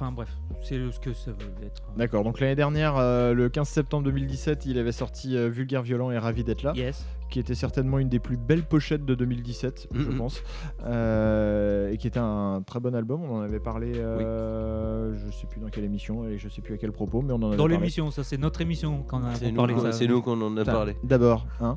Enfin 0.00 0.12
bref, 0.12 0.28
c'est 0.62 0.76
ce 0.92 1.00
que 1.00 1.12
ça 1.12 1.32
veut 1.32 1.66
être. 1.66 1.82
D'accord, 1.96 2.22
donc 2.22 2.38
l'année 2.38 2.54
dernière, 2.54 2.96
euh, 2.98 3.34
le 3.34 3.48
15 3.48 3.68
septembre 3.68 4.04
2017, 4.04 4.64
il 4.66 4.78
avait 4.78 4.92
sorti 4.92 5.36
euh, 5.36 5.48
Vulgaire 5.48 5.82
Violent 5.82 6.12
et 6.12 6.18
Ravi 6.18 6.44
d'être 6.44 6.62
là, 6.62 6.72
Yes. 6.76 7.04
qui 7.30 7.40
était 7.40 7.56
certainement 7.56 7.98
une 7.98 8.08
des 8.08 8.20
plus 8.20 8.36
belles 8.36 8.62
pochettes 8.62 9.04
de 9.04 9.16
2017, 9.16 9.88
je 9.92 10.10
pense, 10.16 10.40
Euh, 10.84 11.90
et 11.90 11.96
qui 11.96 12.06
était 12.06 12.20
un 12.20 12.62
très 12.64 12.78
bon 12.78 12.94
album. 12.94 13.22
On 13.24 13.38
en 13.38 13.40
avait 13.40 13.58
parlé, 13.58 13.92
euh, 13.96 15.14
je 15.18 15.30
sais 15.36 15.48
plus 15.48 15.60
dans 15.60 15.68
quelle 15.68 15.82
émission 15.84 16.24
et 16.28 16.38
je 16.38 16.48
sais 16.48 16.62
plus 16.62 16.74
à 16.74 16.76
quel 16.78 16.92
propos, 16.92 17.20
mais 17.22 17.32
on 17.32 17.36
en 17.42 17.48
avait 17.48 17.56
Dans 17.56 17.66
l'émission, 17.66 18.12
ça 18.12 18.22
c'est 18.22 18.38
notre 18.38 18.60
émission 18.60 19.02
quand 19.02 19.20
on 19.20 19.24
a 19.24 19.50
nous, 19.50 19.56
parlé 19.56 19.74
qu'on- 19.74 19.90
c'est 19.92 20.06
nous 20.06 20.22
qu'on 20.22 20.40
en 20.40 20.56
a 20.56 20.64
parlé. 20.64 20.96
D'abord. 21.02 21.44
Hein. 21.60 21.74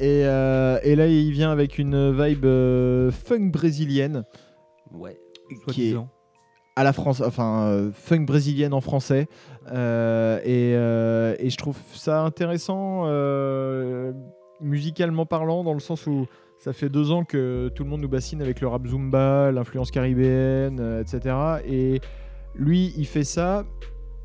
Et, 0.00 0.22
euh, 0.26 0.78
et 0.82 0.96
là, 0.96 1.06
il 1.06 1.30
vient 1.30 1.52
avec 1.52 1.78
une 1.78 2.10
vibe 2.10 2.44
euh, 2.44 3.12
funk 3.12 3.50
brésilienne, 3.52 4.24
Ouais. 4.92 5.16
qui 5.68 5.90
est. 5.90 5.96
à 6.76 6.84
la 6.84 6.92
France, 6.92 7.20
enfin 7.20 7.66
euh, 7.66 7.90
funk 7.92 8.24
brésilienne 8.24 8.72
en 8.72 8.80
français. 8.80 9.28
Euh, 9.72 10.38
et, 10.44 10.74
euh, 10.74 11.36
et 11.38 11.50
je 11.50 11.56
trouve 11.56 11.76
ça 11.92 12.22
intéressant 12.22 13.06
musicalement 14.60 15.26
parlant, 15.26 15.64
dans 15.64 15.74
le 15.74 15.80
sens 15.80 16.06
où 16.06 16.26
ça 16.58 16.72
fait 16.72 16.88
deux 16.88 17.10
ans 17.10 17.24
que 17.24 17.68
tout 17.74 17.82
le 17.82 17.90
monde 17.90 18.00
nous 18.00 18.08
bassine 18.08 18.40
avec 18.40 18.60
le 18.60 18.68
rap 18.68 18.86
zumba, 18.86 19.50
l'influence 19.50 19.90
caribéenne, 19.90 21.00
etc. 21.00 21.34
Et 21.66 22.00
lui, 22.54 22.94
il 22.96 23.06
fait 23.06 23.24
ça, 23.24 23.64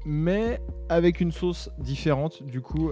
mais 0.05 0.61
avec 0.89 1.19
une 1.19 1.31
sauce 1.31 1.71
différente, 1.79 2.43
du 2.43 2.61
coup. 2.61 2.91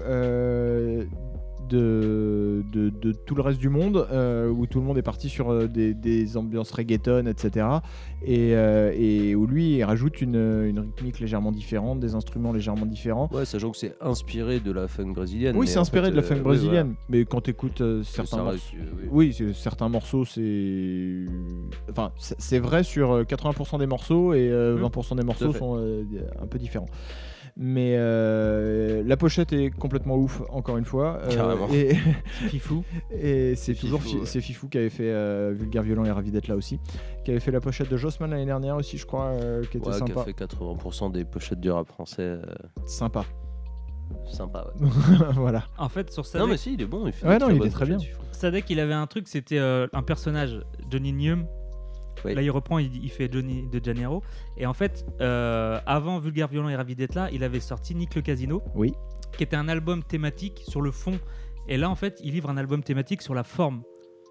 De, 1.70 2.64
de, 2.72 2.90
de 2.90 3.12
tout 3.12 3.36
le 3.36 3.42
reste 3.42 3.60
du 3.60 3.70
monde 3.70 4.08
euh, 4.12 4.50
où 4.50 4.66
tout 4.68 4.80
le 4.80 4.86
monde 4.86 4.98
est 4.98 5.02
parti 5.04 5.30
sur 5.30 5.50
euh, 5.52 5.68
des, 5.68 5.94
des 5.94 6.38
ambiances 6.38 6.72
reggaeton 6.72 7.26
etc 7.28 7.68
et, 8.24 8.56
euh, 8.56 8.92
et 8.96 9.36
où 9.36 9.46
lui 9.48 9.76
il 9.78 9.84
rajoute 9.84 10.22
une, 10.22 10.36
une 10.36 10.80
rythmique 10.80 11.20
légèrement 11.20 11.52
différente 11.52 12.00
des 12.00 12.16
instruments 12.16 12.52
légèrement 12.54 12.86
différents 12.86 13.30
Ouais, 13.32 13.46
sachant 13.46 13.72
que 13.72 13.78
c'est 13.78 13.94
inspiré 14.02 14.60
de 14.60 14.72
la 14.72 14.88
funk 14.88 15.14
brésilienne. 15.14 15.56
oui 15.58 15.68
c'est 15.68 15.80
inspiré 15.80 16.06
fait, 16.06 16.12
de 16.12 16.16
la 16.18 16.22
euh, 16.24 16.26
funk 16.26 16.36
oui, 16.38 16.42
brésilienne 16.42 16.96
mais 17.10 17.26
quand 17.26 17.42
tu 17.42 17.52
écoutes 17.52 17.84
certains 18.04 18.38
morceaux 18.38 18.52
reste, 18.52 18.66
oui. 19.12 19.36
certains 19.54 19.90
morceaux, 19.90 20.26
c'est. 20.26 21.26
Enfin, 21.90 22.12
c'est 22.18 22.60
vrai 22.60 22.84
sur 22.84 23.12
euh, 23.12 23.24
80% 23.24 23.80
des 23.80 23.88
morceaux 23.88 24.34
et 24.34 24.50
euh, 24.50 24.76
Mhm. 24.78 24.86
20% 24.88 25.16
des 25.18 25.24
morceaux 25.24 25.52
sont 25.54 25.78
un 26.42 26.48
peu 26.48 26.58
différents. 26.58 26.88
Mais 27.58 27.96
euh, 27.98 29.02
la 29.06 29.16
pochette 29.16 29.54
est 29.54 29.70
complètement 29.70 30.18
ouf, 30.18 30.42
encore 30.50 30.78
une 30.78 30.84
fois. 30.84 31.20
euh, 31.24 31.34
Carrément. 31.34 31.70
et 31.72 31.96
Fifou. 32.50 32.84
et 33.12 33.56
c'est 33.56 33.74
C'est 33.74 33.80
toujours 33.80 34.02
Fifou, 34.02 34.20
ouais. 34.20 34.26
c'est 34.26 34.42
Fifou 34.42 34.68
qui 34.68 34.78
avait 34.78 34.90
fait 34.90 35.10
euh, 35.10 35.54
Vulgaire 35.56 35.84
Violent 35.84 36.04
et 36.04 36.12
Ravi 36.12 36.32
d'être 36.32 36.50
là 36.50 36.56
aussi. 36.58 36.80
Qui 37.24 37.32
avait 37.32 37.40
fait 37.40 37.52
la 37.52 37.62
pochette 37.62 37.90
de 37.90 37.96
Jossman 37.96 38.30
l'année 38.30 38.46
dernière 38.46 38.76
aussi, 38.76 38.98
je 38.98 39.06
crois, 39.06 39.28
euh, 39.28 39.64
qui 39.72 39.78
était 39.78 39.88
Ouais, 39.88 40.02
qui 40.06 40.12
a 40.12 40.24
fait 40.26 40.32
80% 40.34 41.12
des 41.14 41.24
pochettes 41.24 41.62
du 41.62 41.72
rap 41.72 41.88
français. 41.88 42.24
euh, 42.24 42.42
Sympa. 42.86 43.24
sympa, 44.30 44.68
ouais. 44.82 44.88
voilà. 45.36 45.64
En 45.78 45.88
fait, 45.88 46.12
sur 46.12 46.24
non, 46.24 46.30
Sadek, 46.30 46.48
mais 46.50 46.58
si, 46.58 46.74
il 46.74 46.82
est 46.82 46.86
bon. 46.86 47.08
Il 47.08 47.14
fait 47.14 47.26
Ouais, 47.26 47.38
non, 47.38 47.50
il 47.52 47.66
est 47.66 47.70
très 47.70 47.86
bien. 47.86 47.98
Sadek, 48.34 48.70
il 48.70 48.82
avait 48.82 48.94
un 48.94 49.08
truc, 49.08 49.30
c'était 49.30 49.60
euh, 49.60 49.88
un 49.94 50.04
personnage, 50.04 50.60
Johnny 50.92 51.14
Newham. 51.14 51.46
Oui. 52.24 52.34
Là, 52.36 52.42
il 52.42 52.50
reprend, 52.52 52.80
il, 52.80 53.04
il 53.04 53.10
fait 53.12 53.32
Johnny 53.32 53.68
de 53.68 53.84
Janeiro. 53.84 54.24
Et 54.58 54.66
en 54.66 54.74
fait, 54.74 55.06
euh, 55.22 55.80
avant 55.86 56.20
Vulgaire 56.20 56.48
Violent 56.48 56.70
et 56.70 56.76
Ravi 56.76 56.96
d'être 56.96 57.16
là, 57.16 57.30
il 57.32 57.44
avait 57.44 57.60
sorti 57.60 57.94
Nick 57.96 58.16
le 58.16 58.22
Casino. 58.22 58.62
Oui. 58.74 58.94
Qui 59.38 59.44
était 59.44 59.56
un 59.58 59.68
album 59.68 60.02
thématique 60.04 60.62
sur 60.68 60.82
le 60.82 60.92
fond. 60.92 61.20
Et 61.68 61.78
là, 61.78 61.90
en 61.90 61.96
fait, 61.96 62.20
il 62.24 62.34
livre 62.34 62.50
un 62.50 62.58
album 62.58 62.84
thématique 62.84 63.22
sur 63.22 63.34
la 63.34 63.44
forme. 63.44 63.82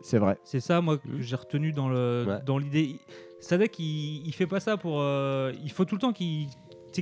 C'est 0.03 0.19
vrai. 0.19 0.39
C'est 0.45 0.61
ça, 0.61 0.81
moi, 0.81 0.99
que 0.99 1.21
j'ai 1.21 1.37
retenu 1.37 1.73
dans 1.73 1.89
le 1.89 2.25
Ouais. 2.27 2.39
dans 2.45 2.59
l'idée. 2.59 2.97
Sadek, 3.41 3.79
il, 3.79 4.23
il 4.27 4.33
fait 4.33 4.47
pas 4.47 4.61
ça 4.61 4.77
pour. 4.77 5.01
euh, 5.01 5.53
il 5.63 5.71
faut 5.71 5.85
tout 5.85 5.95
le 5.97 6.01
temps 6.01 6.13
qu'il 6.13 6.47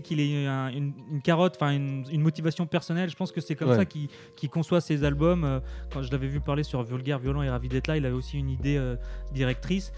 qu'il 0.03 0.21
ait 0.21 0.47
un- 0.47 0.71
une, 0.71 0.95
une 1.11 1.21
carotte, 1.21 1.57
enfin 1.57 1.73
une, 1.73 2.07
une 2.11 2.23
motivation 2.23 2.67
personnelle. 2.67 3.11
Je 3.11 3.15
pense 3.15 3.31
que 3.31 3.43
c'est 3.43 3.55
comme 3.55 3.69
Ouais. 3.69 3.77
ça 3.77 3.85
qu'il 3.85 4.49
conçoit 4.51 4.81
ses 4.81 5.05
albums. 5.05 5.45
Euh, 5.45 5.61
Quand 5.93 6.01
je 6.01 6.11
l'avais 6.11 6.29
vu 6.29 6.41
parler 6.41 6.63
sur 6.63 6.83
Vulgaire, 6.83 7.19
Violent 7.19 7.43
et 7.43 7.51
Ravi 7.51 7.69
d'être 7.69 7.89
là, 7.89 7.99
il 7.99 8.07
avait 8.07 8.15
aussi 8.15 8.39
une 8.39 8.49
idée 8.49 8.79
euh, 8.79 8.97
directrice. 9.33 9.93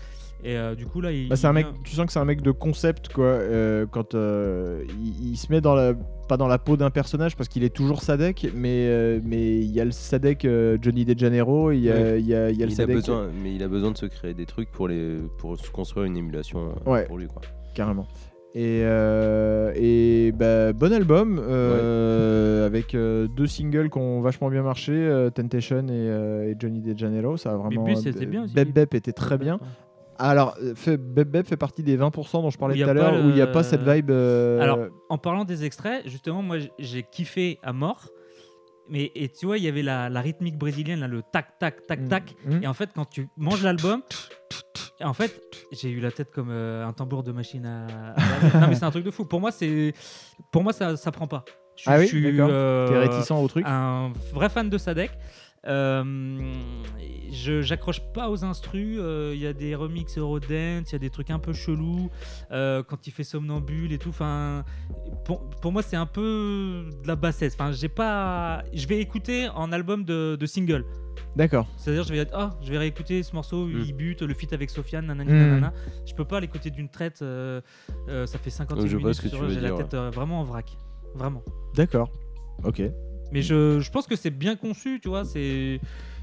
Et 0.47 0.57
euh, 0.59 0.75
du 0.75 0.85
coup, 0.85 1.01
là, 1.01 1.11
il. 1.11 1.29
Bah, 1.31 1.37
c'est 1.37 1.47
un 1.47 1.55
mec, 1.55 1.67
tu 1.85 1.95
sens 1.95 2.05
que 2.07 2.13
c'est 2.13 2.19
un 2.19 2.25
mec 2.27 2.43
de 2.43 2.51
concept 2.51 3.09
quoi. 3.13 3.25
euh, 3.25 3.87
quand 3.91 4.15
euh, 4.15 4.85
il, 5.03 5.31
il 5.33 5.37
se 5.39 5.51
met 5.51 5.63
dans 5.63 5.75
la, 5.75 5.95
pas 6.29 6.37
dans 6.37 6.49
la 6.49 6.59
peau 6.59 6.77
d'un 6.77 6.91
personnage 6.91 7.35
parce 7.35 7.49
qu'il 7.49 7.65
est 7.65 7.75
toujours 7.75 8.03
Sadek, 8.03 8.49
mais 8.55 8.87
euh, 8.89 9.21
mais 9.25 9.57
il 9.61 9.71
y 9.73 9.81
a 9.81 9.87
le 9.87 9.91
Sadek 9.91 10.45
euh, 10.45 10.77
Johnny 10.83 11.07
De 11.07 11.19
Janeiro, 11.19 11.73
il 11.73 11.81
y 11.81 11.91
a, 11.91 11.95
Ouais. 11.95 12.21
il 12.21 12.27
y 12.27 12.35
a, 12.35 12.51
il 12.51 12.59
y 12.59 12.63
a 12.63 12.67
le 12.67 12.73
Il 12.73 12.75
a 12.75 12.77
Sadek 12.77 12.97
besoin, 12.97 13.29
mais 13.43 13.55
il 13.55 13.63
a 13.63 13.69
besoin 13.69 13.91
de 13.91 13.97
se 13.97 14.05
créer 14.05 14.35
des 14.35 14.45
trucs 14.45 14.71
pour, 14.71 14.87
les, 14.87 15.17
pour 15.39 15.59
se 15.59 15.71
construire 15.71 16.05
une 16.05 16.17
émulation 16.19 16.75
Ouais. 16.85 17.07
pour 17.07 17.17
lui. 17.17 17.27
Quoi. 17.27 17.41
carrément. 17.75 18.07
Et, 18.57 18.83
euh, 18.85 19.73
et 19.75 20.31
bah, 20.33 20.73
bon 20.75 20.93
album 20.93 21.41
euh, 21.43 22.67
avec 22.67 22.95
euh, 22.95 23.27
deux 23.35 23.47
singles 23.49 23.91
qui 23.91 23.99
ont 23.99 24.21
vachement 24.21 24.49
bien 24.51 24.63
marché, 24.63 24.93
euh, 24.93 25.31
Temptation 25.31 25.81
et, 25.89 25.91
euh, 25.91 26.51
et 26.51 26.57
Johnny 26.59 26.81
De 26.81 26.97
Janeiro, 26.97 27.37
ça 27.37 27.53
a 27.53 27.57
vraiment. 27.57 27.83
Bébé, 27.85 27.97
c'était 27.97 28.27
bien 28.27 28.45
aussi. 28.45 28.55
Bep 28.55 28.73
Bep 28.73 28.95
était 28.95 29.13
très 29.13 29.39
bien. 29.39 29.59
Alors, 30.19 30.55
euh, 30.63 30.75
fait, 30.75 30.97
Bep 30.97 31.29
Bep 31.29 31.47
fait 31.47 31.57
partie 31.57 31.83
des 31.83 31.97
20% 31.97 32.43
dont 32.43 32.51
je 32.51 32.59
parlais 32.59 32.75
tout 32.85 32.89
à 32.91 32.95
l'heure, 32.95 33.15
où 33.25 33.29
il 33.29 33.35
n'y 33.35 33.41
a 33.41 33.47
pas 33.47 33.63
cette 33.63 33.83
vibe. 33.83 34.11
euh, 34.11 34.61
Alors, 34.61 34.79
en 35.09 35.19
parlant 35.19 35.45
des 35.45 35.65
extraits, 35.65 36.03
justement, 36.09 36.43
moi 36.43 36.57
j'ai 36.79 37.03
kiffé 37.03 37.59
à 37.63 37.73
mort. 37.73 38.09
Mais 38.89 39.11
et 39.15 39.31
tu 39.31 39.47
vois, 39.47 39.57
il 39.57 39.65
y 39.65 39.69
avait 39.69 39.83
la, 39.83 40.11
la 40.11 40.21
rythmique 40.21 40.59
brésilienne, 40.59 41.01
là, 41.01 41.09
le 41.09 41.23
tac, 41.23 41.59
tac, 41.59 41.87
tac, 41.87 42.01
mm, 42.01 42.09
tac. 42.09 42.35
mm. 42.45 42.63
Et 42.63 42.67
en 42.67 42.75
fait, 42.75 42.91
quand 42.95 43.07
tu 43.07 43.29
manges 43.39 43.63
l'album, 43.63 44.03
en 45.03 45.15
fait, 45.15 45.41
j'ai 45.73 45.89
eu 45.91 46.01
la 46.01 46.11
tête 46.11 46.31
comme 46.31 46.49
euh, 46.51 46.87
un 46.87 46.93
tambour 46.93 47.23
de 47.23 47.33
machine 47.33 47.65
à. 47.65 48.15
non, 48.61 48.69
mais 48.69 48.75
c'est 48.75 48.85
un 48.85 48.91
truc 48.91 49.05
de 49.05 49.11
fou. 49.11 49.25
Pour 49.25 49.41
moi, 49.41 49.51
c'est, 49.51 49.95
pour 50.53 50.63
moi, 50.63 50.73
ça, 50.75 50.97
ça 50.99 51.11
prend 51.13 51.27
pas. 51.27 51.45
Je, 51.77 51.83
suis- 51.83 51.91
Ah 51.91 51.97
oui, 51.99 52.03
je 52.05 52.09
suis 52.09 52.41
euh, 52.41 53.01
réticent 53.01 53.31
au 53.33 53.49
truc 53.49 53.65
un 53.67 54.13
vrai 54.33 54.49
fan 54.51 54.69
de 54.69 54.79
Sadek. 54.79 55.11
Euh, 55.67 56.53
je 57.33 57.63
j'accroche 57.63 58.01
pas 58.13 58.31
aux 58.31 58.45
instrus. 58.45 58.99
euh, 59.01 59.33
Il 59.35 59.41
y 59.41 59.47
a 59.47 59.53
des 59.53 59.75
remixes 59.75 60.19
Eurodance, 60.19 60.91
il 60.91 60.93
y 60.93 60.97
a 60.97 60.99
des 60.99 61.11
trucs 61.11 61.31
un 61.31 61.39
peu 61.39 61.53
chelous 61.53 62.11
euh, 62.53 62.83
quand 62.83 63.07
il 63.07 63.11
fait 63.13 63.25
somnambule 63.25 63.93
et 63.93 63.99
tout. 63.99 64.11
Enfin, 64.11 64.65
pour, 65.25 65.49
pour 65.49 65.73
moi, 65.73 65.83
c'est 65.83 65.97
un 65.97 66.07
peu 66.07 66.85
de 67.03 67.09
la 67.09 67.17
bassesse. 67.17 67.55
Enfin, 67.55 67.73
j'ai 67.73 67.89
pas. 67.89 68.63
Je 68.73 68.87
vais 68.87 68.99
écouter 69.01 69.49
en 69.55 69.73
album 69.73 70.05
de, 70.05 70.37
de 70.39 70.47
single. 70.47 70.85
D'accord. 71.37 71.67
C'est-à-dire, 71.77 72.05
je 72.05 72.13
vais 72.13 72.19
être, 72.19 72.33
ah, 72.35 72.51
je 72.63 72.71
vais 72.71 72.79
réécouter 72.79 73.23
ce 73.23 73.35
morceau, 73.35 73.67
Mm. 73.67 73.81
il 73.87 73.93
bute, 73.95 74.23
le 74.23 74.35
feat 74.35 74.53
avec 74.53 74.71
Sofiane, 74.71 75.07
nanani, 75.07 75.33
Mm. 75.33 75.39
nanana. 75.39 75.73
Je 76.07 76.15
peux 76.15 76.25
pas 76.25 76.41
l'écouter 76.41 76.71
d'une 76.71 76.89
traite. 76.89 77.23
euh, 77.23 77.61
euh, 78.09 78.27
ça 78.27 78.39
fait 78.39 78.51
50 78.51 78.87
Je 78.87 78.97
vois 78.97 79.11
minutes 79.11 79.51
J'ai 79.51 79.61
la 79.61 79.69
dire, 79.71 79.77
tête 79.79 79.95
euh, 79.95 80.11
vraiment 80.11 80.41
en 80.41 80.45
vrac, 80.45 80.77
vraiment. 81.15 81.43
D'accord. 81.75 82.11
Ok. 82.65 82.83
Mais 83.33 83.43
je, 83.43 83.81
je 83.81 83.91
pense 83.91 84.07
que 84.07 84.17
c'est 84.17 84.31
bien 84.31 84.57
conçu, 84.57 85.01
tu 85.03 85.09
vois, 85.09 85.25
c'est 85.25 85.81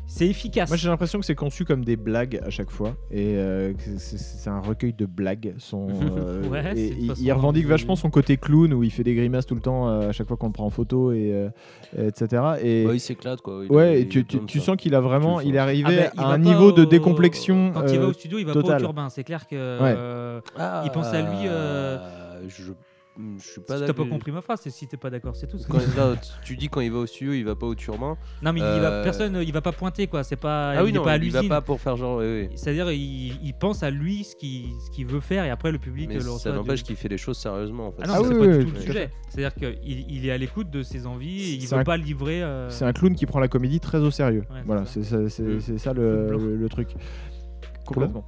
c'est 0.07 0.27
efficace. 0.27 0.67
Moi 0.69 0.75
j'ai 0.75 0.89
l'impression 0.89 1.19
que 1.21 1.25
c'est 1.25 1.35
conçu 1.35 1.63
comme 1.63 1.85
des 1.85 1.95
blagues 1.95 2.41
à 2.45 2.49
chaque 2.49 2.69
fois 2.69 2.97
et 3.11 3.37
euh, 3.37 3.71
c'est- 3.97 4.17
c'est 4.17 4.49
un 4.49 4.59
recueil 4.59 4.91
de 4.91 5.05
blagues. 5.05 5.53
Son, 5.57 5.87
euh, 6.17 6.49
Ouais, 6.49 6.77
et 6.77 6.93
il, 7.17 7.31
revendique 7.31 7.65
vachement 7.65 7.95
son 7.95 8.09
côté 8.09 8.35
clown 8.35 8.73
où 8.73 8.83
il 8.83 8.91
fait 8.91 9.03
des 9.03 9.15
grimaces 9.15 9.45
tout 9.45 9.55
le 9.55 9.61
temps 9.61 9.87
euh, 9.87 10.09
à 10.09 10.11
chaque 10.11 10.27
fois 10.27 10.35
qu'on 10.35 10.47
le 10.47 10.51
prend 10.53 10.65
en 10.65 10.69
photo 10.69 11.13
et 11.13 11.31
euh, 11.31 11.49
etc. 11.97 12.43
Et 12.61 12.85
Ouais, 12.87 12.97
il 12.97 12.99
s'éclate 12.99 13.39
quoi. 13.41 13.61
Il 13.63 13.71
a- 13.71 13.73
ouais, 13.73 14.01
et 14.01 14.07
tu, 14.09 14.19
a 14.19 14.23
tu- 14.23 14.43
tu 14.45 14.59
sens 14.59 14.75
qu'il 14.75 14.95
a 14.95 14.99
vraiment, 15.01 15.39
il 15.39 15.55
est 15.55 15.59
arrivé 15.59 15.85
Ah 15.87 15.91
bah, 16.03 16.11
il 16.15 16.19
à 16.19 16.27
un 16.27 16.31
pas 16.31 16.37
niveau 16.39 16.71
de 16.73 16.83
décomplexion. 16.83 17.71
Quand 17.73 17.87
il 17.87 17.99
va 17.99 18.07
au 18.07 18.13
studio, 18.13 18.37
il 18.37 18.45
va 18.45 18.53
pas 18.53 18.61
total. 18.61 18.81
au 18.81 18.85
turbin. 18.85 19.09
C'est 19.09 19.23
clair 19.23 19.47
que 19.47 19.55
Ouais. 19.55 19.93
euh, 19.97 20.41
Ah, 20.57 20.81
il 20.83 20.91
pense 20.91 21.07
à 21.07 21.21
lui, 21.21 21.47
euh, 21.47 21.97
Je, 22.49 22.63
je 23.37 23.43
suis 23.43 23.61
pas 23.61 23.77
si 23.79 23.85
t'as 23.85 23.93
pas 23.93 24.05
compris 24.05 24.31
ma 24.31 24.41
phrase, 24.41 24.59
c'est 24.63 24.69
si 24.69 24.87
t'es 24.87 24.97
pas 24.97 25.09
d'accord, 25.09 25.35
c'est 25.35 25.47
tout. 25.47 25.57
Quand, 25.69 25.79
là, 25.95 26.15
tu 26.43 26.55
dis 26.57 26.69
quand 26.69 26.81
il 26.81 26.91
va 26.91 26.99
au 26.99 27.05
studio, 27.05 27.33
il 27.33 27.43
va 27.43 27.55
pas 27.55 27.65
au 27.67 27.75
turbin. 27.75 28.17
Non, 28.41 28.53
mais 28.53 28.59
il 28.59 28.63
va, 28.63 28.91
Euh, 28.91 29.03
personne, 29.03 29.37
il 29.41 29.51
va 29.53 29.61
pas 29.61 29.71
pointer 29.71 30.07
quoi. 30.07 30.23
C'est 30.23 30.35
pas, 30.35 30.71
Ah 30.71 30.83
oui, 30.83 30.89
il 30.89 30.95
est 30.95 30.97
non, 30.99 31.03
pas 31.03 31.13
à 31.13 31.17
il 31.17 31.31
va 31.31 31.43
pas 31.43 31.61
pour 31.61 31.79
faire 31.81 31.95
genre. 31.97 32.19
oui, 32.19 32.25
oui. 32.43 32.49
C'est-à-dire, 32.55 32.91
il, 32.91 33.37
il 33.43 33.53
pense 33.53 33.83
à 33.83 33.89
lui, 33.91 34.23
ce 34.23 34.35
qu'il 34.35 34.65
ce 34.85 34.89
qu'il 34.91 35.05
veut 35.05 35.19
faire, 35.19 35.45
et 35.45 35.49
après 35.49 35.71
le 35.71 35.77
public 35.79 36.07
Mais 36.09 36.15
le 36.15 36.21
ça 36.21 36.51
n'empêche 36.51 36.79
du- 36.83 36.87
qu'il 36.87 36.95
fait 36.95 37.07
les 37.09 37.17
choses 37.17 37.37
sérieusement 37.37 37.87
en 37.87 37.91
fait. 37.91 38.01
Ah 38.03 38.07
non, 38.07 38.13
Ah 38.15 38.19
c'est 38.23 38.33
oui, 38.33 38.39
pas 38.39 38.45
oui, 38.45 38.51
du 38.51 38.57
oui, 38.57 38.65
tout 38.65 38.75
le 38.75 38.81
sujet. 38.81 39.09
C'est-à-dire 39.29 39.53
qu'il 39.55 40.05
il 40.11 40.25
est 40.25 40.31
à 40.31 40.37
l'écoute 40.37 40.69
de 40.69 40.83
ses 40.83 41.05
envies, 41.07 41.41
et 41.51 41.53
il 41.55 41.67
veut 41.67 41.77
un- 41.77 41.83
pas 41.83 41.97
livrer. 41.97 42.41
euh, 42.43 42.69
C'est 42.69 42.85
un 42.85 42.93
clown 42.93 43.15
qui 43.15 43.25
prend 43.25 43.39
la 43.39 43.47
comédie 43.47 43.79
très 43.79 43.99
au 43.99 44.11
sérieux. 44.11 44.43
Ouais, 44.49 44.57
c'est 44.59 44.65
voilà, 44.65 44.85
ça. 44.85 45.01
c'est 45.29 45.77
ça, 45.77 45.93
Mm. 45.93 45.95
Blanc. 45.95 46.37
le- 46.39 46.55
le 46.57 46.69
truc. 46.69 46.89
Complètement. 47.85 48.25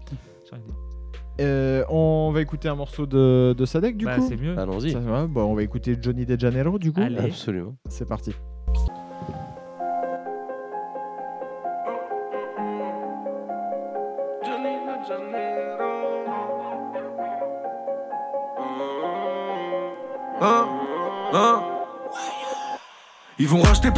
Euh, 1.42 1.84
on 1.90 2.32
va 2.32 2.42
écouter 2.42 2.68
un 2.70 2.76
morceau 2.76 3.06
de, 3.06 3.54
de 3.58 3.66
Sadek 3.66 3.98
du 3.98 4.06
Bah, 4.06 4.18
coup. 4.18 4.26
c'est 4.28 4.38
mieux. 4.38 4.58
Allons-y. 4.58 4.92
Ça 4.92 5.00
Bon, 5.00 5.44
on 5.44 5.56
va 5.56 5.64
écouter 5.64 5.98
Johnny 6.00 6.26
De 6.26 6.40
Janeiro 6.40 6.78
du 6.78 6.92
coup. 6.92 7.02
Allez. 7.02 7.18
Absolument. 7.18 7.76
C'est 7.90 8.08
parti. 8.08 8.34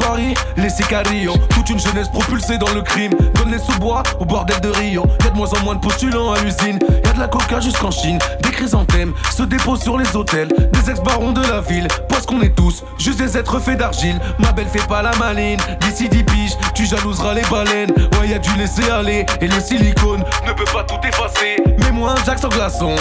Paris, 0.05 0.33
laisser 0.57 0.83
Cario. 0.83 1.33
Toute 1.49 1.69
une 1.69 1.79
jeunesse 1.79 2.09
propulsée 2.09 2.57
dans 2.57 2.71
le 2.73 2.81
crime. 2.81 3.13
Donne 3.33 3.51
les 3.51 3.57
sous-bois 3.57 4.03
au 4.19 4.25
bordel 4.25 4.59
de 4.61 4.69
Rio. 4.69 5.03
Y'a 5.23 5.31
de 5.31 5.35
moins 5.35 5.49
en 5.49 5.63
moins 5.63 5.75
de 5.75 5.79
postulants 5.79 6.31
à 6.31 6.39
l'usine. 6.39 6.79
Y'a 7.03 7.13
de 7.13 7.19
la 7.19 7.27
coca 7.27 7.59
jusqu'en 7.59 7.89
Chine. 7.89 8.19
Des 8.43 8.51
chrysanthèmes 8.51 9.13
se 9.31 9.43
déposent 9.43 9.81
sur 9.81 9.97
les 9.97 10.15
hôtels. 10.15 10.49
Des 10.73 10.91
ex-barons 10.91 11.31
de 11.31 11.41
la 11.41 11.61
ville. 11.61 11.87
Parce 12.07 12.25
qu'on 12.25 12.41
est 12.41 12.55
tous 12.55 12.83
juste 12.99 13.17
des 13.17 13.35
êtres 13.35 13.59
faits 13.59 13.79
d'argile. 13.79 14.19
Ma 14.37 14.51
belle 14.51 14.67
fait 14.67 14.87
pas 14.87 15.01
la 15.01 15.15
maline. 15.15 15.59
D'ici 15.81 16.07
10 16.07 16.23
piges, 16.23 16.57
tu 16.75 16.85
jalouseras 16.85 17.33
les 17.33 17.45
baleines. 17.49 17.91
Ouais, 18.19 18.27
y'a 18.27 18.39
du 18.39 18.55
laisser 18.57 18.89
aller. 18.91 19.25
Et 19.41 19.47
le 19.47 19.59
silicone 19.59 20.23
ne 20.45 20.53
peut 20.53 20.65
pas 20.65 20.83
tout 20.83 20.99
effacer. 21.07 21.55
Mets-moi 21.79 22.11
un 22.11 22.25
jack 22.25 22.37
sans 22.37 22.49
glaçon. 22.49 22.95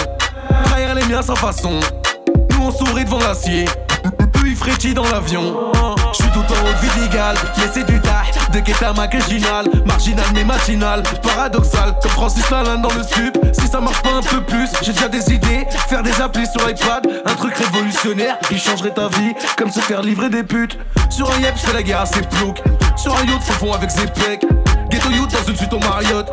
Trahir 0.65 0.95
les 0.95 1.05
miens 1.05 1.21
sans 1.21 1.35
façon. 1.35 1.79
Nous 2.51 2.65
on 2.65 2.71
sourit 2.71 3.05
devant 3.05 3.19
l'acier. 3.19 3.65
Frétillent 4.53 4.93
dans 4.93 5.09
l'avion. 5.09 5.71
Je 6.11 6.23
suis 6.23 6.31
tout 6.31 6.39
en 6.39 6.41
haut 6.41 6.73
de 6.73 6.87
Vidigal, 6.87 7.35
mais 7.57 7.63
c'est 7.73 7.85
du 7.85 7.99
tah. 8.01 8.23
De 8.53 8.59
Guetta 8.59 8.93
marginal, 8.93 9.65
marginal 9.85 10.25
mais 10.33 10.43
matinal. 10.43 11.03
Paradoxal, 11.23 11.95
comme 12.01 12.11
Francis 12.11 12.49
Lalanne 12.49 12.81
dans 12.81 12.93
le 12.93 13.01
stup. 13.01 13.37
Si 13.53 13.67
ça 13.67 13.79
marche 13.79 14.01
pas 14.01 14.11
un 14.11 14.21
peu 14.21 14.41
plus, 14.41 14.69
j'ai 14.81 14.93
déjà 14.93 15.07
des 15.07 15.33
idées. 15.33 15.65
Faire 15.87 16.03
des 16.03 16.21
applis 16.21 16.45
sur 16.45 16.61
iPad, 16.69 17.07
un 17.25 17.33
truc 17.33 17.55
révolutionnaire 17.55 18.37
qui 18.47 18.59
changerait 18.59 18.93
ta 18.93 19.07
vie. 19.07 19.33
Comme 19.57 19.71
se 19.71 19.79
faire 19.79 20.01
livrer 20.01 20.29
des 20.29 20.43
putes. 20.43 20.77
Sur 21.09 21.31
un 21.31 21.39
yep, 21.39 21.53
je 21.55 21.67
fais 21.67 21.73
la 21.73 21.83
guerre 21.83 22.01
à 22.01 22.05
ses 22.05 22.21
ploucs. 22.21 22.61
Sur 22.95 23.15
un 23.15 23.23
yacht, 23.25 23.41
fond 23.41 23.73
avec 23.73 23.89
ses 23.89 24.05
pecs. 24.05 24.45
Ghetto 24.89 25.09
youth 25.09 25.31
dans 25.31 25.51
une 25.51 25.57
suite 25.57 25.73
au 25.73 25.79
Marriott. 25.79 26.27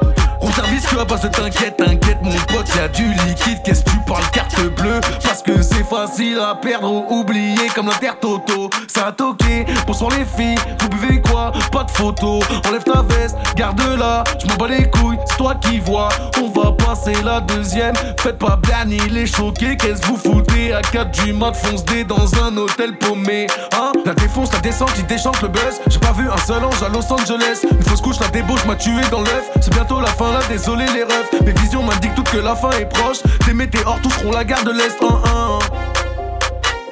Service 0.54 0.86
que 0.86 0.96
à 0.98 1.04
base 1.04 1.22
de 1.22 1.28
t'inquiète, 1.28 1.76
t'inquiète 1.78 2.18
mon 2.22 2.30
pote, 2.30 2.68
y'a 2.76 2.88
du 2.88 3.04
liquide, 3.26 3.62
qu'est-ce 3.64 3.82
que 3.84 3.90
tu 3.90 3.96
parles 4.06 4.24
carte 4.32 4.60
bleue? 4.76 5.00
Parce 5.22 5.42
que 5.42 5.62
c'est 5.62 5.84
facile 5.84 6.38
à 6.38 6.54
perdre 6.54 6.90
ou 6.90 7.20
oublier 7.20 7.68
comme 7.74 7.86
l'intertoto. 7.86 8.68
Ça 8.88 9.06
a 9.06 9.12
toqué, 9.12 9.64
bonsoir 9.86 10.10
les 10.10 10.24
filles, 10.24 10.58
vous 10.80 10.88
buvez 10.88 11.20
quoi? 11.22 11.52
Pas 11.70 11.84
de 11.84 11.90
photo, 11.90 12.40
enlève 12.68 12.84
ta 12.84 13.02
veste, 13.02 13.36
garde-la, 13.56 14.24
je 14.40 14.46
m'en 14.46 14.56
bats 14.56 14.68
les 14.68 14.90
couilles, 14.90 15.18
c'est 15.26 15.36
toi 15.36 15.54
qui 15.54 15.78
vois. 15.78 16.10
On 16.42 16.48
va 16.48 16.72
passer 16.72 17.14
la 17.24 17.40
deuxième, 17.40 17.94
faites 18.20 18.38
pas 18.38 18.56
bien 18.56 18.84
il 18.88 19.16
est 19.16 19.26
choqué, 19.26 19.76
qu'est-ce 19.76 20.02
que 20.02 20.06
vous 20.08 20.16
foutez? 20.16 20.72
À 20.72 20.82
4 20.82 21.10
du 21.24 21.32
mat, 21.32 21.54
fonce 21.54 21.84
dé 21.84 22.04
dans 22.04 22.26
un 22.42 22.56
hôtel 22.56 22.98
paumé. 22.98 23.46
Hein? 23.74 23.92
La 24.04 24.14
défonce, 24.14 24.52
la 24.52 24.60
descente, 24.60 24.92
il 24.98 25.06
déchante 25.06 25.40
le 25.42 25.48
buzz. 25.48 25.80
J'ai 25.88 25.98
pas 25.98 26.12
vu 26.12 26.28
un 26.30 26.36
seul 26.36 26.64
ange 26.64 26.82
à 26.82 26.88
Los 26.88 27.12
Angeles. 27.12 27.60
Une 27.70 27.82
fausse 27.82 28.00
couche, 28.00 28.20
la 28.20 28.28
débauche 28.28 28.64
m'a 28.64 28.74
tué 28.74 29.02
dans 29.10 29.20
l'œuf. 29.20 29.50
C'est 29.60 29.72
bientôt 29.72 30.00
la 30.00 30.08
fin 30.08 30.32
là, 30.32 30.40
désolé 30.48 30.86
les 30.94 31.04
refs 31.04 31.32
Mes 31.44 31.52
visions 31.52 31.82
m'indiquent 31.82 32.14
toutes 32.14 32.30
que 32.30 32.38
la 32.38 32.54
fin 32.54 32.70
est 32.72 32.86
proche 32.86 33.18
Des 33.46 33.54
météores 33.54 34.00
toucheront 34.02 34.32
la 34.32 34.44
gare 34.44 34.64
de 34.64 34.72
l'Est 34.72 35.02
1 35.02 35.06
1 35.06 35.58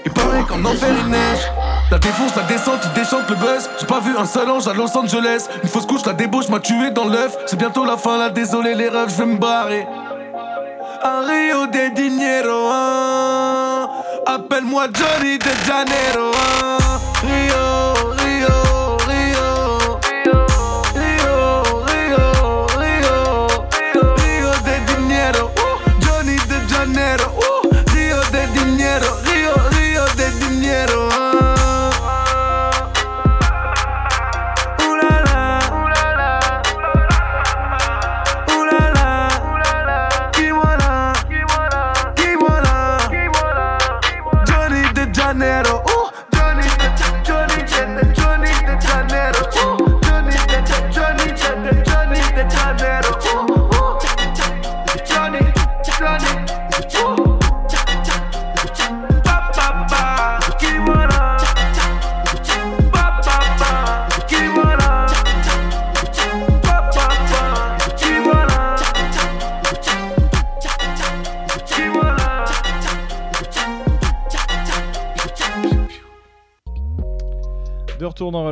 Il 0.07 0.13
paraît 0.13 0.43
qu'en 0.49 0.65
enfer 0.65 0.89
il 1.05 1.11
neige 1.11 1.47
la 1.91 1.99
défonce, 1.99 2.37
la 2.37 2.43
descente, 2.45 2.81
il 2.85 2.93
déchante 2.93 3.29
le 3.29 3.35
buzz. 3.35 3.69
J'ai 3.81 3.87
pas 3.87 3.99
vu 3.99 4.17
un 4.17 4.25
seul 4.25 4.49
ange 4.49 4.69
à 4.69 4.73
Los 4.73 4.97
Angeles. 4.97 5.49
Une 5.65 5.69
fausse 5.69 5.87
couche, 5.87 6.07
la 6.07 6.13
débauche 6.13 6.49
m'a 6.49 6.61
tué 6.61 6.93
dans 6.93 7.09
l'œuf. 7.09 7.37
C'est 7.47 7.57
bientôt 7.59 7.85
la 7.85 7.97
fin 7.97 8.17
là, 8.17 8.31
désolé 8.31 8.75
les 8.75 8.89
refs, 8.89 9.11
je 9.11 9.17
vais 9.17 9.27
me 9.27 9.39
barrer. 9.39 9.85
Un 11.03 11.27
Rio 11.27 11.67
de 11.67 11.95
Dinero, 11.95 12.69
hein. 12.71 13.89
Appelle-moi 14.25 14.85
Johnny 14.95 15.39
de 15.39 15.51
Janeiro, 15.67 16.31
hein. 16.33 16.79
Rio, 17.23 17.80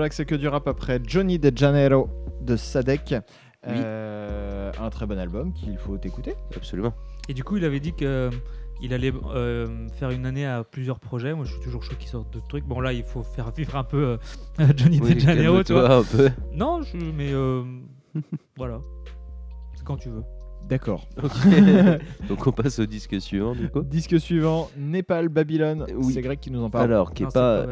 Relax 0.09 0.21
et 0.21 0.25
que 0.25 0.35
du 0.35 0.49
rap 0.49 0.67
après 0.67 1.01
Johnny 1.05 1.39
De 1.39 1.53
Janeiro 1.55 2.09
de 2.41 2.57
Sadek. 2.57 3.15
Euh, 3.67 4.73
un 4.81 4.89
très 4.89 5.05
bon 5.05 5.19
album 5.19 5.53
qu'il 5.53 5.77
faut 5.77 5.99
écouter. 6.03 6.35
Absolument. 6.57 6.95
Et 7.29 7.35
du 7.35 7.45
coup, 7.45 7.59
il 7.59 7.65
avait 7.67 7.81
dit 7.81 7.93
que 7.93 8.31
il 8.81 8.95
allait 8.95 9.13
euh, 9.35 9.67
faire 9.99 10.11
une 10.11 10.25
année 10.25 10.47
à 10.47 10.65
plusieurs 10.65 10.99
projets. 10.99 11.35
Moi, 11.35 11.45
je 11.45 11.53
suis 11.53 11.61
toujours 11.63 11.83
chaud 11.83 11.95
qu'il 11.99 12.09
sorte 12.09 12.33
de 12.33 12.41
trucs. 12.49 12.65
Bon, 12.65 12.81
là, 12.81 12.95
il 12.95 13.03
faut 13.03 13.23
faire 13.23 13.51
vivre 13.51 13.77
un 13.77 13.85
peu 13.85 14.19
euh, 14.61 14.67
Johnny 14.77 14.99
Oui, 15.03 15.15
De 15.15 15.21
Janeiro, 15.21 15.63
tu 15.63 15.75
vois. 15.75 15.89
calme-toi 15.89 15.97
un 15.99 16.31
peu. 16.31 16.31
Non, 16.55 16.81
je, 16.81 16.97
mais 16.97 17.31
euh, 17.35 17.63
voilà. 18.57 18.81
C'est 19.75 19.85
quand 19.85 19.99
tu 19.99 20.09
veux. 20.09 20.23
D'accord. 20.67 21.07
Donc 22.29 22.47
on 22.47 22.53
passe 22.53 22.79
au 22.79 22.87
disque 22.87 23.21
suivant 23.21 23.55
du 23.55 23.69
coup. 23.69 23.83
Disque 23.83 24.19
suivant, 24.19 24.71
Népal, 24.79 25.29
Babylone. 25.29 25.85
Oui. 25.95 26.15
C'est 26.15 26.23
Greg 26.23 26.39
qui 26.41 26.51
nous 26.51 26.63
en 26.63 26.71
parle. 26.71 26.85
Alors, 26.85 27.13
qui 27.13 27.25
est 27.25 27.27
Non, 27.27 27.31
c'est 27.31 27.39
pas. 27.39 27.67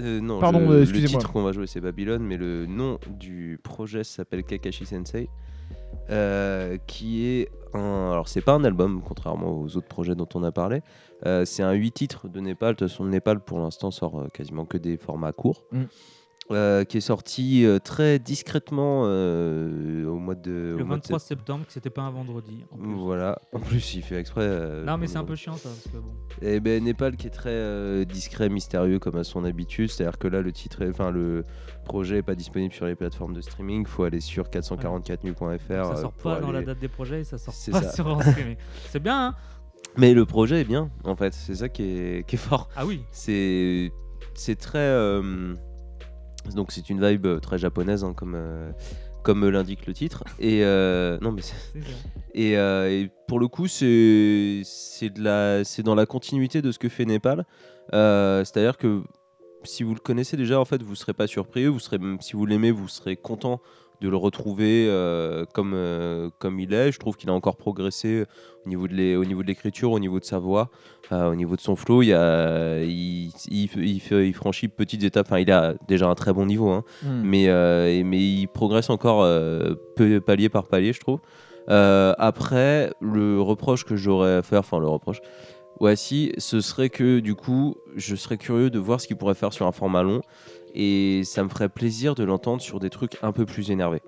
Euh, 0.00 0.20
non, 0.20 0.40
Pardon, 0.40 0.60
le, 0.60 0.66
euh, 0.66 0.76
le 0.76 0.82
excusez-moi. 0.82 1.20
titre 1.20 1.32
qu'on 1.32 1.42
va 1.42 1.52
jouer 1.52 1.66
c'est 1.66 1.80
Babylone, 1.80 2.22
mais 2.22 2.36
le 2.36 2.66
nom 2.66 2.98
du 3.08 3.58
projet 3.62 4.04
s'appelle 4.04 4.44
Kakashi 4.44 4.86
Sensei, 4.86 5.28
euh, 6.10 6.78
qui 6.86 7.26
est 7.26 7.48
un. 7.74 8.10
Alors 8.12 8.28
c'est 8.28 8.40
pas 8.40 8.52
un 8.52 8.64
album, 8.64 9.02
contrairement 9.04 9.60
aux 9.60 9.76
autres 9.76 9.88
projets 9.88 10.14
dont 10.14 10.28
on 10.34 10.42
a 10.42 10.52
parlé. 10.52 10.82
Euh, 11.26 11.44
c'est 11.44 11.62
un 11.62 11.72
8 11.72 11.92
titres 11.92 12.28
de 12.28 12.40
Népal. 12.40 12.74
De 12.74 12.78
toute 12.78 12.88
façon, 12.88 13.04
Népal 13.04 13.40
pour 13.40 13.58
l'instant 13.58 13.90
sort 13.90 14.26
quasiment 14.32 14.64
que 14.64 14.78
des 14.78 14.96
formats 14.96 15.32
courts. 15.32 15.64
Mm. 15.72 15.84
Euh, 16.50 16.82
qui 16.82 16.96
est 16.96 17.00
sorti 17.00 17.64
euh, 17.64 17.78
très 17.78 18.18
discrètement 18.18 19.02
euh, 19.04 20.04
au 20.06 20.16
mois 20.16 20.34
de. 20.34 20.74
Le 20.76 20.82
au 20.82 20.86
mois 20.86 20.96
de 20.96 21.02
23 21.02 21.20
septembre, 21.20 21.64
que 21.64 21.72
c'était 21.72 21.90
pas 21.90 22.02
un 22.02 22.10
vendredi. 22.10 22.64
en 22.72 22.76
plus. 22.76 22.92
Voilà. 22.94 23.40
En 23.60 23.66
plus, 23.66 23.94
il 23.94 24.02
fait 24.02 24.16
exprès. 24.18 24.42
euh, 24.44 24.84
Non, 24.84 24.96
mais 24.96 25.06
c'est 25.06 25.18
un 25.18 25.24
peu 25.24 25.36
chiant 25.36 25.54
ça. 25.56 25.68
Parce 25.68 25.84
que 25.94 25.98
bon. 25.98 26.12
Et 26.42 26.60
ben 26.60 26.82
Népal 26.82 27.16
qui 27.16 27.26
est 27.26 27.30
très 27.30 27.50
euh, 27.50 28.04
discret, 28.04 28.48
mystérieux 28.48 28.98
comme 28.98 29.16
à 29.16 29.24
son 29.24 29.44
habitude. 29.44 29.90
C'est-à-dire 29.90 30.18
que 30.18 30.28
là, 30.28 30.40
le 30.40 30.52
titre, 30.52 30.82
est- 30.82 30.88
enfin 30.90 31.10
le 31.10 31.44
projet 31.84 32.18
est 32.18 32.22
pas 32.22 32.34
disponible 32.34 32.72
sur 32.72 32.86
les 32.86 32.94
plateformes 32.94 33.34
de 33.34 33.40
streaming. 33.40 33.86
Faut 33.86 34.04
aller 34.04 34.20
sur 34.20 34.48
444nu.fr. 34.48 35.58
ça 35.68 35.74
euh, 35.74 35.96
sort 35.96 36.12
pour 36.12 36.32
pas 36.32 36.40
dans 36.40 36.50
la 36.52 36.58
aller- 36.58 36.66
date 36.66 36.78
des 36.78 36.88
projets 36.88 37.20
et 37.20 37.24
ça 37.24 37.38
sort 37.38 37.52
C'est 37.54 37.70
pas 37.72 37.82
ça. 37.82 37.92
sur 37.94 38.06
en 38.06 38.20
streaming. 38.20 38.56
C'est 38.88 39.02
bien, 39.02 39.28
hein? 39.28 39.34
Mais 39.96 40.14
le 40.14 40.24
projet 40.24 40.60
est 40.60 40.64
bien, 40.64 40.90
en 41.04 41.16
fait. 41.16 41.34
C'est 41.34 41.56
ça 41.56 41.68
qui 41.68 41.82
est, 41.82 42.26
qui 42.26 42.36
est 42.36 42.38
fort. 42.38 42.68
Ah 42.76 42.86
oui. 42.86 43.02
C'est 43.12 43.92
c'est 44.34 44.56
très 44.56 44.78
euh, 44.78 45.54
donc 46.54 46.72
c'est 46.72 46.88
une 46.88 47.04
vibe 47.06 47.40
très 47.40 47.58
japonaise, 47.58 48.04
hein, 48.04 48.14
comme 48.14 48.34
euh, 48.36 48.70
comme 49.22 49.48
l'indique 49.48 49.86
le 49.86 49.94
titre. 49.94 50.24
Et 50.38 50.64
euh, 50.64 51.18
non 51.20 51.32
mais. 51.32 51.42
Et, 52.34 52.56
euh, 52.56 52.90
et 52.90 53.10
pour 53.26 53.40
le 53.40 53.48
coup, 53.48 53.66
c'est 53.66 54.62
c'est 54.64 55.10
de 55.10 55.22
la 55.22 55.64
c'est 55.64 55.82
dans 55.82 55.94
la 55.94 56.06
continuité 56.06 56.62
de 56.62 56.72
ce 56.72 56.78
que 56.78 56.88
fait 56.88 57.04
Népal. 57.04 57.46
Euh, 57.92 58.44
C'est-à-dire 58.44 58.76
que 58.76 59.02
si 59.64 59.82
vous 59.82 59.94
le 59.94 60.00
connaissez 60.00 60.36
déjà, 60.36 60.58
en 60.60 60.64
fait, 60.64 60.82
vous 60.82 60.94
serez 60.94 61.12
pas 61.12 61.26
surpris. 61.26 61.66
Vous 61.66 61.80
serez 61.80 61.98
même 61.98 62.20
si 62.20 62.34
vous 62.34 62.46
l'aimez, 62.46 62.70
vous 62.70 62.88
serez 62.88 63.16
content 63.16 63.60
de 64.00 64.08
le 64.08 64.16
retrouver 64.16 64.86
euh, 64.88 65.44
comme 65.54 65.72
euh, 65.74 66.30
comme 66.38 66.58
il 66.60 66.72
est. 66.72 66.90
Je 66.92 66.98
trouve 66.98 67.16
qu'il 67.16 67.28
a 67.30 67.32
encore 67.32 67.56
progressé 67.56 68.24
au 68.64 68.68
niveau 68.68 68.88
de 68.88 68.94
l'é- 68.94 69.16
au 69.16 69.24
niveau 69.24 69.42
de 69.42 69.48
l'écriture, 69.48 69.92
au 69.92 69.98
niveau 69.98 70.18
de 70.20 70.24
sa 70.24 70.38
voix, 70.38 70.70
euh, 71.12 71.30
au 71.30 71.34
niveau 71.34 71.56
de 71.56 71.60
son 71.60 71.76
flow. 71.76 72.02
Il 72.02 72.06
y 72.08 72.12
a 72.14 72.82
il, 72.82 73.30
il, 73.50 73.68
il 73.76 74.00
fait- 74.00 74.26
il 74.28 74.34
franchit 74.34 74.68
petites 74.68 75.02
étapes. 75.04 75.26
Enfin, 75.28 75.38
il 75.38 75.50
a 75.50 75.74
déjà 75.88 76.06
un 76.08 76.14
très 76.14 76.32
bon 76.32 76.46
niveau. 76.46 76.70
Hein 76.70 76.84
Hmm. 77.02 77.22
mais, 77.24 77.44
il 78.02 78.46
progresse 78.48 78.90
encore 78.90 79.22
peu- 79.96 80.20
palier 80.20 80.48
par 80.48 80.66
palier, 80.68 80.92
je 80.92 81.00
trouve. 81.00 81.20
Après, 82.18 82.92
le 83.00 83.40
reproche 83.40 83.84
que 83.84 83.96
j'aurais 83.96 84.36
à 84.36 84.42
faire, 84.42 84.60
enfin 84.60 84.78
le 84.78 84.88
reproche, 84.88 85.20
ouais, 85.80 85.96
si, 85.96 86.32
ce 86.38 86.60
serait 86.60 86.90
que 86.90 87.20
du 87.20 87.34
coup, 87.34 87.76
je 87.96 88.14
serais 88.16 88.36
curieux 88.36 88.70
de 88.70 88.78
voir 88.78 89.00
ce 89.00 89.06
qu'il 89.06 89.16
pourrait 89.16 89.34
faire 89.34 89.52
sur 89.52 89.66
un 89.66 89.72
format 89.72 90.02
long, 90.02 90.20
et 90.74 91.22
ça 91.24 91.42
me 91.44 91.48
ferait 91.48 91.68
plaisir 91.68 92.14
de 92.14 92.24
l'entendre 92.24 92.60
sur 92.62 92.80
des 92.80 92.90
trucs 92.90 93.16
un 93.22 93.32
peu 93.32 93.44
plus 93.46 93.70
énervés. 93.70 94.02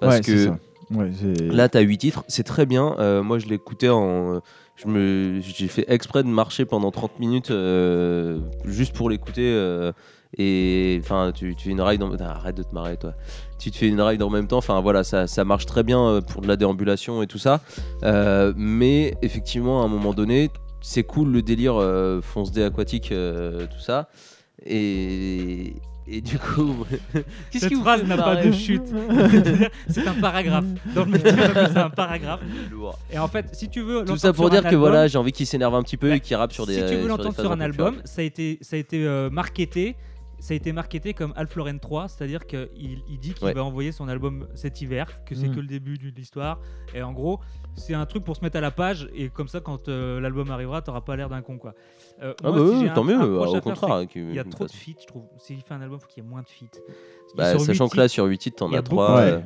Parce 0.00 0.16
Ouais, 0.16 0.20
que. 0.22 0.48
Ouais, 0.90 1.10
Là, 1.50 1.68
tu 1.68 1.76
as 1.76 1.82
8 1.82 1.98
titres, 1.98 2.24
c'est 2.28 2.44
très 2.44 2.64
bien. 2.64 2.96
Euh, 2.98 3.22
moi, 3.22 3.38
je 3.38 3.46
l'écoutais 3.46 3.90
en. 3.90 4.40
je 4.76 4.86
me- 4.88 5.40
J'ai 5.42 5.68
fait 5.68 5.84
exprès 5.88 6.22
de 6.22 6.28
marcher 6.28 6.64
pendant 6.64 6.90
30 6.90 7.18
minutes 7.20 7.50
euh, 7.50 8.38
juste 8.64 8.94
pour 8.94 9.10
l'écouter. 9.10 9.42
euh, 9.52 9.92
Et 10.38 10.98
enfin, 11.02 11.32
tu, 11.34 11.54
tu 11.56 11.64
fais 11.64 11.70
une 11.72 11.80
ride. 11.82 12.02
En... 12.02 12.14
Arrête 12.14 12.56
de 12.56 12.62
te 12.62 12.72
marrer, 12.74 12.96
toi. 12.96 13.12
Tu 13.58 13.70
te 13.70 13.76
fais 13.76 13.88
une 13.88 14.00
ride 14.00 14.22
en 14.22 14.30
même 14.30 14.46
temps. 14.46 14.56
Enfin, 14.58 14.80
voilà, 14.80 15.04
ça, 15.04 15.26
ça 15.26 15.44
marche 15.44 15.66
très 15.66 15.82
bien 15.82 16.20
pour 16.26 16.40
de 16.40 16.48
la 16.48 16.56
déambulation 16.56 17.22
et 17.22 17.26
tout 17.26 17.38
ça. 17.38 17.60
Mais 18.56 19.14
effectivement, 19.20 19.82
à 19.82 19.84
un 19.84 19.88
moment 19.88 20.14
donné, 20.14 20.48
c'est 20.80 21.02
cool 21.02 21.32
le 21.32 21.42
délire 21.42 21.74
fonce 22.22 22.50
dé 22.52 22.62
aquatique, 22.62 23.08
tout 23.10 23.80
ça. 23.80 24.08
Et, 24.64 25.74
et 26.10 26.20
du 26.20 26.38
coup, 26.38 26.86
qu'est-ce 27.12 27.58
Cette 27.58 27.68
qui 27.68 27.74
vous 27.74 27.82
phrase 27.82 28.02
n'a 28.04 28.16
pas 28.16 28.36
de 28.36 28.50
chute. 28.50 28.82
C'est 29.88 30.06
un 30.06 30.14
paragraphe. 30.14 30.64
Dans 30.94 31.04
le 31.04 31.10
métier, 31.10 31.32
ça 31.72 31.86
un 31.86 31.90
paragraphe. 31.90 32.40
Lourd. 32.70 32.98
Et 33.12 33.18
en 33.18 33.28
fait, 33.28 33.46
si 33.52 33.68
tu 33.68 33.82
veux. 33.82 34.04
Tout 34.04 34.16
ça 34.16 34.32
pour 34.32 34.48
dire 34.48 34.62
que 34.62 34.68
album, 34.68 34.80
voilà, 34.80 35.06
j'ai 35.06 35.18
envie 35.18 35.32
qu'il 35.32 35.46
s'énerve 35.46 35.74
un 35.74 35.82
petit 35.82 35.96
peu 35.96 36.08
Ouais. 36.08 36.16
et 36.16 36.20
qu'il 36.20 36.36
rappe 36.36 36.52
sur 36.52 36.66
des. 36.66 36.74
si 36.74 36.80
tu 36.80 36.84
euh, 36.86 36.96
veux 36.96 37.00
sur 37.00 37.08
l'entendre 37.08 37.40
sur, 37.40 37.52
un 37.52 37.60
album, 37.60 37.96
ça 38.04 38.22
a 38.22 38.24
été, 38.24 38.58
ça 38.62 38.76
a 38.76 38.78
été 38.78 39.04
euh, 39.04 39.28
marketé. 39.28 39.96
Ça 40.40 40.54
a 40.54 40.56
été 40.56 40.72
marketé 40.72 41.14
comme 41.14 41.32
Alf 41.36 41.56
Lauren 41.56 41.78
3, 41.78 42.08
c'est-à-dire 42.08 42.46
qu'il 42.46 42.68
il 43.08 43.18
dit 43.18 43.34
qu'il 43.34 43.44
Ouais. 43.46 43.52
va 43.54 43.64
envoyer 43.64 43.90
son 43.90 44.08
album 44.08 44.46
cet 44.54 44.80
hiver, 44.80 45.24
que 45.24 45.34
c'est 45.34 45.48
Mm. 45.48 45.54
que 45.56 45.60
le 45.60 45.66
début 45.66 45.98
de 45.98 46.08
l'histoire. 46.14 46.60
Et 46.94 47.02
en 47.02 47.12
gros, 47.12 47.40
c'est 47.74 47.94
un 47.94 48.06
truc 48.06 48.22
pour 48.24 48.36
se 48.36 48.42
mettre 48.42 48.56
à 48.56 48.60
la 48.60 48.70
page. 48.70 49.08
Et 49.14 49.30
comme 49.30 49.48
ça, 49.48 49.60
quand 49.60 49.88
euh, 49.88 50.20
l'album 50.20 50.50
arrivera, 50.52 50.80
t'auras 50.80 51.00
pas 51.00 51.16
l'air 51.16 51.28
d'un 51.28 51.42
con. 51.42 51.58
quoi. 51.58 51.74
Euh, 52.22 52.34
Ah 52.44 52.50
moi, 52.50 52.52
bah 52.52 52.66
si 52.66 52.72
oui, 52.76 52.80
j'ai 52.86 52.92
tant 52.94 53.02
un- 53.02 53.04
mieux, 53.04 53.14
un 53.16 53.26
euh, 53.26 53.38
reproche 53.40 53.58
au 53.58 53.60
contraire. 53.60 54.06
qu'il- 54.08 54.28
Il 54.28 54.34
y 54.34 54.38
a 54.38 54.44
trop 54.44 54.64
de 54.66 54.70
feats, 54.72 55.00
je 55.00 55.06
trouve. 55.06 55.24
S'il 55.38 55.60
fait 55.62 55.74
un 55.74 55.80
album, 55.82 55.98
faut 55.98 56.06
qu'il 56.06 56.22
y 56.22 56.26
ait 56.26 56.30
moins 56.30 56.42
de 56.42 56.48
feats. 56.48 56.78
Bah, 57.36 57.58
sachant 57.58 57.88
que 57.88 57.96
là, 57.96 58.06
sur 58.08 58.24
8 58.24 58.38
titres, 58.38 58.56
t'en 58.58 58.68
il 58.68 58.74
y 58.74 58.76
a 58.76 58.78
as 58.78 58.82
beaucoup- 58.82 58.94
3. 58.96 59.16
Ouais. 59.16 59.44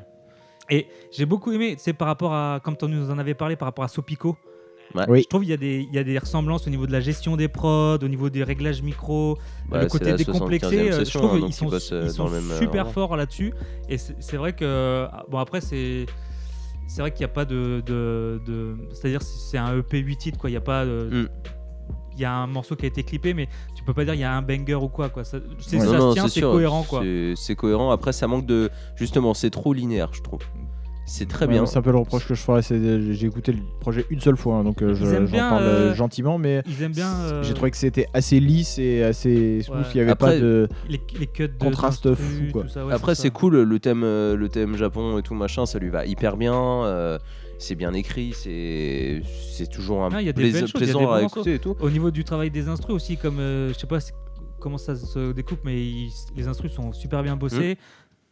Et 0.71 0.87
j'ai 1.11 1.27
beaucoup 1.27 1.53
aimé, 1.53 1.75
c'est 1.79 1.93
par 1.95 2.07
rapport 2.09 2.33
à, 2.35 2.61
comme 2.63 2.77
tu 2.77 2.85
nous 2.87 3.11
en 3.11 3.19
avais 3.19 3.35
parlé, 3.35 3.57
par 3.57 3.67
rapport 3.67 3.85
à 3.85 3.89
Sopico. 3.89 4.37
Oui. 5.09 5.23
Je 5.23 5.29
trouve 5.29 5.43
qu'il 5.43 5.51
y, 5.51 5.55
a 5.55 5.57
des- 5.57 5.87
il 5.89 5.95
y 5.95 5.99
a 5.99 6.05
des 6.05 6.19
ressemblances 6.19 6.67
au 6.67 6.71
niveau 6.71 6.87
de 6.87 6.93
la 6.93 7.01
gestion 7.01 7.37
des 7.37 7.49
prods, 7.49 7.99
au 8.03 8.09
niveau 8.09 8.31
des 8.31 8.45
réglages 8.45 8.83
micro, 8.83 9.39
le 9.81 9.87
côté 9.89 10.05
décomplexé. 10.33 10.67
euh, 10.93 10.99
je 11.05 11.19
trouve 11.19 11.31
qu'ils 11.47 11.55
sont, 11.55 11.67
ils 12.05 12.11
sont 12.11 12.27
super 12.61 12.85
forts 12.93 13.17
là-dessus. 13.17 13.53
Et 13.89 13.99
c'est 13.99 14.37
vrai 14.37 14.53
que, 14.55 15.07
ah, 15.11 15.25
bon, 15.31 15.39
après, 15.39 15.61
c'est. 15.61 16.07
C'est 16.89 17.01
vrai 17.01 17.11
qu'il 17.13 17.21
n'y 17.21 17.31
a 17.31 17.35
pas 17.35 17.45
de. 17.47 17.83
de, 17.87 18.41
de- 18.47 18.77
C'est-à-dire, 18.93 19.23
c'est 19.23 19.57
un 19.57 19.79
EP 19.79 19.99
8 19.99 20.17
titres, 20.17 20.39
quoi. 20.39 20.51
Il 20.51 20.53
n'y 20.53 20.57
a 20.59 20.61
pas. 20.61 20.85
de- 20.85 21.09
Mm. 21.11 21.29
Il 22.15 22.21
y 22.21 22.27
a 22.27 22.35
un 22.35 22.47
morceau 22.47 22.77
qui 22.77 22.85
a 22.85 22.89
été 22.89 23.03
clippé, 23.05 23.33
mais 23.33 23.49
tu 23.75 23.83
peux 23.85 23.95
pas 23.95 24.05
dire 24.05 24.13
il 24.13 24.21
y 24.21 24.25
a 24.25 24.35
un 24.37 24.43
banger 24.43 24.75
ou 24.75 24.89
quoi. 24.89 25.09
quoi. 25.09 25.25
Ça, 25.25 25.39
c'est- 25.61 25.77
Ouais. 25.79 25.87
ça 25.87 25.93
Non, 25.93 25.93
se 25.93 25.97
non, 26.09 26.13
tient, 26.13 26.29
c'est 26.29 26.43
cohérent, 26.43 26.83
quoi. 26.83 27.03
C'est 27.37 27.55
cohérent. 27.57 27.91
Après, 27.91 28.13
ça 28.13 28.27
manque 28.27 28.45
de. 28.45 28.69
Justement, 28.97 29.33
c'est 29.33 29.49
trop 29.49 29.73
linéaire, 29.73 30.11
je 30.13 30.21
trouve. 30.21 30.41
C'est 31.05 31.27
très 31.29 31.47
bien. 31.47 31.67
C'est 31.67 31.79
un 31.79 31.83
peu 31.83 31.91
le 31.91 31.99
reproche 31.99 32.27
que 32.27 32.35
je 32.35 32.41
ferais. 32.41 32.63
c'est- 32.63 33.13
J'ai 33.13 33.27
écouté 33.27 33.53
le 33.53 33.59
projet 33.81 34.07
une 34.11 34.21
seule 34.21 34.37
fois, 34.37 34.57
hein, 34.57 34.65
donc 34.65 34.83
euh, 34.83 34.95
j'en 34.95 35.27
parle 35.27 35.63
euh, 35.63 35.91
euh, 35.91 35.95
gentiment, 35.95 36.39
mais 36.39 36.63
Ils 36.67 36.83
aiment 36.83 36.93
bien. 36.93 37.09
euh, 37.13 37.43
j'ai 37.43 37.55
trouvé 37.55 37.71
que 37.71 37.77
c'était 37.77 38.07
assez 38.15 38.39
lisse 38.41 38.79
et 38.79 39.03
assez 39.03 39.63
smooth. 39.63 39.79
Ouais. 39.79 39.85
Il 39.93 39.97
n'y 39.97 40.01
avait 40.03 40.11
Après, 40.13 40.35
pas 40.37 40.41
de. 40.41 40.69
les, 40.89 41.01
les 41.19 41.27
cuts 41.27 41.49
de 41.49 41.59
Contraste 41.59 42.15
fou, 42.15 42.45
quoi. 42.53 42.63
tout 42.63 42.69
ça, 42.69 42.87
ouais, 42.87 42.93
Après, 42.95 43.15
c'est 43.15 43.31
cool, 43.31 43.63
le 43.63 43.79
thème, 43.81 44.03
euh, 44.05 44.37
le 44.37 44.49
thème 44.49 44.77
Japon 44.77 45.19
et 45.19 45.23
tout 45.23 45.35
machin, 45.35 45.67
ça 45.67 45.79
lui 45.79 45.91
va 45.91 46.07
hyper 46.07 46.37
bien. 46.37 46.55
euh, 46.55 47.19
c'est 47.59 47.75
bien 47.77 47.93
écrit, 47.93 48.33
c'est 48.35 49.23
c'est 49.53 49.69
toujours 49.71 50.03
un 50.05 50.09
Ah, 50.13 50.21
il 50.21 50.27
y 50.27 50.29
a 50.29 50.33
des 50.33 50.41
plaisir- 50.43 50.61
belles 50.63 50.69
choses, 50.69 50.81
il 50.81 50.87
y 50.87 50.91
a 50.91 50.93
des 50.95 50.99
plaisant 50.99 51.13
à 51.13 51.23
écouter 51.23 51.55
et 51.55 51.59
tout. 51.61 51.77
Au 51.81 51.91
niveau 51.91 52.11
du 52.11 52.25
travail 52.25 52.51
des 52.51 52.69
instrus 52.69 52.95
aussi, 52.95 53.17
comme 53.17 53.39
euh, 53.39 53.69
je 53.73 53.79
sais 53.79 53.87
pas 53.87 53.99
comment 54.59 54.79
ça 54.79 54.97
se 54.97 55.33
découpe, 55.33 55.61
mais 55.65 55.81
ils- 55.81 56.13
les 56.37 56.49
instrus 56.49 56.73
sont 56.73 56.93
super 56.93 57.23
bien 57.23 57.37
bossés. 57.37 57.79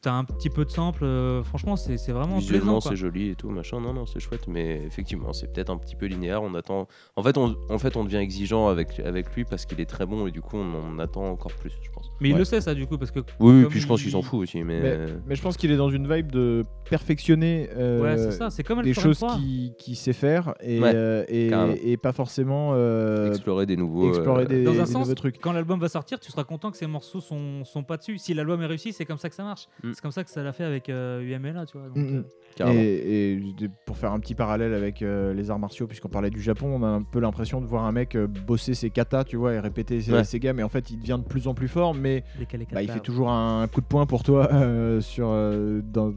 T'as 0.03 0.13
un 0.15 0.25
petit 0.25 0.49
peu 0.49 0.65
de 0.65 0.71
sample, 0.71 1.05
euh, 1.05 1.43
franchement, 1.43 1.77
c'est 1.77 1.99
c'est 1.99 2.13
vraiment 2.13 2.39
Visuellement, 2.39 2.81
c'est 2.81 2.97
joli 2.97 3.29
et 3.31 3.35
tout, 3.35 3.51
machin. 3.51 3.81
Non, 3.81 3.93
non, 3.93 4.07
c'est 4.07 4.19
chouette, 4.19 4.49
mais 4.49 4.81
effectivement, 4.87 5.35
c'est 5.35 5.53
peut-être 5.53 5.69
un 5.69 5.77
petit 5.77 5.95
peu 5.95 6.07
linéaire. 6.07 6.43
On 6.43 6.55
attend. 6.55 6.89
En 7.17 7.23
fait, 7.23 7.37
on, 7.37 7.55
en 7.69 7.79
fait, 7.79 7.97
on 7.99 8.05
devient 8.05 8.17
exigeant 8.17 8.69
avec, 8.69 8.99
avec 9.01 9.35
lui 9.37 9.45
parce 9.45 9.67
qu'il 9.67 9.79
est 9.79 9.85
très 9.85 10.07
bon 10.07 10.27
et 10.27 10.31
du 10.31 10.41
coup, 10.41 10.57
on 10.57 10.75
en 10.95 10.99
attend 10.99 11.25
encore 11.31 11.53
plus, 11.53 11.71
je 11.83 11.91
pense. 11.91 12.11
Mais 12.23 12.31
il 12.31 12.33
Ouais. 12.33 12.39
le 12.39 12.45
sait, 12.47 12.63
ça, 12.63 12.73
du 12.75 12.87
coup, 12.87 12.97
parce 12.97 13.11
que. 13.11 13.21
Oui, 13.41 13.61
oui, 13.63 13.67
puis 13.69 13.79
je 13.81 13.87
pense 13.87 14.01
il- 14.01 14.05
qu'il 14.05 14.13
s'en 14.13 14.23
fout 14.23 14.41
aussi, 14.41 14.63
mais. 14.65 14.81
Mais, 14.81 14.99
mais 15.27 15.35
je 15.35 15.43
pense 15.43 15.59
qu'il 15.59 15.71
est 15.71 15.77
dans 15.77 15.91
une 15.91 16.11
vibe 16.11 16.33
de 16.33 16.65
perfectionner 16.89 17.69
euh, 17.77 18.01
Ouais, 18.01 18.17
c'est 18.17 18.33
ça, 18.33 18.49
c'est 18.51 18.63
comme 18.63 18.81
des 18.83 18.95
choses 18.95 19.21
23. 19.21 19.37
qu'il 19.37 19.75
qui 19.77 19.95
sait 19.97 20.13
faire 20.15 20.55
et, 20.63 20.81
Ouais, 20.81 20.93
euh, 20.95 21.25
et, 21.29 21.51
et 21.93 21.97
pas 21.99 22.13
forcément 22.13 22.71
euh, 22.73 23.29
explorer 23.31 23.67
des 23.67 23.77
nouveaux. 23.77 24.09
explorer 24.09 24.47
des, 24.47 24.65
Dans 24.65 24.71
un 24.73 24.75
des 24.75 24.87
sens, 24.87 25.03
nouveaux 25.03 25.15
trucs. 25.15 25.39
Quand 25.41 25.53
l'album 25.53 25.79
va 25.79 25.89
sortir, 25.89 26.19
tu 26.21 26.31
seras 26.31 26.45
content 26.45 26.71
que 26.71 26.77
ces 26.77 26.87
morceaux 26.87 27.21
sont, 27.21 27.65
sont 27.65 27.83
pas 27.83 27.97
dessus. 27.99 28.17
Si 28.19 28.33
l'album 28.35 28.63
est 28.63 28.67
réussi, 28.67 28.93
c'est 28.93 29.05
comme 29.05 29.19
ça 29.19 29.29
que 29.29 29.35
ça 29.35 29.45
marche. 29.45 29.67
Mm. 29.83 29.90
C'est 29.95 30.01
comme 30.01 30.11
ça 30.13 30.25
que 30.25 30.31
ça 30.31 30.43
l'a 30.43 30.53
fait 30.53 30.65
avec 30.65 30.89
euh, 30.89 31.21
UMLA, 31.23 31.67
tu 31.67 31.79
vois. 31.79 31.89
donc, 31.89 31.97
Mm, 31.97 32.17
mm. 32.19 32.25
euh. 32.63 32.73
Et, 32.75 33.41
pour 33.87 33.97
faire 33.97 34.13
un 34.13 34.21
petit 34.21 34.35
parallèle 34.35 34.75
avec 34.75 35.03
euh, 35.03 35.33
les 35.35 35.51
arts 35.51 35.59
martiaux, 35.59 35.87
puisqu'on 35.87 36.09
parlait 36.09 36.31
du 36.31 36.41
Japon, 36.41 36.67
on 36.81 36.83
a 36.83 36.89
un 36.89 37.03
peu 37.03 37.21
l'impression 37.21 37.61
de 37.61 37.67
voir 37.67 37.85
un 37.85 37.93
mec 37.93 38.15
euh, 38.17 38.27
bosser 38.27 38.75
ses 38.75 38.91
katas, 38.91 39.25
tu 39.25 39.37
vois, 39.37 39.55
et 39.55 39.61
répéter 39.61 40.01
ses, 40.01 40.13
Ouais. 40.13 40.25
ses 40.25 40.39
gammes, 40.41 40.61
et 40.61 40.63
en 40.63 40.69
fait 40.69 40.91
il 40.91 40.99
devient 40.99 41.19
de 41.23 41.29
plus 41.29 41.47
en 41.49 41.55
plus 41.55 41.69
fort, 41.69 41.95
mais 41.95 42.25
bah, 42.73 42.83
il 42.83 42.91
fait 42.91 43.01
toujours 43.01 43.31
un 43.31 43.67
coup 43.69 43.81
de 43.81 43.87
poing 43.87 44.07
pour 44.07 44.23
toi 44.23 44.49
euh, 44.53 45.01
sur 45.01 45.29
euh, 45.31 45.81
dans, 45.83 46.13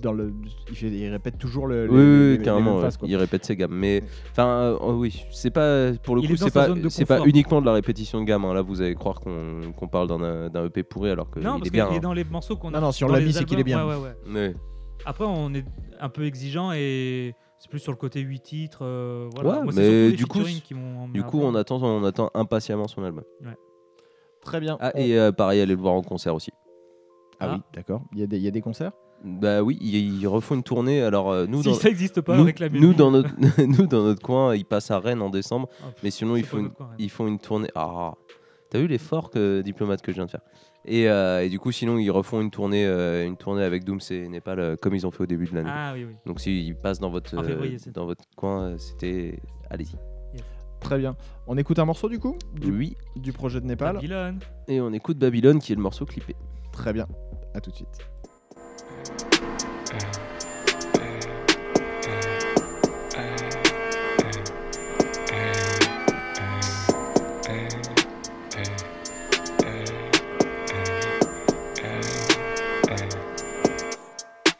dans 0.00 0.12
le, 0.12 0.32
il, 0.70 0.76
fait, 0.76 0.88
il 0.88 1.08
répète 1.10 1.38
toujours 1.38 1.66
le, 1.66 1.86
les- 1.86 1.88
Oui, 1.90 1.96
oui, 1.96 2.02
les- 2.02 2.06
oui, 2.06 2.22
les 2.30 2.36
mêmes 2.36 2.42
carrément. 2.44 2.80
phases. 2.80 2.98
Il 3.04 3.16
répète 3.16 3.44
ses 3.44 3.56
gammes, 3.56 3.74
mais 3.74 4.02
enfin, 4.30 4.46
euh, 4.46 4.78
oh 4.80 4.92
oui, 4.94 5.24
c'est 5.32 5.50
pas 5.50 5.92
pour 6.02 6.16
le 6.16 6.22
Il 6.22 6.28
coup, 6.30 6.36
c'est 6.36 6.50
pas, 6.50 6.68
c'est 6.88 7.04
pas 7.04 7.20
uniquement 7.24 7.60
de 7.60 7.66
la 7.66 7.72
répétition 7.72 8.20
de 8.20 8.24
gamme. 8.24 8.44
hein. 8.44 8.54
Là, 8.54 8.62
vous 8.62 8.80
allez 8.82 8.94
croire 8.94 9.20
qu'on 9.20 9.88
parle 9.90 10.08
d'un 10.08 10.48
d'un 10.48 10.64
EP 10.66 10.82
pourri 10.82 11.10
alors 11.10 11.30
que 11.30 11.40
Non, 11.40 11.54
il 11.56 11.58
parce 11.58 11.68
est 11.68 11.70
bien. 11.70 11.90
est 11.90 11.96
hein. 11.96 12.00
dans 12.00 12.12
les 12.12 12.24
morceaux 12.24 12.56
qu'on 12.56 12.68
a. 12.74 12.80
Non, 12.80 12.86
non, 12.88 12.92
dans 13.00 13.08
l'a 13.08 13.20
mis, 13.20 13.32
c'est 13.32 13.44
qu'il 13.44 13.58
est 13.58 13.64
bien. 13.64 13.86
ouais, 13.86 13.94
ouais, 13.94 14.00
ouais. 14.26 14.32
Ouais. 14.34 14.54
Après, 15.04 15.24
on 15.26 15.52
est 15.54 15.64
un 16.00 16.08
peu 16.08 16.24
exigeant 16.24 16.72
et 16.72 17.34
c'est 17.58 17.70
plus 17.70 17.78
sur 17.78 17.92
le 17.92 17.96
côté 17.98 18.20
8 18.20 18.40
titres. 18.40 18.80
euh, 18.82 19.28
voilà. 19.34 19.58
Ouais, 19.58 19.64
Moi, 19.64 19.72
c'est 19.72 19.80
mais 20.10 20.12
du 20.12 20.26
coup, 20.26 20.40
qui 20.42 20.74
Du 21.12 21.22
coup, 21.22 21.40
on 21.42 21.54
attend, 21.54 21.82
on 21.82 22.02
attend 22.04 22.30
impatiemment 22.34 22.88
son 22.88 23.02
album. 23.04 23.24
Très 24.42 24.60
bien. 24.60 24.76
Ah, 24.80 24.92
et 24.94 25.18
euh, 25.18 25.32
pareil, 25.32 25.60
aller 25.60 25.74
le 25.74 25.80
voir 25.80 25.94
en 25.94 26.02
concert 26.02 26.34
aussi. 26.34 26.50
Ah 27.40 27.48
Ah. 27.50 27.54
oui, 27.56 27.62
d'accord. 27.74 28.02
Y, 28.14 28.22
il 28.32 28.38
y 28.42 28.48
a 28.48 28.50
des 28.50 28.60
concerts? 28.60 28.92
Bah 29.24 29.62
oui, 29.62 29.78
ils, 29.80 30.20
ils 30.20 30.26
refont 30.26 30.54
une 30.54 30.62
tournée. 30.62 31.02
Alors 31.02 31.30
euh, 31.30 31.46
nous, 31.46 31.62
Si 31.62 31.68
dans, 31.68 31.74
ça 31.74 31.88
n'existe 31.88 32.20
pas, 32.20 32.36
nous, 32.36 32.44
réclamez 32.44 32.78
nous, 32.78 32.94
dans 32.94 33.10
notre, 33.10 33.30
nous 33.66 33.86
dans 33.86 34.04
notre 34.04 34.22
coin, 34.22 34.54
ils 34.54 34.64
passent 34.64 34.90
à 34.90 34.98
Rennes 34.98 35.22
en 35.22 35.30
décembre. 35.30 35.68
Ah, 35.82 35.90
Mais 36.02 36.10
sinon, 36.10 36.36
ils 36.36 36.44
font, 36.44 36.58
une, 36.58 36.70
coin, 36.70 36.90
ils 36.98 37.10
font 37.10 37.26
une 37.26 37.38
tournée. 37.38 37.68
Ah, 37.74 38.12
t'as 38.70 38.78
vu 38.78 38.86
l'effort 38.86 39.30
que 39.30 39.62
diplomate 39.62 40.02
que 40.02 40.12
je 40.12 40.16
viens 40.16 40.26
de 40.26 40.30
faire 40.30 40.42
et, 40.88 41.08
euh, 41.08 41.42
et 41.42 41.48
du 41.48 41.58
coup, 41.58 41.72
sinon, 41.72 41.98
ils 41.98 42.10
refont 42.10 42.40
une 42.40 42.50
tournée, 42.50 42.86
euh, 42.86 43.26
une 43.26 43.36
tournée 43.36 43.64
avec 43.64 43.84
Dooms 43.84 44.00
et 44.10 44.28
Népal, 44.28 44.60
euh, 44.60 44.76
comme 44.76 44.94
ils 44.94 45.04
ont 45.06 45.10
fait 45.10 45.24
au 45.24 45.26
début 45.26 45.46
de 45.46 45.54
l'année. 45.56 45.70
Ah 45.72 45.92
oui, 45.94 46.04
oui. 46.04 46.14
Donc, 46.24 46.38
s'ils 46.40 46.76
passent 46.76 47.00
dans 47.00 47.10
votre, 47.10 47.36
euh, 47.36 47.42
février, 47.42 47.76
dans 47.92 48.06
votre 48.06 48.24
coin, 48.36 48.78
c'était. 48.78 49.40
Allez-y. 49.68 49.96
Très 50.80 50.98
bien. 50.98 51.16
On 51.48 51.56
écoute 51.58 51.78
un 51.80 51.84
morceau 51.84 52.08
du 52.08 52.20
coup 52.20 52.36
du, 52.54 52.70
Oui. 52.70 52.96
du 53.16 53.32
projet 53.32 53.60
de 53.60 53.66
Népal 53.66 53.94
Babylone. 53.94 54.38
Et 54.68 54.80
on 54.80 54.92
écoute 54.92 55.18
Babylone, 55.18 55.58
qui 55.58 55.72
est 55.72 55.74
le 55.74 55.82
morceau 55.82 56.04
clippé. 56.04 56.36
Très 56.70 56.92
bien. 56.92 57.06
À 57.54 57.60
tout 57.60 57.70
de 57.70 57.76
suite. 57.76 58.06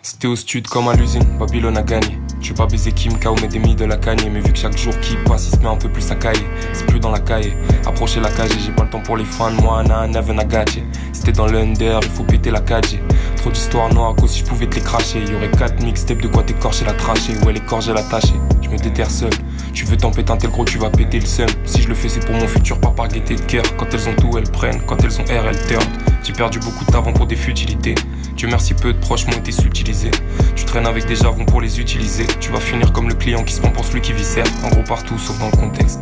C'était 0.03 0.29
au 0.29 0.37
stud 0.37 0.67
comme 0.69 0.89
à 0.89 0.95
l'usine, 0.95 1.39
Babylone 1.39 1.77
a 1.77 1.83
gagné. 1.83 2.19
Je 2.41 2.53
pas 2.53 2.67
baiser 2.67 2.93
Kim 2.93 3.19
K 3.19 3.27
ou 3.27 3.35
mes 3.41 3.49
démis 3.49 3.75
de 3.75 3.85
la 3.85 3.97
cagne, 3.97 4.31
mais 4.33 4.41
vu 4.41 4.53
que 4.53 4.59
chaque 4.59 4.79
jour 4.79 4.99
qui 5.01 5.17
passe, 5.27 5.49
il 5.49 5.57
se 5.57 5.61
met 5.61 5.67
un 5.67 5.77
peu 5.77 5.89
plus 5.89 6.11
à 6.11 6.15
cailler. 6.15 6.47
C'est 6.73 6.87
plus 6.87 7.01
dans 7.01 7.11
la 7.11 7.19
caille, 7.19 7.53
approcher 7.85 8.21
la 8.21 8.31
cage 8.31 8.51
j'ai 8.65 8.73
pas 8.73 8.85
le 8.85 8.91
temps 8.91 9.01
pour 9.01 9.17
les 9.17 9.25
fans, 9.25 9.51
moi, 9.51 9.83
na, 9.83 10.07
never 10.07 10.35
gadget. 10.47 10.85
C'était 11.13 11.33
dans 11.33 11.47
l'under, 11.47 11.99
il 12.03 12.09
faut 12.09 12.23
péter 12.23 12.51
la 12.51 12.61
cage. 12.61 12.99
Trop 13.47 13.53
d'histoires 13.53 13.95
noires, 13.95 14.17
si 14.27 14.41
je 14.41 14.45
pouvais 14.45 14.67
te 14.67 14.75
les 14.75 14.81
cracher. 14.81 15.21
Y 15.21 15.33
aurait 15.37 15.49
4 15.49 15.81
mixtapes 15.85 16.21
de 16.21 16.27
quoi 16.27 16.43
t'écorcher 16.43 16.85
la 16.85 16.95
trachée, 16.95 17.39
ouais, 17.47 17.53
l'écorger 17.53 17.93
la 17.93 18.03
tâcher. 18.03 18.35
Je 18.61 18.69
me 18.69 18.77
déterre 18.77 19.09
seul. 19.09 19.31
Tu 19.73 19.85
veux 19.85 19.97
t'en 19.97 20.11
péter 20.11 20.33
un 20.33 20.37
tel 20.37 20.51
gros, 20.51 20.65
tu 20.65 20.79
vas 20.79 20.91
péter 20.91 21.21
le 21.21 21.27
seum. 21.27 21.47
Si 21.65 21.81
je 21.81 21.89
le 21.89 21.95
fais, 21.95 22.09
c'est 22.09 22.27
pour 22.27 22.35
mon 22.35 22.49
futur, 22.49 22.81
pas 22.81 22.91
par 22.91 23.07
gaieté 23.07 23.37
de 23.37 23.41
cœur. 23.43 23.63
Quand 23.77 23.87
elles 23.95 24.09
ont 24.09 24.17
tout, 24.17 24.37
elles 24.37 24.51
prennent. 24.51 24.83
Quand 24.85 24.97
elles 25.05 25.21
ont 25.21 25.25
R, 25.27 25.47
elles 25.47 25.67
turnent. 25.69 25.93
J'ai 26.25 26.33
perdu 26.33 26.59
beaucoup 26.59 26.85
de 26.85 26.91
talent 26.91 27.13
pour 27.13 27.27
des 27.27 27.37
futilités. 27.37 27.95
Dieu 28.35 28.49
merci, 28.49 28.75
peu 28.75 28.93
de 28.93 28.99
proches 28.99 29.29
m'ont 29.29 29.39
été 29.39 29.53
subtilisés. 29.53 30.11
Tu 30.57 30.65
traînes 30.65 30.89
avec 30.89 31.07
des 31.07 31.15
jargons 31.15 31.45
pour 31.45 31.61
les 31.61 31.79
utiliser. 31.79 32.27
Tu 32.41 32.51
vas 32.51 32.59
finir 32.59 32.93
comme 32.93 33.09
le 33.09 33.15
client 33.15 33.45
qui 33.45 33.55
se 33.55 33.61
prend 33.61 33.71
pour 33.71 33.85
celui 33.85 34.01
qui 34.01 34.13
viscère. 34.13 34.47
En 34.65 34.71
gros, 34.71 34.83
partout, 34.83 35.19
sauf 35.19 35.39
dans 35.39 35.51
le 35.53 35.57
contexte. 35.57 36.01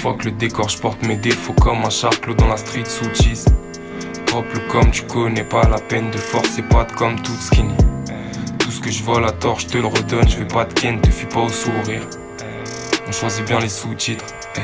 Fuck 0.00 0.24
le 0.24 0.30
décor, 0.30 0.70
je 0.70 0.78
porte 0.78 1.02
mes 1.06 1.16
défauts 1.16 1.52
comme 1.52 1.84
un 1.84 1.90
charclos 1.90 2.32
dans 2.32 2.48
la 2.48 2.56
street 2.56 2.86
sous 2.86 3.04
cheese. 3.12 3.44
Drop 4.30 4.46
le 4.54 4.60
comme 4.70 4.90
tu 4.92 5.02
connais 5.02 5.42
pas 5.44 5.68
la 5.68 5.78
peine 5.78 6.10
de 6.10 6.16
forcer 6.16 6.62
pas 6.62 6.84
de 6.84 6.92
comme 6.92 7.20
toute 7.20 7.40
skinny. 7.40 7.74
Tout 8.58 8.70
ce 8.70 8.80
que 8.80 8.90
je 8.90 9.02
vole 9.02 9.24
à 9.24 9.32
tort, 9.32 9.58
je 9.58 9.66
te 9.66 9.78
le 9.78 9.86
redonne. 9.86 10.28
Je 10.28 10.38
vais 10.38 10.44
pas 10.46 10.64
te 10.64 10.80
ken, 10.80 11.00
te 11.00 11.10
fuis 11.10 11.26
pas 11.26 11.40
au 11.40 11.48
sourire. 11.48 12.02
On 13.08 13.12
choisit 13.12 13.44
bien 13.44 13.58
les 13.58 13.68
sous-titres. 13.68 14.24
eh. 14.56 14.60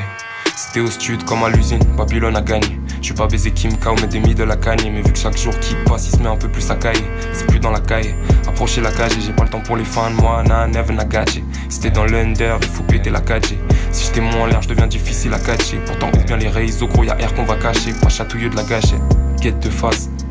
C'était 0.55 0.79
au 0.79 0.87
stud 0.87 1.23
comme 1.25 1.43
à 1.43 1.49
l'usine, 1.49 1.83
Babylone 1.97 2.35
a 2.37 2.41
gagné. 2.41 2.79
Je 3.01 3.09
vais 3.09 3.15
pas 3.15 3.27
baiser 3.27 3.51
Kim 3.51 3.77
K 3.77 3.87
ou 3.87 4.01
mes 4.01 4.07
démis 4.07 4.33
de 4.33 4.43
la 4.43 4.55
cagne, 4.55 4.89
mais 4.91 5.01
vu 5.01 5.11
que 5.11 5.19
chaque 5.19 5.37
jour 5.37 5.53
qui 5.59 5.75
passe, 5.85 6.07
il 6.07 6.17
se 6.17 6.17
met 6.23 6.29
un 6.29 6.37
peu 6.37 6.47
plus 6.47 6.71
à 6.71 6.75
cailler. 6.75 7.05
C'est 7.33 7.45
plus 7.45 7.59
dans 7.59 7.69
la 7.69 7.79
caille, 7.79 8.15
approcher 8.47 8.81
la 8.81 8.91
cage 8.91 9.11
j'ai 9.19 9.33
pas 9.33 9.43
le 9.43 9.49
temps 9.49 9.59
pour 9.59 9.77
les 9.77 9.83
fans, 9.85 10.09
moi, 10.11 10.43
na, 10.43 10.65
never 10.65 10.95
gadget. 11.07 11.43
C'était 11.69 11.91
dans 11.91 12.05
l'under, 12.05 12.55
il 12.61 12.67
faut 12.69 12.83
péter 12.83 13.09
la 13.11 13.19
4G. 13.19 13.55
Si 13.91 14.05
j'étais 14.05 14.21
moins 14.21 14.47
l'air, 14.47 14.61
je 14.61 14.69
deviens 14.69 14.87
difficile 14.87 15.33
à 15.33 15.39
catcher. 15.39 15.77
Pourtant, 15.85 16.09
ouvre 16.15 16.25
bien 16.25 16.37
les 16.37 16.49
réseaux, 16.49 16.87
gros, 16.87 17.03
y'a 17.03 17.19
air 17.19 17.33
qu'on 17.35 17.43
va 17.43 17.55
cacher, 17.55 17.91
pas 18.01 18.09
chatouilleux 18.09 18.49
de 18.49 18.55
la 18.55 18.63
gâchette. 18.63 19.01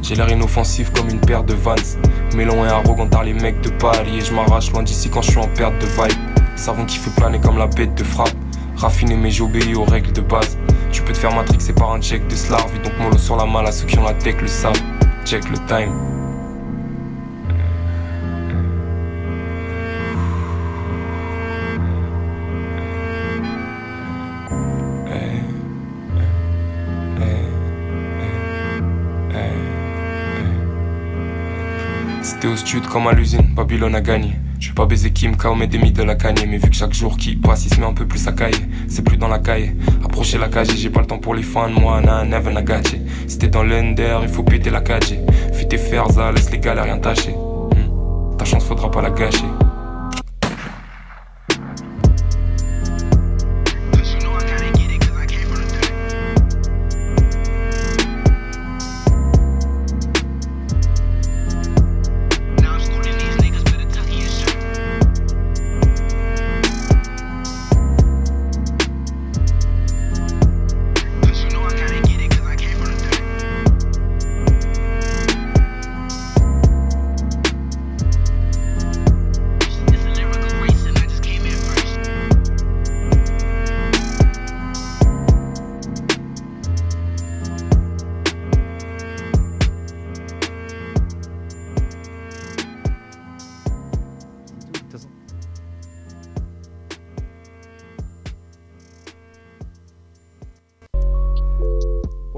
J'ai 0.03 0.15
l'air 0.15 0.31
inoffensif 0.31 0.91
comme 0.93 1.09
une 1.09 1.21
paire 1.21 1.45
de 1.45 1.55
vans. 1.55 1.75
Mélon 2.35 2.65
et 2.65 2.69
arrogant 2.69 3.07
par 3.07 3.25
les 3.25 3.33
mecs 3.33 3.61
de 3.61 3.71
Paris. 3.71 4.19
Et 4.19 4.21
je 4.21 4.33
m'arrache 4.33 4.71
loin 4.73 4.83
d'ici 4.83 5.09
quand 5.09 5.23
je 5.23 5.31
suis 5.31 5.39
en 5.39 5.49
perte 5.49 5.75
de 5.81 5.87
vibe. 5.87 6.19
Savon 6.57 6.85
qui 6.85 6.99
fait 6.99 7.11
planer 7.11 7.41
comme 7.41 7.59
la 7.59 7.67
bête 7.67 7.95
de 7.95 8.05
frappe. 8.05 8.35
Raffiné 8.77 9.17
mais 9.17 9.31
j'obéis 9.31 9.75
aux 9.75 9.85
règles 9.85 10.13
de 10.13 10.21
base. 10.21 10.59
Tu 10.93 11.03
peux 11.03 11.13
te 11.13 11.19
faire 11.19 11.35
matrixer 11.35 11.73
par 11.73 11.93
un 11.93 12.01
check 12.01 12.27
de 12.29 12.35
slave. 12.35 12.71
Et 12.75 12.89
donc 12.89 12.99
mollo 13.01 13.19
sur 13.19 13.37
la 13.37 13.47
malle 13.47 13.67
à 13.67 13.73
ceux 13.73 13.87
qui 13.87 13.99
ont 13.99 14.05
la 14.05 14.15
tech 14.15 14.41
le 14.41 14.49
savent. 14.49 14.75
Check 15.25 15.49
le 15.49 15.57
time. 15.67 15.93
Au 32.47 32.55
stud 32.55 32.87
comme 32.87 33.09
à 33.09 33.13
l'usine, 33.13 33.55
Babylone 33.55 33.97
a 33.97 34.01
gagné. 34.01 34.37
Je 34.61 34.69
vais 34.69 34.75
pas 34.75 34.87
baiser 34.87 35.11
Kim 35.11 35.37
K 35.37 35.47
mais 35.59 35.67
des 35.67 35.79
de 35.79 36.03
la 36.03 36.15
cagne 36.15 36.47
Mais 36.49 36.59
vu 36.59 36.71
que 36.71 36.77
chaque 36.77 36.95
jour 36.95 37.17
qui 37.17 37.35
passe 37.37 37.67
il 37.67 37.75
se 37.75 37.81
met 37.81 37.87
un 37.87 37.93
peu 37.93 38.07
plus 38.07 38.27
à 38.29 38.33
cailler 38.33 38.57
C'est 38.89 39.03
plus 39.03 39.17
dans 39.17 39.29
la 39.29 39.39
caille. 39.39 39.75
Approcher 40.05 40.39
la 40.39 40.49
cage 40.49 40.69
j'ai 40.77 40.89
pas 40.89 41.01
le 41.01 41.07
temps 41.07 41.19
pour 41.19 41.35
les 41.35 41.43
fans 41.43 41.69
Moi 41.69 42.01
na 42.01 42.25
never 42.25 42.53
na 42.53 42.63
gâché 42.63 43.01
Si 43.27 43.39
t'es 43.39 43.49
dans 43.49 43.65
l'ender 43.65 44.19
il 44.23 44.29
faut 44.29 44.45
péter 44.45 44.71
la 44.71 44.81
cage. 44.81 45.15
Fais 45.53 45.67
tes 45.67 45.77
ferza 45.77 46.33
laisse 46.33 46.51
les 46.51 46.59
gars 46.59 46.81
rien 46.81 46.99
tâcher. 46.99 47.33
Hmm. 47.33 48.37
Ta 48.39 48.45
chance 48.45 48.65
faudra 48.65 48.91
pas 48.91 49.03
la 49.03 49.11
gâcher 49.11 49.45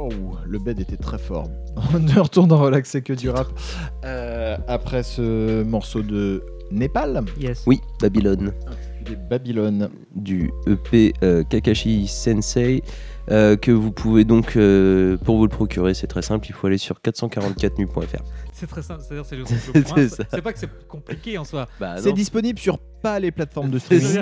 Wow, 0.09 0.37
le 0.47 0.59
bed 0.59 0.81
était 0.81 0.97
très 0.97 1.19
fort. 1.19 1.49
De 1.93 2.21
retour 2.21 2.47
dans 2.47 2.59
Relax 2.59 2.91
c'est 2.91 3.03
que 3.03 3.13
du 3.13 3.31
rap. 3.31 3.49
Euh, 4.05 4.57
après 4.67 5.03
ce 5.03 5.63
morceau 5.63 6.03
de 6.03 6.43
Népal, 6.71 7.23
Yes. 7.41 7.65
Oui, 7.67 7.81
Babylone. 8.01 8.53
des 9.07 9.17
Babylone. 9.17 9.89
du 10.15 10.51
EP 10.67 11.15
euh, 11.23 11.43
Kakashi 11.45 12.07
Sensei 12.07 12.83
euh, 13.31 13.57
que 13.57 13.71
vous 13.71 13.91
pouvez 13.93 14.25
donc 14.25 14.57
euh, 14.57 15.17
pour 15.19 15.37
vous 15.37 15.45
le 15.45 15.51
procurer 15.51 15.93
c'est 15.95 16.07
très 16.07 16.23
simple 16.23 16.47
il 16.49 16.53
faut 16.55 16.67
aller 16.67 16.79
sur 16.79 16.99
444nu.fr 17.01 18.23
C'est 18.53 18.67
très 18.67 18.83
simple. 18.83 19.03
C'est-à-dire, 19.07 19.25
c'est 19.27 19.37
le, 19.37 20.09
C'est 20.31 20.43
pas 20.43 20.53
que 20.53 20.59
c'est 20.59 20.89
compliqué 20.89 21.39
en 21.39 21.45
soi. 21.45 21.69
bah 21.81 21.97
C'est 21.99 22.13
disponible 22.13 22.59
sur 22.59 22.79
pas 23.03 23.19
les 23.21 23.31
plateformes 23.31 23.71
de 23.71 23.79
streaming. 23.79 24.21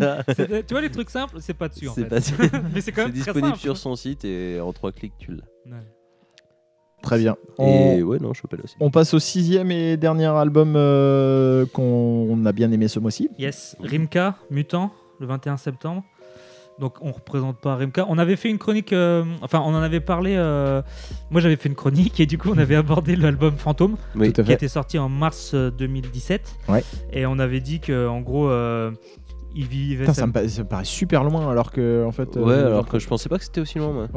tu 0.67 0.75
vois, 0.75 0.81
les 0.83 0.91
trucs 0.91 1.11
simples, 1.11 1.37
c'est 1.41 1.55
pas 1.55 1.69
dessus 1.69 1.89
en 1.89 1.95
C'est 1.95 2.09
fait. 2.09 2.49
pas- 2.51 2.61
Mais 2.75 2.81
c'est 2.81 2.93
quand 2.93 3.03
c'est 3.07 3.13
même 3.13 3.13
très 3.13 3.33
disponible 3.33 3.47
simple. 3.49 3.59
sur 3.61 3.77
son 3.77 3.97
site 3.97 4.25
et 4.25 4.61
en 4.61 4.73
trois 4.73 4.93
clics 4.93 5.15
tu 5.19 5.33
l'as. 5.33 5.43
Très 7.03 7.19
bien. 7.19 7.37
et 7.61 8.03
On, 8.03 8.07
ouais 8.09 8.19
non 8.19 8.33
Chopin 8.35 8.57
aussi 8.65 8.75
on 8.81 8.91
passe 8.91 9.15
au 9.15 9.19
sixième 9.21 9.71
et 9.71 9.97
dernier 9.97 10.27
album 10.27 10.75
euh, 10.77 11.65
qu'on 11.67 12.45
a 12.47 12.53
bien 12.53 12.73
aimé 12.73 12.89
ce 12.89 12.99
mois-ci. 12.99 13.29
Yes, 13.39 13.77
Rimka, 13.81 14.37
Mutant, 14.51 14.91
le 15.21 15.27
21 15.27 15.57
septembre. 15.57 16.03
Donc 16.81 16.97
on 17.01 17.13
représente 17.13 17.59
pas 17.61 17.77
Rimka. 17.77 18.05
On 18.09 18.19
avait 18.19 18.37
fait 18.37 18.51
une 18.51 18.59
chronique, 18.59 18.93
euh, 18.93 19.25
enfin 19.41 19.61
on 19.65 19.69
en 19.75 19.81
avait 19.83 20.01
parlé. 20.01 20.35
euh, 20.37 20.83
moi 21.31 21.41
j'avais 21.41 21.57
fait 21.57 21.69
une 21.69 21.75
chronique 21.75 22.19
et 22.21 22.27
du 22.27 22.37
coup 22.39 22.51
on 22.55 22.59
avait 22.59 22.75
abordé 22.77 23.15
l'album 23.17 23.55
Fantôme 23.57 23.97
oui 24.15 24.27
qui 24.33 24.53
était 24.53 24.69
sorti 24.69 24.99
en 24.99 25.09
mars 25.09 25.53
euh, 25.55 25.71
2017. 25.71 26.57
Ouais. 26.69 26.83
Et 27.13 27.25
on 27.25 27.39
avait 27.39 27.61
dit 27.61 27.81
que 27.81 28.07
en 28.09 28.21
gros 28.21 28.49
euh, 28.51 28.91
il 29.55 29.67
vivait. 29.67 30.05
Putain, 30.05 30.13
ça, 30.13 30.27
me 30.27 30.33
pa- 30.33 30.49
ça 30.49 30.65
me 30.65 30.69
paraît 30.69 30.85
super 30.85 31.25
loin 31.25 31.51
alors 31.51 31.71
que 31.71 32.05
en 32.05 32.13
fait. 32.13 32.37
euh, 32.37 32.45
ouais 32.45 32.55
alors 32.59 32.87
que 32.89 32.99
je 32.99 33.07
pensais 33.07 33.29
pas 33.31 33.39
que 33.39 33.45
c'était 33.45 33.61
aussi 33.63 33.79
loin 33.79 33.93
moi. 33.93 34.09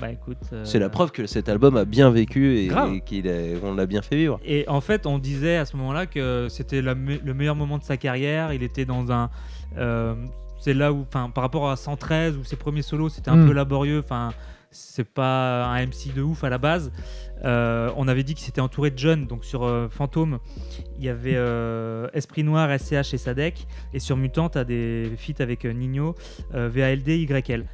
Bah 0.00 0.10
écoute. 0.10 0.38
euh, 0.52 0.64
c'est 0.64 0.78
la 0.78 0.88
preuve 0.88 1.12
que 1.12 1.26
cet 1.26 1.48
album 1.48 1.76
a 1.76 1.84
bien 1.84 2.10
vécu 2.10 2.56
et, 2.58 2.66
Grave. 2.66 2.92
et 2.94 3.00
qu'il 3.00 3.28
a- 3.28 3.58
on 3.62 3.74
l'a 3.74 3.86
bien 3.86 4.02
fait 4.02 4.16
vivre 4.16 4.40
Et 4.44 4.64
en 4.68 4.80
fait, 4.80 5.06
on 5.06 5.18
disait 5.18 5.56
à 5.56 5.64
ce 5.64 5.76
moment-là 5.76 6.06
que 6.06 6.48
c'était 6.50 6.82
me- 6.82 7.18
le 7.24 7.34
meilleur 7.34 7.54
moment 7.56 7.78
de 7.78 7.84
sa 7.84 7.96
carrière. 7.96 8.52
Il 8.52 8.62
était 8.62 8.84
dans 8.84 9.10
un. 9.12 9.30
euh, 9.78 10.14
c'est 10.58 10.74
là 10.74 10.92
où, 10.92 11.02
enfin, 11.02 11.30
par 11.30 11.42
rapport 11.42 11.68
à 11.70 11.76
113, 11.76 12.36
où 12.36 12.44
ses 12.44 12.56
premiers 12.56 12.82
solos, 12.82 13.08
c'était 13.10 13.30
un 13.30 13.36
Mm. 13.36 13.46
peu 13.48 13.52
laborieux. 13.52 13.98
Enfin, 13.98 14.32
c'est 14.70 15.04
pas 15.08 15.66
un 15.66 15.76
MC 15.86 16.12
de 16.14 16.22
ouf 16.22 16.42
à 16.42 16.48
la 16.50 16.58
base. 16.58 16.90
Euh, 17.44 17.90
on 17.96 18.08
avait 18.08 18.22
dit 18.24 18.34
qu'il 18.34 18.44
s'était 18.44 18.60
entouré 18.62 18.90
de 18.90 18.98
jeunes. 18.98 19.26
Donc 19.26 19.44
sur 19.44 19.62
euh, 19.64 19.88
Fantôme, 19.88 20.38
il 20.98 21.04
y 21.04 21.08
avait 21.08 21.34
euh, 21.36 22.08
Esprit 22.14 22.42
Noir, 22.42 22.70
SCH 22.70 23.12
et 23.14 23.18
Sadek. 23.18 23.66
Et 23.92 24.00
sur 24.00 24.16
Mutant, 24.16 24.48
tu 24.48 24.58
as 24.58 24.64
des 24.64 25.12
feats 25.18 25.40
avec 25.42 25.64
euh, 25.64 25.72
Nino, 25.72 26.14
euh, 26.54 26.68
VALD, 26.72 27.08
YL. 27.08 27.66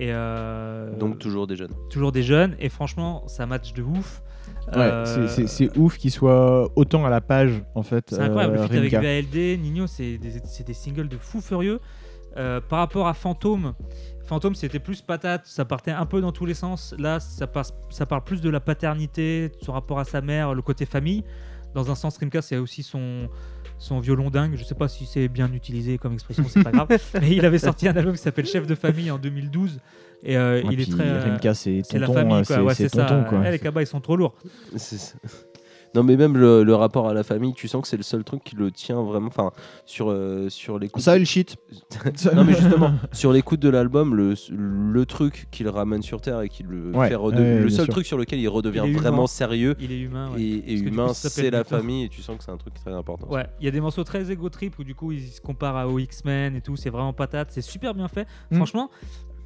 Et 0.00 0.12
euh, 0.12 0.96
donc 0.96 1.18
toujours 1.18 1.46
des 1.48 1.56
jeunes 1.56 1.72
toujours 1.90 2.12
des 2.12 2.22
jeunes. 2.22 2.54
Et 2.60 2.68
franchement, 2.68 3.24
ça 3.26 3.46
match 3.46 3.72
de 3.72 3.82
ouf. 3.82 4.22
Ouais, 4.68 4.76
Euh, 4.78 5.04
c'est- 5.04 5.28
c'est 5.28 5.46
c'est 5.48 5.76
ouf 5.78 5.96
qu'il 5.98 6.10
soit 6.12 6.68
autant 6.76 7.04
à 7.04 7.10
la 7.10 7.20
page 7.20 7.62
en 7.74 7.82
fait. 7.82 8.04
C'est 8.08 8.20
incroyable, 8.20 8.56
euh, 8.58 8.62
le 8.62 8.68
feat 8.68 8.76
avec. 8.78 8.92
VALD, 8.92 9.58
Nino, 9.60 9.86
c'est 9.86 10.18
des, 10.18 10.40
c'est 10.44 10.66
des 10.66 10.74
singles 10.74 11.08
de 11.08 11.16
fou 11.16 11.40
furieux. 11.40 11.80
Euh, 12.36 12.60
par 12.60 12.78
rapport 12.80 13.08
à 13.08 13.14
Fantôme, 13.14 13.72
Fantôme 14.24 14.54
c'était 14.54 14.78
plus 14.78 15.00
patate, 15.02 15.46
ça 15.46 15.64
partait 15.64 15.90
un 15.90 16.06
peu 16.06 16.20
dans 16.20 16.30
tous 16.32 16.46
les 16.46 16.54
sens. 16.54 16.94
Là, 16.98 17.18
ça, 17.18 17.46
passe, 17.48 17.72
ça 17.90 18.06
parle 18.06 18.22
plus 18.22 18.40
de 18.40 18.50
la 18.50 18.60
paternité, 18.60 19.48
de 19.48 19.64
son 19.64 19.72
rapport 19.72 19.98
à 19.98 20.04
sa 20.04 20.20
mère, 20.20 20.54
le 20.54 20.62
côté 20.62 20.84
famille. 20.86 21.24
Dans 21.74 21.90
un 21.90 21.94
sens, 21.94 22.16
Rimka, 22.18 22.40
c'est 22.42 22.56
aussi 22.58 22.82
son, 22.82 23.28
son 23.78 24.00
violon 24.00 24.30
dingue. 24.30 24.54
Je 24.56 24.64
sais 24.64 24.74
pas 24.74 24.88
si 24.88 25.06
c'est 25.06 25.28
bien 25.28 25.50
utilisé 25.52 25.98
comme 25.98 26.12
expression, 26.14 26.44
c'est 26.48 26.62
pas 26.62 26.72
grave. 26.72 26.88
Mais 27.20 27.30
il 27.36 27.44
avait 27.44 27.58
sorti 27.58 27.88
un 27.88 27.96
album 27.96 28.14
qui 28.14 28.22
s'appelle 28.22 28.46
Chef 28.46 28.66
de 28.66 28.74
famille 28.74 29.10
en 29.10 29.18
2012. 29.18 29.78
Et 30.24 30.36
euh, 30.36 30.62
Ouais, 30.62 30.70
il 30.72 30.80
est 30.80 30.90
très. 30.90 31.04
euh, 31.04 31.54
c'est 31.54 31.82
c'est 31.84 31.98
la 31.98 32.06
famille, 32.08 32.42
quoi. 32.44 32.44
c'est- 32.44 32.58
Ouais, 32.60 32.74
c'est 32.74 32.88
c'est 32.88 32.96
ça. 32.96 33.04
tonton, 33.04 33.24
quoi. 33.28 33.42
Eh, 33.46 33.52
les 33.52 33.58
cabas, 33.60 33.82
ils 33.82 33.86
sont 33.86 34.00
trop 34.00 34.16
lourds. 34.16 34.34
Non 35.94 36.02
mais 36.02 36.16
même 36.16 36.36
le, 36.36 36.62
le 36.64 36.74
rapport 36.74 37.08
à 37.08 37.14
la 37.14 37.22
famille, 37.22 37.54
tu 37.54 37.66
sens 37.68 37.82
que 37.82 37.88
c'est 37.88 37.96
le 37.96 38.02
seul 38.02 38.24
truc 38.24 38.44
qui 38.44 38.56
le 38.56 38.70
tient 38.70 39.02
vraiment, 39.02 39.28
enfin 39.28 39.50
sur 39.86 40.10
euh, 40.10 40.48
sur 40.50 40.78
l'écoute. 40.78 41.02
Ça, 41.02 41.16
il 41.18 41.24
shit. 41.26 41.56
non 42.34 42.44
mais 42.44 42.52
justement 42.54 42.92
sur 43.12 43.32
l'écoute 43.32 43.60
de 43.60 43.68
l'album, 43.68 44.14
le, 44.14 44.34
le 44.50 45.06
truc 45.06 45.48
qui 45.50 45.64
le 45.64 45.70
ramène 45.70 46.02
sur 46.02 46.20
terre 46.20 46.40
et 46.42 46.48
qui 46.48 46.62
le 46.62 46.94
Ouais, 46.94 47.08
fait 47.08 47.14
rede- 47.14 47.36
ouais, 47.38 47.60
le 47.60 47.70
seul 47.70 47.86
sûr. 47.86 47.94
truc 47.94 48.06
sur 48.06 48.18
lequel 48.18 48.38
il 48.38 48.48
redevient 48.48 48.82
Il 48.86 48.94
vraiment 48.94 49.18
humain. 49.18 49.26
sérieux 49.26 49.74
Il 49.80 49.92
est 49.92 49.98
humain. 50.00 50.30
ouais. 50.32 50.40
et, 50.42 50.74
humain, 50.78 51.12
c'est 51.14 51.50
la 51.50 51.64
famille 51.64 52.04
et 52.04 52.08
tu 52.08 52.22
sens 52.22 52.36
que 52.36 52.44
c'est 52.44 52.50
un 52.52 52.56
truc 52.56 52.74
très 52.74 52.92
important. 52.92 53.26
Ouais, 53.28 53.46
il 53.60 53.64
y 53.64 53.68
a 53.68 53.70
des 53.70 53.80
morceaux 53.80 54.04
très 54.04 54.30
ego 54.30 54.48
trip 54.50 54.78
où 54.78 54.84
du 54.84 54.94
coup 54.94 55.12
il 55.12 55.22
se 55.28 55.40
compare 55.40 55.76
à 55.76 55.88
aux 55.88 55.98
X-Men 55.98 56.54
et 56.56 56.60
tout, 56.60 56.76
c'est 56.76 56.90
vraiment 56.90 57.12
patate, 57.12 57.48
c'est 57.50 57.62
super 57.62 57.94
bien 57.94 58.08
fait. 58.08 58.26
Mm. 58.50 58.56
Franchement, 58.56 58.90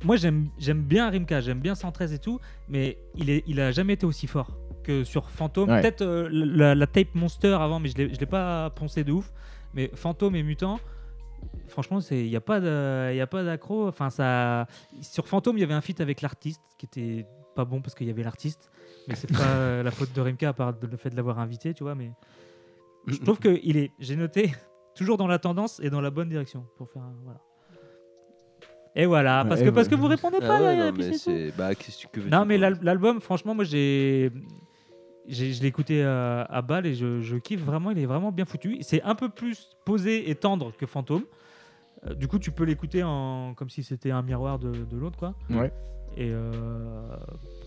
moi 0.05 0.17
j'aime 0.17 0.49
j'aime 0.59 0.83
bien 0.83 1.09
Rimka, 1.11 1.41
j'aime 1.41 1.61
bien 1.61 1.75
113 1.77 2.13
et 2.13 2.19
tout, 2.19 2.41
mais 2.69 2.99
il 3.17 3.31
est 3.31 3.45
il 3.47 3.61
a 3.61 3.71
jamais 3.71 3.93
été 3.93 4.05
aussi 4.07 4.27
fort 4.27 4.51
que 4.83 5.05
sur 5.05 5.31
Phantom. 5.31 5.69
Ouais. 5.69 5.81
Peut-être 5.81 6.03
euh, 6.03 6.29
la, 6.31 6.75
la 6.75 6.87
tape 6.87 7.15
Monster 7.15 7.55
avant, 7.61 7.81
mais 7.81 7.89
je 7.89 7.97
l'ai 7.97 8.13
je 8.15 8.19
l'ai 8.21 8.27
pas 8.27 8.71
poncé 8.71 9.05
de 9.05 9.13
ouf. 9.13 9.33
Mais 9.75 9.91
Phantom 9.95 10.35
et 10.37 10.43
Mutant, 10.43 10.79
franchement, 11.69 12.01
c'est 12.01 12.21
il 12.21 12.29
y 12.29 12.37
a 12.37 12.41
pas 12.41 12.61
de 12.61 13.11
il 13.13 13.17
y 13.17 13.21
a 13.21 13.27
pas 13.27 13.43
d'accro. 13.45 13.89
Enfin 13.89 14.11
ça, 14.11 14.67
sur 15.01 15.27
Phantom 15.29 15.57
il 15.57 15.61
y 15.61 15.65
avait 15.65 15.75
un 15.75 15.81
feat 15.81 16.01
avec 16.01 16.21
l'artiste 16.21 16.61
qui 16.79 16.87
était 16.87 17.27
pas 17.55 17.65
bon 17.65 17.81
parce 17.81 17.95
qu'il 17.95 18.07
y 18.07 18.11
avait 18.11 18.23
l'artiste, 18.23 18.71
mais 19.09 19.15
c'est 19.15 19.31
pas 19.33 19.83
la 19.83 19.91
faute 19.91 20.13
de 20.15 20.21
Rimka 20.21 20.49
à 20.49 20.53
part 20.53 20.73
de- 20.75 20.87
le 20.87 20.97
fait 20.97 21.11
de 21.11 21.17
l'avoir 21.17 21.39
invité, 21.39 21.75
tu 21.75 21.83
vois, 21.85 21.95
mais 21.95 22.11
je 23.07 23.17
trouve 23.19 23.39
que 23.39 23.59
il 23.63 23.77
est, 23.77 23.93
j'ai 23.99 24.17
noté, 24.17 24.53
toujours 24.95 25.17
dans 25.19 25.27
la 25.27 25.39
tendance 25.39 25.81
et 25.81 25.91
dans 25.91 26.01
la 26.01 26.11
bonne 26.11 26.29
direction 26.29 26.65
pour 26.77 26.91
faire 26.91 27.03
un- 27.03 27.15
voilà. 27.25 27.41
Et 28.95 29.07
voilà, 29.07 29.45
parce 29.49 29.61
Ouais, 29.61 29.67
que 29.67 29.71
et 29.71 29.73
parce 29.73 29.89
que 29.89 29.95
voilà. 29.95 30.17
vous 30.17 30.23
répondez 30.23 30.37
Ah 30.43 30.47
pas. 30.49 30.61
ouais, 30.63 30.77
là, 30.77 30.91
non, 30.91 30.99
mais 30.99 31.51
bah 31.57 31.75
que 31.75 32.21
Non 32.29 32.45
mais 32.45 32.59
l'album, 32.59 33.21
franchement, 33.23 33.55
moi 33.55 33.65
j'ai- 33.65 34.31
je 35.29 35.61
l'ai 35.61 35.67
écouté 35.67 36.03
euh, 36.03 36.45
à 36.49 36.63
balle 36.63 36.87
et 36.87 36.95
je, 36.95 37.21
je 37.21 37.37
kiffe 37.37 37.63
vraiment. 37.63 37.91
Il 37.91 37.99
est 37.99 38.07
vraiment 38.07 38.33
bien 38.33 38.45
foutu. 38.45 38.79
C'est 38.81 39.03
un 39.03 39.15
peu 39.15 39.29
plus 39.29 39.77
posé 39.85 40.31
et 40.31 40.35
tendre 40.35 40.73
que 40.77 40.87
Fantôme. 40.87 41.25
Euh, 42.07 42.15
du 42.15 42.29
coup, 42.29 42.39
tu 42.39 42.51
peux 42.51 42.65
l'écouter 42.65 43.03
en 43.03 43.55
comme 43.55 43.71
si 43.71 43.83
c'était 43.83 44.11
un 44.11 44.23
miroir 44.23 44.59
de, 44.59 44.71
de 44.71 44.97
l'autre, 44.97 45.19
quoi. 45.19 45.35
Ouais. 45.51 45.73
Et 46.17 46.31
euh, 46.31 47.17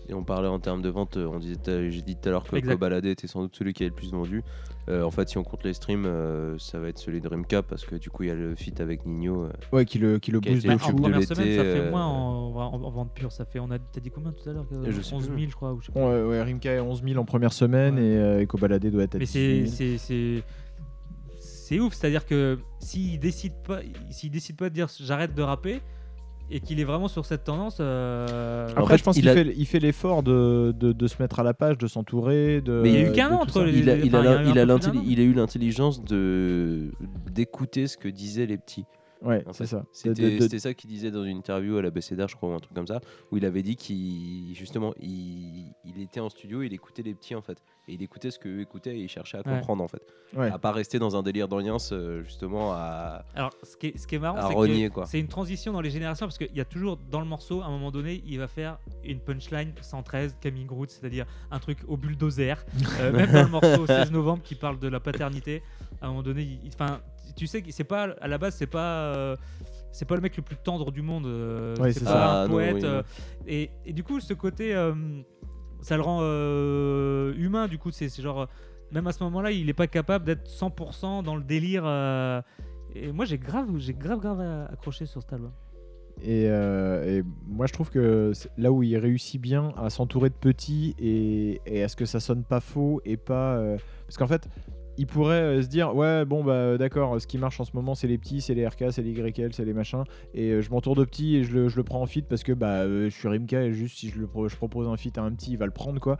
Et 0.08 0.14
on 0.14 0.22
parlait 0.22 0.46
en 0.48 0.60
termes 0.60 0.82
de 0.82 0.88
vente, 0.88 1.16
euh, 1.16 1.26
on 1.26 1.38
disait, 1.40 1.56
j'ai 1.90 2.02
dit 2.02 2.14
tout 2.16 2.28
à 2.28 2.32
l'heure 2.32 2.44
que 2.44 2.54
Exact. 2.56 2.72
Kobalade 2.74 3.04
était 3.06 3.26
sans 3.26 3.42
doute 3.42 3.56
celui 3.56 3.72
qui 3.72 3.82
est 3.82 3.88
le 3.88 3.92
plus 3.94 4.12
vendu. 4.12 4.42
Euh, 4.88 5.02
en 5.02 5.10
fait, 5.10 5.28
si 5.28 5.36
on 5.36 5.42
compte 5.42 5.64
les 5.64 5.72
streams, 5.74 6.06
euh, 6.06 6.56
ça 6.58 6.78
va 6.78 6.86
être 6.88 6.98
celui 6.98 7.20
de 7.20 7.26
Rimka 7.26 7.62
parce 7.64 7.84
que 7.84 7.96
du 7.96 8.08
coup, 8.08 8.22
il 8.22 8.28
y 8.28 8.30
a 8.30 8.36
le 8.36 8.54
feat 8.54 8.80
avec 8.80 9.04
Nino. 9.04 9.44
euh, 9.46 9.50
Ouais, 9.72 9.84
qui 9.84 9.98
le, 9.98 10.20
qui 10.20 10.30
le 10.30 10.38
Qui 10.38 10.50
booste 10.50 10.62
de 10.62 10.68
bah, 10.68 10.74
en 10.74 10.78
fou. 10.78 10.92
de 10.92 11.00
première 11.00 11.22
semaine, 11.24 11.56
ça 11.56 11.62
l'été, 11.64 11.80
fait 11.80 11.90
moins 11.90 12.06
en, 12.06 12.54
en, 12.54 12.82
en 12.84 12.90
vente 12.90 13.12
pure. 13.14 13.32
Ça 13.32 13.44
fait, 13.44 13.58
on 13.58 13.68
a, 13.72 13.80
t'as 13.80 14.00
dit 14.00 14.10
combien 14.10 14.30
tout 14.30 14.48
à 14.48 14.52
l'heure 14.52 14.66
que- 14.68 14.88
Je 14.90 15.00
sais 15.00 15.12
11 15.14 15.24
000, 15.24 15.34
plus. 15.34 15.50
je 15.50 15.56
crois. 15.56 15.72
Ou 15.72 15.80
je 15.80 15.86
sais 15.86 15.92
pas. 15.92 16.00
Ouais, 16.08 16.22
ouais, 16.22 16.40
Rimka 16.42 16.70
est 16.72 16.78
11 16.80 17.02
000 17.02 17.18
en 17.20 17.24
première 17.24 17.52
semaine 17.52 17.96
Ouais. 17.96 18.02
et 18.04 18.16
euh, 18.16 18.42
Eco 18.44 18.58
Baladé 18.58 18.92
doit 18.92 19.02
être 19.02 19.16
à 19.16 19.18
Mais 19.18 19.24
18 19.24 19.66
c'est 19.68 19.84
000. 19.86 19.98
c'est 19.98 19.98
c'est 19.98 20.42
c'est 21.38 21.80
ouf, 21.80 21.94
c'est-à-dire 21.94 22.24
que 22.26 22.58
s'il 22.78 23.18
décide 23.18 23.54
pas 23.66 23.80
s'il 24.10 24.30
décide 24.30 24.56
pas 24.56 24.68
de 24.68 24.74
dire 24.74 24.86
j'arrête 25.00 25.34
de 25.34 25.42
rapper 25.42 25.80
et 26.50 26.60
qu'il 26.60 26.78
est 26.80 26.84
vraiment 26.84 27.08
sur 27.08 27.24
cette 27.26 27.44
tendance 27.44 27.78
euh, 27.80 28.68
Après, 28.68 28.82
En 28.82 28.86
fait, 28.86 28.98
je 28.98 29.02
pense 29.04 29.16
il 29.16 29.20
qu'il 29.20 29.28
a- 29.28 29.34
fait, 29.34 29.52
il 29.56 29.66
fait 29.66 29.78
l'effort 29.80 30.22
de, 30.22 30.72
de, 30.78 30.92
de 30.92 31.06
se 31.08 31.16
mettre 31.20 31.40
à 31.40 31.42
la 31.42 31.54
page, 31.54 31.76
de 31.78 31.86
s'entourer. 31.86 32.60
De, 32.60 32.80
Mais 32.82 32.90
il 32.90 32.94
y 32.94 32.98
a 33.04 33.08
eu 33.08 33.12
qu'un 33.12 33.32
entre 33.32 33.62
les- 33.64 33.78
il, 33.78 33.90
a, 33.90 33.92
a, 33.94 33.96
eu 33.96 34.02
il 34.04 34.58
a 34.58 34.64
l'intelligence 35.34 36.02
de 36.04 36.90
d'écouter 37.32 37.86
ce 37.88 37.96
que 37.96 38.08
disaient 38.08 38.46
les 38.46 38.56
petits. 38.58 38.84
Ouais, 39.26 39.44
c'est 39.52 39.66
ça. 39.66 39.84
C'était 39.92 40.38
de- 40.38 40.58
ça 40.58 40.72
qu'il 40.72 40.88
disait 40.88 41.10
dans 41.10 41.24
une 41.24 41.36
interview 41.38 41.76
à 41.76 41.82
la 41.82 41.90
BCDR, 41.90 42.28
je 42.28 42.36
crois, 42.36 42.48
ou 42.50 42.52
un 42.54 42.60
truc 42.60 42.74
comme 42.74 42.86
ça, 42.86 43.00
où 43.30 43.36
il 43.36 43.44
avait 43.44 43.62
dit 43.62 43.76
qu'il 43.76 44.54
justement 44.54 44.94
il, 45.00 45.72
il 45.84 46.00
était 46.00 46.20
en 46.20 46.28
studio, 46.28 46.62
il 46.62 46.72
écoutait 46.72 47.02
les 47.02 47.14
petits 47.14 47.34
en 47.34 47.42
fait, 47.42 47.58
et 47.88 47.94
il 47.94 48.02
écoutait 48.02 48.30
ce 48.30 48.38
qu'eux 48.38 48.60
écoutaient 48.60 48.96
et 48.96 49.02
il 49.02 49.08
cherchait 49.08 49.38
à 49.38 49.42
Ouais. 49.46 49.58
comprendre 49.58 49.82
en 49.84 49.88
fait, 49.88 50.02
ouais. 50.36 50.50
à 50.50 50.58
pas 50.58 50.72
rester 50.72 50.98
dans 50.98 51.16
un 51.16 51.22
délire 51.22 51.48
d'audience 51.48 51.90
euh, 51.92 52.22
justement 52.22 52.72
à 52.72 53.24
Alors, 53.34 53.50
ce 53.62 53.76
qui 53.76 53.88
est, 53.88 53.98
ce 53.98 54.06
qui 54.06 54.14
est 54.14 54.18
marrant, 54.18 54.48
c'est 54.48 54.54
renier, 54.54 54.88
que 54.88 54.94
quoi. 54.94 55.06
c'est 55.06 55.18
une 55.20 55.28
transition 55.28 55.72
dans 55.72 55.80
les 55.80 55.90
générations 55.90 56.26
parce 56.26 56.38
qu'il 56.38 56.54
y 56.54 56.60
a 56.60 56.64
toujours 56.64 56.96
dans 56.96 57.20
le 57.20 57.26
morceau, 57.26 57.62
à 57.62 57.66
un 57.66 57.70
moment 57.70 57.90
donné, 57.90 58.22
il 58.26 58.38
va 58.38 58.46
faire 58.48 58.78
une 59.04 59.20
punchline 59.20 59.72
113 59.80 60.36
Camille 60.40 60.64
Groot, 60.64 60.90
c'est-à-dire 60.90 61.26
un 61.50 61.58
truc 61.58 61.78
au 61.88 61.96
bulldozer. 61.96 62.64
Euh, 63.00 63.12
même 63.12 63.32
dans 63.32 63.42
le 63.42 63.48
morceau 63.48 63.86
16 63.86 64.12
novembre 64.12 64.42
qui 64.42 64.54
parle 64.54 64.78
de 64.78 64.88
la 64.88 65.00
paternité, 65.00 65.62
à 66.00 66.06
un 66.06 66.08
moment 66.10 66.22
donné, 66.22 66.42
il- 66.42 66.70
enfin, 66.74 67.00
tu 67.36 67.46
sais 67.46 67.62
que 67.62 67.70
c'est 67.72 67.84
pas 67.84 68.04
à 68.20 68.28
la 68.28 68.38
base, 68.38 68.54
c'est 68.54 68.66
pas 68.66 69.12
euh, 69.14 69.36
c'est 69.92 70.04
pas 70.06 70.14
le 70.16 70.20
mec 70.20 70.36
le 70.36 70.42
plus 70.42 70.56
tendre 70.56 70.90
du 70.92 71.02
monde, 71.02 71.26
euh, 71.26 71.74
Ouais, 71.76 71.92
c'est 71.92 72.04
pas 72.04 72.10
ça. 72.10 72.30
un 72.30 72.44
Ah, 72.44 72.46
non, 72.48 72.54
poète. 72.54 72.74
oui, 72.76 72.80
euh, 72.84 73.02
et, 73.46 73.70
et 73.84 73.92
du 73.92 74.02
coup, 74.04 74.20
ce 74.20 74.34
côté, 74.34 74.74
euh, 74.74 74.94
ça 75.80 75.96
le 75.96 76.02
rend 76.02 76.18
euh, 76.22 77.32
humain. 77.36 77.66
Du 77.68 77.78
coup, 77.78 77.90
c'est 77.90 78.08
c'est 78.08 78.22
genre, 78.22 78.46
même 78.92 79.06
à 79.06 79.12
ce 79.12 79.22
moment-là, 79.24 79.50
il 79.52 79.68
est 79.68 79.74
pas 79.74 79.86
capable 79.86 80.24
d'être 80.24 80.46
100% 80.48 81.22
dans 81.22 81.36
le 81.36 81.42
délire. 81.44 81.82
euh, 81.86 82.40
et 82.94 83.10
moi, 83.12 83.24
j'ai 83.24 83.38
grave, 83.38 83.68
j'ai 83.78 83.94
grave, 83.94 84.20
grave 84.20 84.40
accroché 84.72 85.06
sur 85.06 85.20
cet 85.22 85.32
album. 85.32 85.52
Et, 86.22 86.46
euh, 86.48 87.18
et 87.20 87.24
moi, 87.46 87.66
je 87.66 87.74
trouve 87.74 87.90
que 87.90 88.32
là 88.56 88.72
où 88.72 88.82
il 88.82 88.96
réussit 88.96 89.38
bien 89.40 89.74
à 89.76 89.90
s'entourer 89.90 90.30
de 90.30 90.34
petits 90.34 90.94
et, 90.98 91.60
et 91.66 91.82
à 91.82 91.88
ce 91.88 91.96
que 91.96 92.06
ça 92.06 92.20
sonne 92.20 92.42
pas 92.42 92.60
faux 92.60 93.02
et 93.04 93.16
pas. 93.18 93.56
euh, 93.56 93.76
Parce 94.06 94.16
qu'en 94.16 94.26
fait, 94.26 94.48
il 94.98 95.06
pourrait 95.06 95.34
euh, 95.40 95.62
se 95.62 95.68
dire 95.68 95.94
Ouais, 95.94 96.24
bon, 96.24 96.42
bah 96.44 96.78
d'accord, 96.78 97.20
ce 97.20 97.26
qui 97.26 97.38
marche 97.38 97.60
en 97.60 97.64
ce 97.64 97.72
moment, 97.74 97.94
c'est 97.94 98.06
les 98.08 98.18
petits, 98.18 98.40
c'est 98.40 98.54
les 98.54 98.66
RK, 98.66 98.86
c'est 98.90 99.02
les 99.02 99.12
YL, 99.12 99.52
c'est 99.52 99.64
les 99.64 99.72
machins. 99.74 100.04
Et 100.34 100.50
euh, 100.50 100.60
je 100.62 100.70
m'entoure 100.70 100.94
de 100.96 101.04
petits 101.04 101.36
et 101.36 101.44
je 101.44 101.58
le, 101.58 101.82
prends 101.84 102.02
en 102.02 102.06
fit 102.06 102.22
parce 102.22 102.42
que 102.42 102.52
bah, 102.52 102.82
euh, 102.82 103.10
je 103.10 103.14
suis 103.14 103.28
Rimka 103.28 103.62
et 103.62 103.72
juste 103.72 103.98
si 103.98 104.08
je, 104.10 104.18
le, 104.18 104.26
propose 104.26 104.88
un 104.88 104.96
fit 104.96 105.12
à 105.16 105.22
un 105.22 105.32
petit, 105.32 105.52
il 105.52 105.58
va 105.58 105.66
le 105.66 105.72
prendre 105.72 106.00
quoi. 106.00 106.18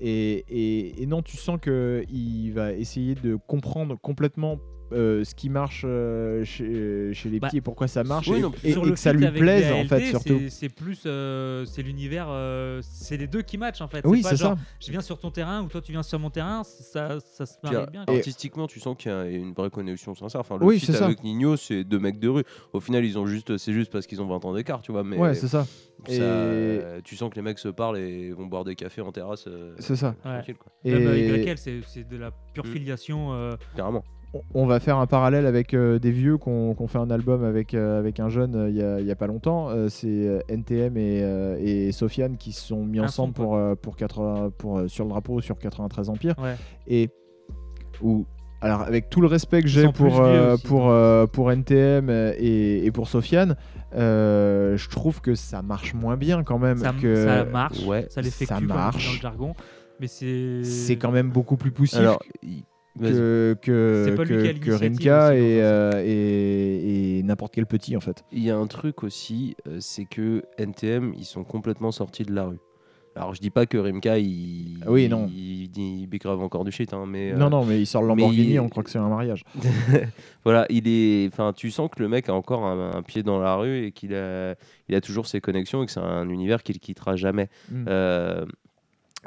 Et, 0.00 0.44
et- 0.48 1.02
et 1.02 1.06
non, 1.06 1.22
tu 1.22 1.36
sens 1.36 1.58
qu'il 1.60 2.52
va 2.52 2.72
essayer 2.72 3.14
de 3.14 3.36
comprendre 3.46 3.96
complètement. 4.00 4.58
Euh, 4.92 5.24
ce 5.24 5.34
qui 5.34 5.48
marche 5.48 5.82
euh, 5.84 6.44
chez, 6.44 7.12
chez 7.14 7.28
les 7.28 7.40
Bah, 7.40 7.48
petits 7.48 7.58
et 7.58 7.60
pourquoi 7.60 7.88
ça 7.88 8.04
marche 8.04 8.28
oui, 8.28 8.38
et, 8.38 8.40
non, 8.42 8.52
et- 8.64 8.72
Sur 8.72 8.82
et 8.82 8.86
le 8.86 8.92
que 8.92 8.98
ça 8.98 9.12
lui 9.12 9.26
plaise 9.30 9.72
en 9.72 9.84
fait 9.86 10.06
surtout 10.06 10.40
c'est- 10.48 10.68
plus, 10.68 11.02
euh, 11.06 11.64
c'est 11.64 11.82
l'univers, 11.82 12.26
euh, 12.30 12.80
c'est 12.82 13.16
les 13.16 13.26
deux 13.26 13.42
qui 13.42 13.58
matchent 13.58 13.80
en 13.80 13.88
fait. 13.88 14.02
oui 14.04 14.22
c'est 14.22 14.36
ça 14.36 14.56
Je 14.80 14.90
viens 14.90 15.00
sur 15.00 15.18
ton 15.18 15.30
terrain 15.30 15.62
ou 15.62 15.68
toi 15.68 15.80
tu 15.80 15.92
viens 15.92 16.02
sur 16.02 16.18
mon 16.18 16.30
terrain, 16.30 16.62
ça, 16.64 17.18
ça 17.20 17.46
se 17.46 17.54
marie 17.62 17.86
bien. 17.90 18.04
Artistiquement 18.06 18.66
tu 18.66 18.80
sens 18.80 18.96
qu'il 18.96 19.10
y 19.10 19.14
a 19.14 19.24
une 19.26 19.52
vraie 19.52 19.70
connexion 19.70 20.14
sincère 20.14 20.40
enfin 20.40 20.58
le 20.58 20.64
Oui, 20.66 20.78
ça. 20.80 21.04
avec 21.04 21.22
Nino 21.24 21.56
c'est 21.56 21.84
deux 21.84 21.98
mecs 21.98 22.18
de 22.18 22.28
rue 22.28 22.44
au 22.72 22.80
final 22.80 23.04
ils 23.04 23.18
ont 23.18 23.26
juste 23.26 23.56
c'est 23.56 23.72
juste 23.72 23.90
parce 23.92 24.06
qu'ils 24.06 24.20
ont 24.22 24.26
20 24.26 24.44
ans 24.44 24.54
d'écart 24.54 24.82
tu 24.82 24.92
vois 24.92 25.04
mais 25.04 25.16
ouais 25.16 25.34
c'est 25.34 25.48
ça 25.48 25.66
ça- 26.08 26.12
Et- 26.12 27.02
tu 27.04 27.14
sens 27.16 27.30
que 27.30 27.36
les 27.36 27.42
mecs 27.42 27.58
se 27.58 27.68
parlent 27.68 27.98
et 27.98 28.32
vont 28.32 28.46
boire 28.46 28.64
des 28.64 28.74
cafés 28.74 29.00
en 29.02 29.12
terrasse 29.12 29.44
euh, 29.46 29.74
c'est 29.78 29.96
ça 29.96 30.14
Ouais. 30.24 30.54
quoi 30.54 30.72
et 30.84 30.92
Même 30.94 31.56
c'est 31.56 32.08
de 32.08 32.16
la 32.16 32.30
pure 32.52 32.64
Mm. 32.64 32.72
filiation. 32.72 33.32
euh, 33.34 33.54
carrément 33.76 34.02
on- 34.54 34.66
va 34.66 34.80
faire 34.80 34.96
un 34.98 35.06
parallèle 35.06 35.46
avec 35.46 35.74
euh, 35.74 35.98
des 35.98 36.10
vieux 36.10 36.38
qu'on 36.38 36.74
fait 36.88 36.98
un 36.98 37.10
album 37.10 37.44
avec, 37.44 37.74
euh, 37.74 37.98
avec 37.98 38.20
un 38.20 38.28
jeune 38.28 38.54
euh, 38.54 38.70
il 38.70 38.76
y, 38.76 38.82
a, 38.82 39.00
il 39.00 39.06
y 39.06 39.10
a 39.10 39.16
pas 39.16 39.26
longtemps. 39.26 39.68
Euh, 39.70 39.88
c'est 39.88 40.06
euh, 40.08 40.40
NTM 40.48 40.96
et, 40.96 41.20
euh, 41.22 41.56
et 41.60 41.92
Sofiane 41.92 42.36
qui 42.36 42.52
se 42.52 42.66
sont 42.66 42.84
mis 42.84 42.98
Un 42.98 43.04
ensemble 43.04 43.34
pour, 43.34 43.56
euh, 43.56 43.74
pour, 43.74 43.96
80 43.96 44.50
pour, 44.56 44.78
euh, 44.78 44.88
sur 44.88 45.04
le 45.04 45.10
drapeau 45.10 45.40
sur 45.40 45.58
93 45.58 46.08
Empire. 46.08 46.34
ouais. 46.38 46.54
Et 46.86 47.10
où, 48.00 48.24
alors, 48.60 48.82
avec 48.82 49.10
tout 49.10 49.20
le 49.20 49.26
respect 49.26 49.60
que 49.60 49.68
j'ai 49.68 49.90
pour, 49.92 50.20
euh, 50.20 50.56
pour, 50.64 50.88
euh, 50.90 51.26
pour 51.26 51.50
NTM 51.52 52.08
et, 52.38 52.84
et 52.86 52.90
pour 52.92 53.08
Sofiane, 53.08 53.56
euh, 53.94 54.76
je 54.76 54.88
trouve 54.88 55.20
que 55.20 55.34
ça 55.34 55.62
marche 55.62 55.94
moins 55.94 56.16
bien 56.16 56.42
quand 56.44 56.58
même. 56.58 56.78
ça, 56.78 56.92
que 56.92 57.26
ça 57.26 57.44
marche, 57.44 57.84
ouais, 57.86 58.06
ça 58.08 58.22
l'effectue 58.22 58.66
dans 58.66 58.86
le 59.14 59.20
jargon. 59.20 59.54
Mais 60.00 60.06
c'est. 60.06 60.64
c'est 60.64 60.96
quand 60.96 61.10
même 61.12 61.30
beaucoup 61.30 61.56
plus 61.56 61.70
poussif 61.70 61.98
alors. 61.98 62.22
Que, 63.00 63.56
que, 63.62 64.58
que, 64.60 64.70
Rimka 64.70 65.34
et, 65.34 65.62
euh, 65.62 66.02
et, 66.04 67.18
et 67.18 67.22
n'importe 67.22 67.54
quel 67.54 67.66
petit 67.66 67.96
en 67.96 68.00
fait. 68.00 68.24
Il 68.32 68.42
y 68.42 68.50
a 68.50 68.56
un 68.56 68.66
truc 68.66 69.02
aussi, 69.02 69.56
euh, 69.66 69.78
c'est 69.80 70.04
que 70.04 70.42
NTM, 70.58 71.14
ils 71.16 71.24
sont 71.24 71.44
complètement 71.44 71.92
sortis 71.92 72.24
de 72.24 72.34
la 72.34 72.44
rue. 72.44 72.58
Alors 73.14 73.34
je 73.34 73.40
dis 73.40 73.50
pas 73.50 73.66
que 73.66 73.76
Rimka, 73.76 74.18
il, 74.18 74.82
Ah 74.86 74.90
oui, 74.90 75.08
non. 75.08 75.28
il, 75.30 75.70
il, 75.76 76.28
encore 76.28 76.64
du 76.64 76.72
shit, 76.72 76.94
hein, 76.94 77.04
mais 77.06 77.32
euh, 77.32 77.36
Non, 77.36 77.50
non, 77.50 77.64
mais 77.64 77.80
il 77.80 77.86
sort 77.86 78.02
le 78.02 78.08
Lamborghini, 78.08 78.58
on 78.58 78.68
croit 78.68 78.82
que 78.82 78.90
c'est 78.90 78.98
un 78.98 79.08
mariage. 79.08 79.44
voilà, 80.44 80.66
il 80.70 80.88
est, 80.88 81.28
enfin, 81.28 81.52
tu 81.54 81.70
sens 81.70 81.90
que 81.94 82.02
le 82.02 82.08
mec 82.08 82.28
a 82.28 82.34
encore 82.34 82.64
un, 82.64 82.92
un 82.96 83.02
pied 83.02 83.22
dans 83.22 83.38
la 83.38 83.54
rue 83.56 83.86
et 83.86 83.92
qu'il 83.92 84.14
a, 84.14 84.54
il 84.88 84.94
a 84.94 85.00
toujours 85.02 85.26
ses 85.26 85.40
connexions 85.40 85.82
et 85.82 85.86
que 85.86 85.92
c'est 85.92 86.00
un 86.00 86.28
univers 86.30 86.62
qu'il 86.62 86.78
quittera 86.78 87.16
jamais. 87.16 87.48
Mm. 87.70 87.84
Euh, 87.88 88.46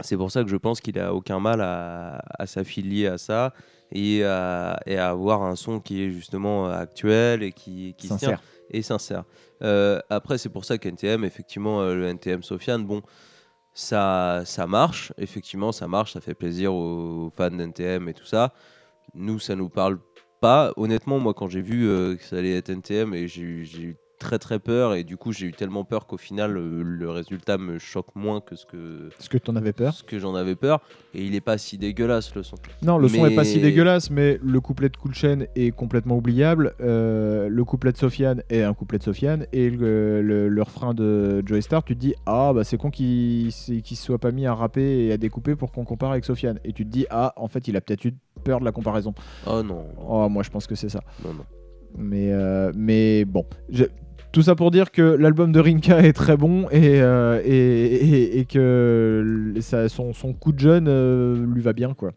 c'est 0.01 0.17
pour 0.17 0.31
ça 0.31 0.43
que 0.43 0.49
je 0.49 0.57
pense 0.57 0.81
qu'il 0.81 0.99
a 0.99 1.13
aucun 1.13 1.39
mal 1.39 1.61
à, 1.61 2.21
à 2.37 2.45
s'affilier 2.47 3.07
à 3.07 3.17
ça 3.17 3.53
et 3.91 4.23
à, 4.23 4.79
et 4.85 4.97
à 4.97 5.09
avoir 5.09 5.43
un 5.43 5.55
son 5.55 5.79
qui 5.79 6.03
est 6.03 6.09
justement 6.09 6.67
actuel 6.67 7.43
et 7.43 7.51
qui, 7.51 7.95
qui 7.97 8.07
se 8.07 8.15
tient 8.15 8.29
Sincère. 8.29 8.41
et 8.71 8.81
sincère. 8.81 9.23
Euh, 9.61 9.99
après, 10.09 10.37
c'est 10.37 10.49
pour 10.49 10.65
ça 10.65 10.77
qu'NTM, 10.77 11.23
effectivement, 11.23 11.81
euh, 11.81 11.95
le 11.95 12.07
NTM 12.07 12.43
Sofiane, 12.43 12.85
bon, 12.85 13.01
ça, 13.73 14.43
ça 14.45 14.67
marche, 14.67 15.13
effectivement, 15.17 15.71
ça 15.71 15.87
marche, 15.87 16.13
ça 16.13 16.21
fait 16.21 16.33
plaisir 16.33 16.73
aux 16.73 17.31
fans 17.35 17.51
d'NTM 17.51 18.09
et 18.09 18.13
tout 18.13 18.25
ça. 18.25 18.53
Nous, 19.13 19.39
ça 19.39 19.55
nous 19.55 19.69
parle 19.69 19.99
pas. 20.41 20.73
Honnêtement, 20.77 21.19
moi, 21.19 21.33
quand 21.33 21.47
j'ai 21.47 21.61
vu 21.61 21.87
euh, 21.87 22.15
que 22.15 22.23
ça 22.23 22.37
allait 22.37 22.57
être 22.57 22.69
NTM, 22.69 23.13
et 23.13 23.27
j'ai 23.27 23.41
eu 23.43 23.97
très 24.19 24.39
très 24.39 24.59
peur, 24.59 24.93
et 24.95 25.03
du 25.03 25.17
coup, 25.17 25.31
j'ai 25.33 25.45
eu 25.47 25.51
tellement 25.51 25.83
peur 25.83 26.07
qu'au 26.07 26.17
final, 26.17 26.57
euh, 26.57 26.81
le 26.83 27.09
résultat 27.09 27.57
me 27.57 27.77
choque 27.79 28.15
moins 28.15 28.39
que 28.41 28.55
ce 28.55 28.65
que, 28.65 29.09
Est-ce 29.19 29.29
que 29.29 29.37
t'en 29.37 29.55
avais 29.55 29.73
peur 29.73 29.93
ce 29.93 30.03
que 30.03 30.17
j'en 30.19 30.35
avais 30.35 30.55
peur. 30.55 30.81
Et 31.13 31.23
il 31.23 31.35
est 31.35 31.41
pas 31.41 31.57
si 31.57 31.77
dégueulasse, 31.77 32.33
le 32.35 32.43
son. 32.43 32.55
Non, 32.81 32.97
le 32.97 33.07
son 33.07 33.25
est 33.25 33.35
pas 33.35 33.43
si 33.43 33.59
dégueulasse, 33.59 34.09
mais 34.09 34.39
le 34.43 34.59
couplet 34.61 34.89
de 34.89 34.97
Cool 34.97 35.13
Chain 35.13 35.39
est 35.55 35.71
complètement 35.71 36.17
oubliable. 36.17 36.73
Euh, 36.81 37.47
le 37.49 37.63
couplet 37.65 37.91
de 37.91 37.97
Sofiane 37.97 38.41
est 38.49 38.61
un 38.63 38.73
couplet 38.73 38.97
de 38.97 39.03
Sofiane. 39.03 39.45
Et 39.53 39.69
le, 39.69 40.21
le- 40.21 40.49
le 40.49 40.61
refrain 40.61 40.93
de 40.93 41.41
Joey 41.45 41.61
Star, 41.61 41.83
tu 41.83 41.95
te 41.95 41.99
dis 42.01 42.15
Ah, 42.25 42.51
bah 42.53 42.63
c'est 42.63 42.77
con 42.77 42.89
qu'il 42.91 43.51
qu'il 43.51 43.97
se 43.97 44.03
soit 44.03 44.17
pas 44.19 44.31
mis 44.31 44.45
à 44.45 44.53
rapper 44.53 45.05
et 45.05 45.11
à 45.11 45.17
découper 45.17 45.55
pour 45.55 45.71
qu'on 45.71 45.85
compare 45.85 46.11
avec 46.11 46.25
Sofiane. 46.25 46.59
Et 46.63 46.73
tu 46.73 46.85
te 46.85 46.89
dis 46.91 47.05
Ah, 47.09 47.33
en 47.37 47.47
fait, 47.47 47.67
il 47.67 47.75
a 47.77 47.81
peut-être 47.81 48.05
eu 48.05 48.13
peur 48.43 48.59
de 48.59 48.65
la 48.65 48.71
comparaison. 48.71 49.13
Oh 49.47 49.61
non, 49.63 49.87
Oh, 50.07 50.27
moi, 50.29 50.43
je 50.43 50.49
pense 50.49 50.67
que 50.67 50.75
c'est 50.75 50.89
ça. 50.89 51.01
non, 51.23 51.33
non. 51.33 51.45
Mais, 51.97 52.31
euh, 52.33 52.71
mais 52.75 53.23
bon. 53.23 53.45
Je- 53.69 53.85
Tout 54.35 54.41
ça 54.41 54.53
pour 54.53 54.69
dire 54.69 54.91
que 54.91 55.01
l'album 55.01 55.53
de 55.53 55.61
Rimka 55.61 55.99
est 56.01 56.11
très 56.11 56.35
bon 56.35 56.67
et, 56.69 56.99
euh, 57.01 57.41
et, 57.45 57.51
et- 57.53 58.39
et 58.39 58.43
que 58.45 59.53
ça- 59.61 59.87
son, 59.87 60.11
son 60.11 60.33
coup 60.33 60.51
de 60.51 60.59
jeune 60.59 60.87
euh, 60.89 61.45
lui 61.53 61.61
va 61.61 61.71
bien. 61.71 61.93
quoi. 61.93 62.11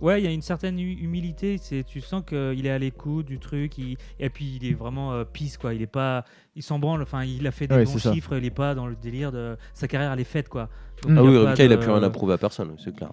Ouais, 0.00 0.22
il 0.22 0.24
y 0.24 0.26
a 0.26 0.30
une 0.30 0.40
certaine 0.40 0.78
hu- 0.78 0.96
humilité. 1.02 1.58
C'est, 1.60 1.84
tu 1.84 2.00
sens 2.00 2.22
qu'il 2.26 2.64
est 2.64 2.70
à 2.70 2.78
l'écoute 2.78 3.26
du 3.26 3.38
truc. 3.38 3.76
il- 3.76 3.98
et 4.18 4.30
puis 4.30 4.58
il 4.58 4.66
est 4.70 4.72
vraiment 4.72 5.12
euh, 5.12 5.24
peace, 5.30 5.58
quoi. 5.60 5.74
Il 5.74 5.82
est 5.82 5.86
pas, 5.86 6.24
il 6.56 6.62
s'en 6.62 6.78
branle. 6.78 7.02
Enfin, 7.02 7.24
il 7.24 7.46
a 7.46 7.50
fait 7.50 7.66
des 7.66 7.74
Ouais, 7.74 7.84
bons 7.84 7.98
ça. 7.98 8.14
chiffres. 8.14 8.38
Il 8.38 8.46
est 8.46 8.50
pas 8.50 8.74
dans 8.74 8.86
le 8.86 8.96
délire 8.96 9.30
de 9.30 9.58
sa 9.74 9.86
carrière. 9.86 10.12
Elle 10.14 10.20
est 10.20 10.24
faite, 10.24 10.48
quoi. 10.48 10.70
Donc, 11.02 11.12
Ah 11.18 11.22
oui, 11.22 11.34
pas 11.34 11.48
Rimka, 11.50 11.64
il 11.66 11.72
a 11.74 11.76
plus 11.76 11.90
rien 11.90 12.02
à 12.02 12.08
prouver 12.08 12.32
à 12.32 12.38
personne, 12.38 12.70
c'est 12.82 12.96
clair. 12.96 13.10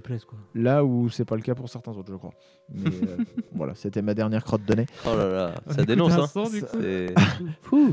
Quoi. 0.00 0.38
Là 0.54 0.84
où 0.84 1.08
c'est 1.08 1.24
pas 1.24 1.36
le 1.36 1.42
cas 1.42 1.54
pour 1.54 1.68
certains 1.68 1.92
autres, 1.92 2.10
je 2.12 2.16
crois. 2.16 2.32
Mais 2.72 2.90
euh, 2.90 3.16
voilà, 3.54 3.74
c'était 3.74 4.02
ma 4.02 4.14
dernière 4.14 4.44
crotte 4.44 4.64
de 4.64 4.74
nez. 4.74 4.86
Oh 5.06 5.16
là 5.16 5.28
là, 5.28 5.54
ça 5.70 5.84
dénonce, 5.84 6.12
un 6.12 6.24
hein. 6.24 7.88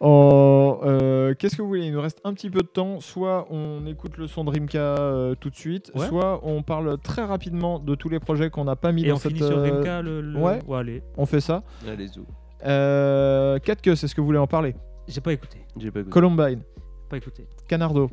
Oh, 0.00 0.80
euh, 0.84 1.34
Qu'est-ce 1.38 1.56
que 1.56 1.62
vous 1.62 1.68
voulez? 1.68 1.86
Il 1.86 1.92
nous 1.92 2.00
reste 2.00 2.20
un 2.24 2.34
petit 2.34 2.50
peu 2.50 2.60
de 2.60 2.66
temps. 2.66 3.00
Soit 3.00 3.46
on 3.50 3.86
écoute 3.86 4.16
le 4.16 4.26
son 4.26 4.44
de 4.44 4.50
Rimka 4.50 4.78
euh, 4.78 5.34
tout 5.34 5.50
de 5.50 5.56
suite, 5.56 5.90
Ouais. 5.94 6.06
soit 6.06 6.40
on 6.42 6.62
parle 6.62 6.98
très 6.98 7.24
rapidement 7.24 7.78
de 7.78 7.94
tous 7.94 8.08
les 8.08 8.20
projets 8.20 8.50
qu'on 8.50 8.64
n'a 8.64 8.76
pas 8.76 8.92
mis 8.92 9.04
Et 9.04 9.08
dans 9.08 9.14
on 9.14 9.18
cette. 9.18 9.32
finit 9.36 9.46
sur 9.46 9.60
Rimka. 9.60 10.02
Le, 10.02 10.20
le- 10.20 10.38
ouais. 10.38 10.60
allez. 10.74 11.02
On 11.16 11.26
fait 11.26 11.40
ça. 11.40 11.62
Allez, 11.86 12.08
zou. 12.08 12.26
Euh, 12.64 13.58
4 13.58 13.82
queues, 13.82 13.96
c'est 13.96 14.08
ce 14.08 14.14
que 14.14 14.20
vous 14.20 14.26
voulez 14.26 14.38
en 14.38 14.46
parler 14.46 14.74
J'ai 15.08 15.20
pas 15.20 15.32
écouté. 15.32 15.58
J'ai 15.76 15.90
pas 15.90 16.00
écouté. 16.00 16.12
Columbine, 16.12 16.60
Pas 17.08 17.16
écouté. 17.18 17.46
Canardo, 17.68 18.10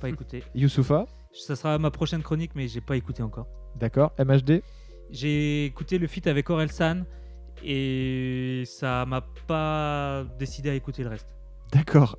Pas 0.00 0.08
écouté. 0.08 0.42
Youssoufa, 0.54 1.06
Ça 1.38 1.56
sera 1.56 1.78
ma 1.78 1.90
prochaine 1.90 2.22
chronique, 2.22 2.52
mais 2.54 2.68
j'ai 2.68 2.80
pas 2.80 2.96
écouté 2.96 3.22
encore. 3.22 3.46
d'accord, 3.78 4.12
MHD, 4.18 4.62
J'ai 5.10 5.66
écouté 5.66 5.98
le 5.98 6.06
feat 6.06 6.26
avec 6.26 6.48
Orelsan 6.50 7.04
et 7.64 8.62
ça 8.66 9.04
m'a 9.06 9.20
pas 9.46 10.24
décidé 10.38 10.70
à 10.70 10.74
écouter 10.74 11.02
le 11.02 11.10
reste. 11.10 11.28
d'accord. 11.72 12.16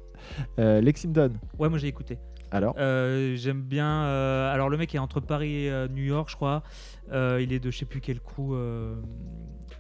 Euh, 0.59 0.81
Lexington, 0.81 1.33
Ouais, 1.57 1.69
moi 1.69 1.77
j'ai 1.77 1.87
écouté. 1.87 2.17
alors 2.51 2.75
Euh, 2.77 3.35
J'aime 3.35 3.61
bien. 3.61 4.03
euh, 4.03 4.53
alors, 4.53 4.69
le 4.69 4.77
mec 4.77 4.93
est 4.93 4.99
entre 4.99 5.19
Paris 5.19 5.65
et 5.65 5.71
euh, 5.71 5.87
New 5.87 6.03
York, 6.03 6.29
je 6.29 6.35
crois. 6.35 6.63
Il 7.11 7.53
est 7.53 7.59
de 7.59 7.71
je 7.71 7.77
sais 7.77 7.85
plus 7.85 8.01
quel 8.01 8.19
crew. 8.19 8.53
euh, 8.53 8.95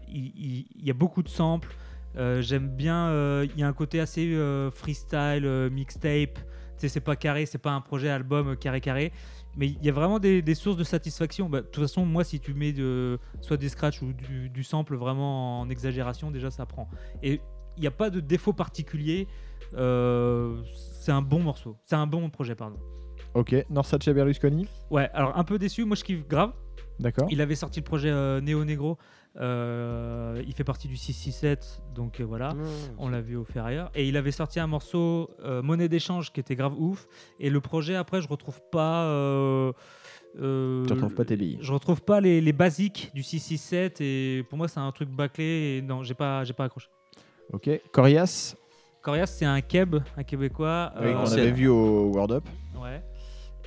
il, 0.07 0.25
il- 0.35 0.65
il 0.75 0.85
y 0.85 0.89
a 0.91 0.93
beaucoup 0.93 1.23
de 1.23 1.29
samples. 1.29 1.75
J'aime 2.39 2.67
bien. 2.69 3.11
il 3.43 3.57
y 3.59 3.63
a 3.63 3.67
un 3.67 3.73
côté 3.73 3.99
assez 3.99 4.35
freestyle, 4.73 5.69
mixtape. 5.71 6.39
Sais, 6.77 6.89
c'est 6.89 7.01
pas 7.01 7.15
carré, 7.15 7.45
c'est 7.45 7.57
pas 7.57 7.71
un 7.71 7.81
projet 7.81 8.09
album 8.09 8.49
euh, 8.49 8.55
carré 8.55 8.81
carré. 8.81 9.11
Mais 9.55 9.67
il 9.67 9.83
y 9.83 9.89
a 9.89 9.91
vraiment 9.91 10.19
des, 10.19 10.41
des 10.43 10.53
sources 10.55 10.77
de 10.77 10.83
satisfaction. 10.83 11.49
Bah, 11.49 11.61
De 11.61 11.65
toute 11.67 11.81
façon, 11.83 12.05
moi, 12.05 12.23
si 12.23 12.39
tu 12.39 12.53
mets 12.53 12.71
de, 12.73 13.17
soit 13.41 13.57
des 13.57 13.69
scratchs 13.69 14.01
ou 14.03 14.13
du, 14.13 14.49
du 14.49 14.63
sample 14.63 14.95
vraiment 14.95 15.59
en 15.61 15.69
exagération, 15.69 16.29
déjà 16.31 16.51
ça 16.51 16.65
prend. 16.67 16.87
Et 17.23 17.41
il 17.77 17.81
n'y 17.81 17.87
a 17.87 17.91
pas 17.91 18.09
de 18.11 18.19
défaut 18.19 18.53
particulier. 18.53 19.27
Euh, 19.75 20.61
c'est 20.99 21.11
un 21.11 21.21
bon 21.21 21.39
morceau. 21.41 21.77
C'est 21.85 21.95
un 21.95 22.07
bon 22.07 22.29
projet, 22.29 22.55
pardon. 22.55 22.77
Ok, 23.33 23.55
Norsace 23.69 24.07
Berlusconi, 24.09 24.67
Ouais, 24.89 25.09
alors 25.13 25.37
un 25.37 25.43
peu 25.43 25.57
déçu, 25.59 25.85
moi 25.85 25.95
je 25.95 26.03
kiffe 26.03 26.27
grave. 26.27 26.53
d'accord. 26.99 27.27
Il 27.29 27.41
avait 27.41 27.55
sorti 27.55 27.79
le 27.81 27.83
projet 27.83 28.09
euh, 28.09 28.41
Neo 28.41 28.63
Negro, 28.65 28.97
Euh, 29.39 30.41
il 30.47 30.53
fait 30.53 30.63
partie 30.63 30.87
du 30.87 30.97
667, 30.97 31.81
donc 31.93 32.19
euh, 32.19 32.23
voilà, 32.23 32.53
on 32.97 33.07
l'a 33.09 33.21
vu 33.21 33.35
au 33.35 33.43
Ferrailleur. 33.43 33.91
Et 33.93 34.07
il 34.07 34.17
avait 34.17 34.31
sorti 34.31 34.59
un 34.59 34.65
morceau 34.67 35.29
euh, 35.43 35.61
Monnaie 35.61 35.89
d'échange 35.89 36.31
qui 36.31 36.39
était 36.39 36.55
grave 36.55 36.73
ouf. 36.79 37.07
Et 37.39 37.49
le 37.49 37.61
projet 37.61 37.95
après, 37.95 38.21
je 38.21 38.27
retrouve 38.27 38.59
pas. 38.71 39.03
euh, 39.05 39.71
euh, 40.39 40.85
Tu 40.85 40.93
retrouves 40.93 41.13
pas 41.15 41.25
tes 41.25 41.35
billes. 41.37 41.57
Je 41.61 41.71
retrouve 41.71 42.01
pas 42.01 42.19
les, 42.21 42.41
les 42.41 42.53
basiques 42.53 43.11
du 43.13 43.21
667 43.23 44.01
et 44.01 44.43
pour 44.49 44.57
moi 44.57 44.67
c'est 44.67 44.79
un 44.79 44.91
truc 44.91 45.09
bâclé 45.09 45.77
et 45.77 45.81
non, 45.81 46.03
j'ai 46.03 46.13
pas, 46.15 46.43
j'ai 46.43 46.53
pas 46.53 46.65
accroché. 46.65 46.87
Ok, 47.53 47.69
Corias, 47.91 48.55
Corias 49.01 49.27
c'est 49.27 49.45
un 49.45 49.61
Keb, 49.61 49.95
un 50.17 50.23
Québécois. 50.23 50.91
oui, 50.99 51.05
euh, 51.07 51.13
qu'on 51.13 51.31
avait 51.31 51.51
vu 51.51 51.67
au 51.69 52.07
World 52.11 52.31
Up. 52.33 52.43
Ouais. 52.81 53.01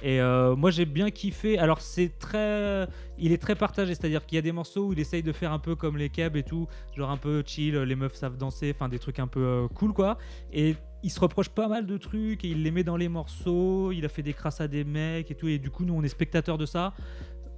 Et 0.03 0.21
euh, 0.21 0.57
moi 0.57 0.71
j'ai 0.71 0.87
bien 0.87 1.11
kiffé. 1.11 1.59
Alors 1.59 1.81
c'est 1.81 2.19
très, 2.19 2.87
il 3.19 3.33
est 3.33 3.41
très 3.41 3.55
partagé, 3.55 3.95
c'est-à-dire 3.95 4.25
qu'il 4.25 4.37
y 4.37 4.39
a 4.39 4.43
des 4.43 4.53
morceaux 4.53 4.87
où 4.87 4.93
il 4.93 4.99
essaye 4.99 5.23
de 5.23 5.33
faire 5.33 5.53
un 5.53 5.59
peu 5.59 5.75
comme 5.77 5.97
les 5.97 6.09
Keb 6.09 6.37
et 6.37 6.43
tout, 6.43 6.67
genre 6.97 7.11
un 7.11 7.17
peu 7.17 7.43
chill, 7.45 7.77
les 7.77 7.95
meufs 7.95 8.15
savent 8.15 8.37
danser, 8.37 8.73
enfin 8.75 8.89
des 8.89 8.99
trucs 8.99 9.19
un 9.19 9.27
peu 9.27 9.41
euh, 9.41 9.69
cool 9.69 9.93
quoi. 9.93 10.19
Et 10.53 10.77
il 11.03 11.11
se 11.11 11.21
reproche 11.21 11.49
pas 11.49 11.69
mal 11.69 11.87
de 11.87 11.97
trucs 11.97 12.45
et 12.45 12.49
il 12.49 12.63
les 12.63 12.71
met 12.71 12.85
dans 12.85 12.97
les 12.97 13.09
morceaux. 13.09 13.93
Il 13.93 14.05
a 14.05 14.09
fait 14.09 14.23
des 14.23 14.35
crasses 14.35 14.61
à 14.61 14.69
des 14.69 14.85
mecs 14.85 15.31
et 15.31 15.35
tout. 15.35 15.49
Et 15.49 15.59
du 15.59 15.71
coup 15.71 15.85
nous 15.85 15.95
on 15.95 16.03
est 16.03 16.09
spectateurs 16.09 16.59
de 16.59 16.67
ça. 16.67 16.95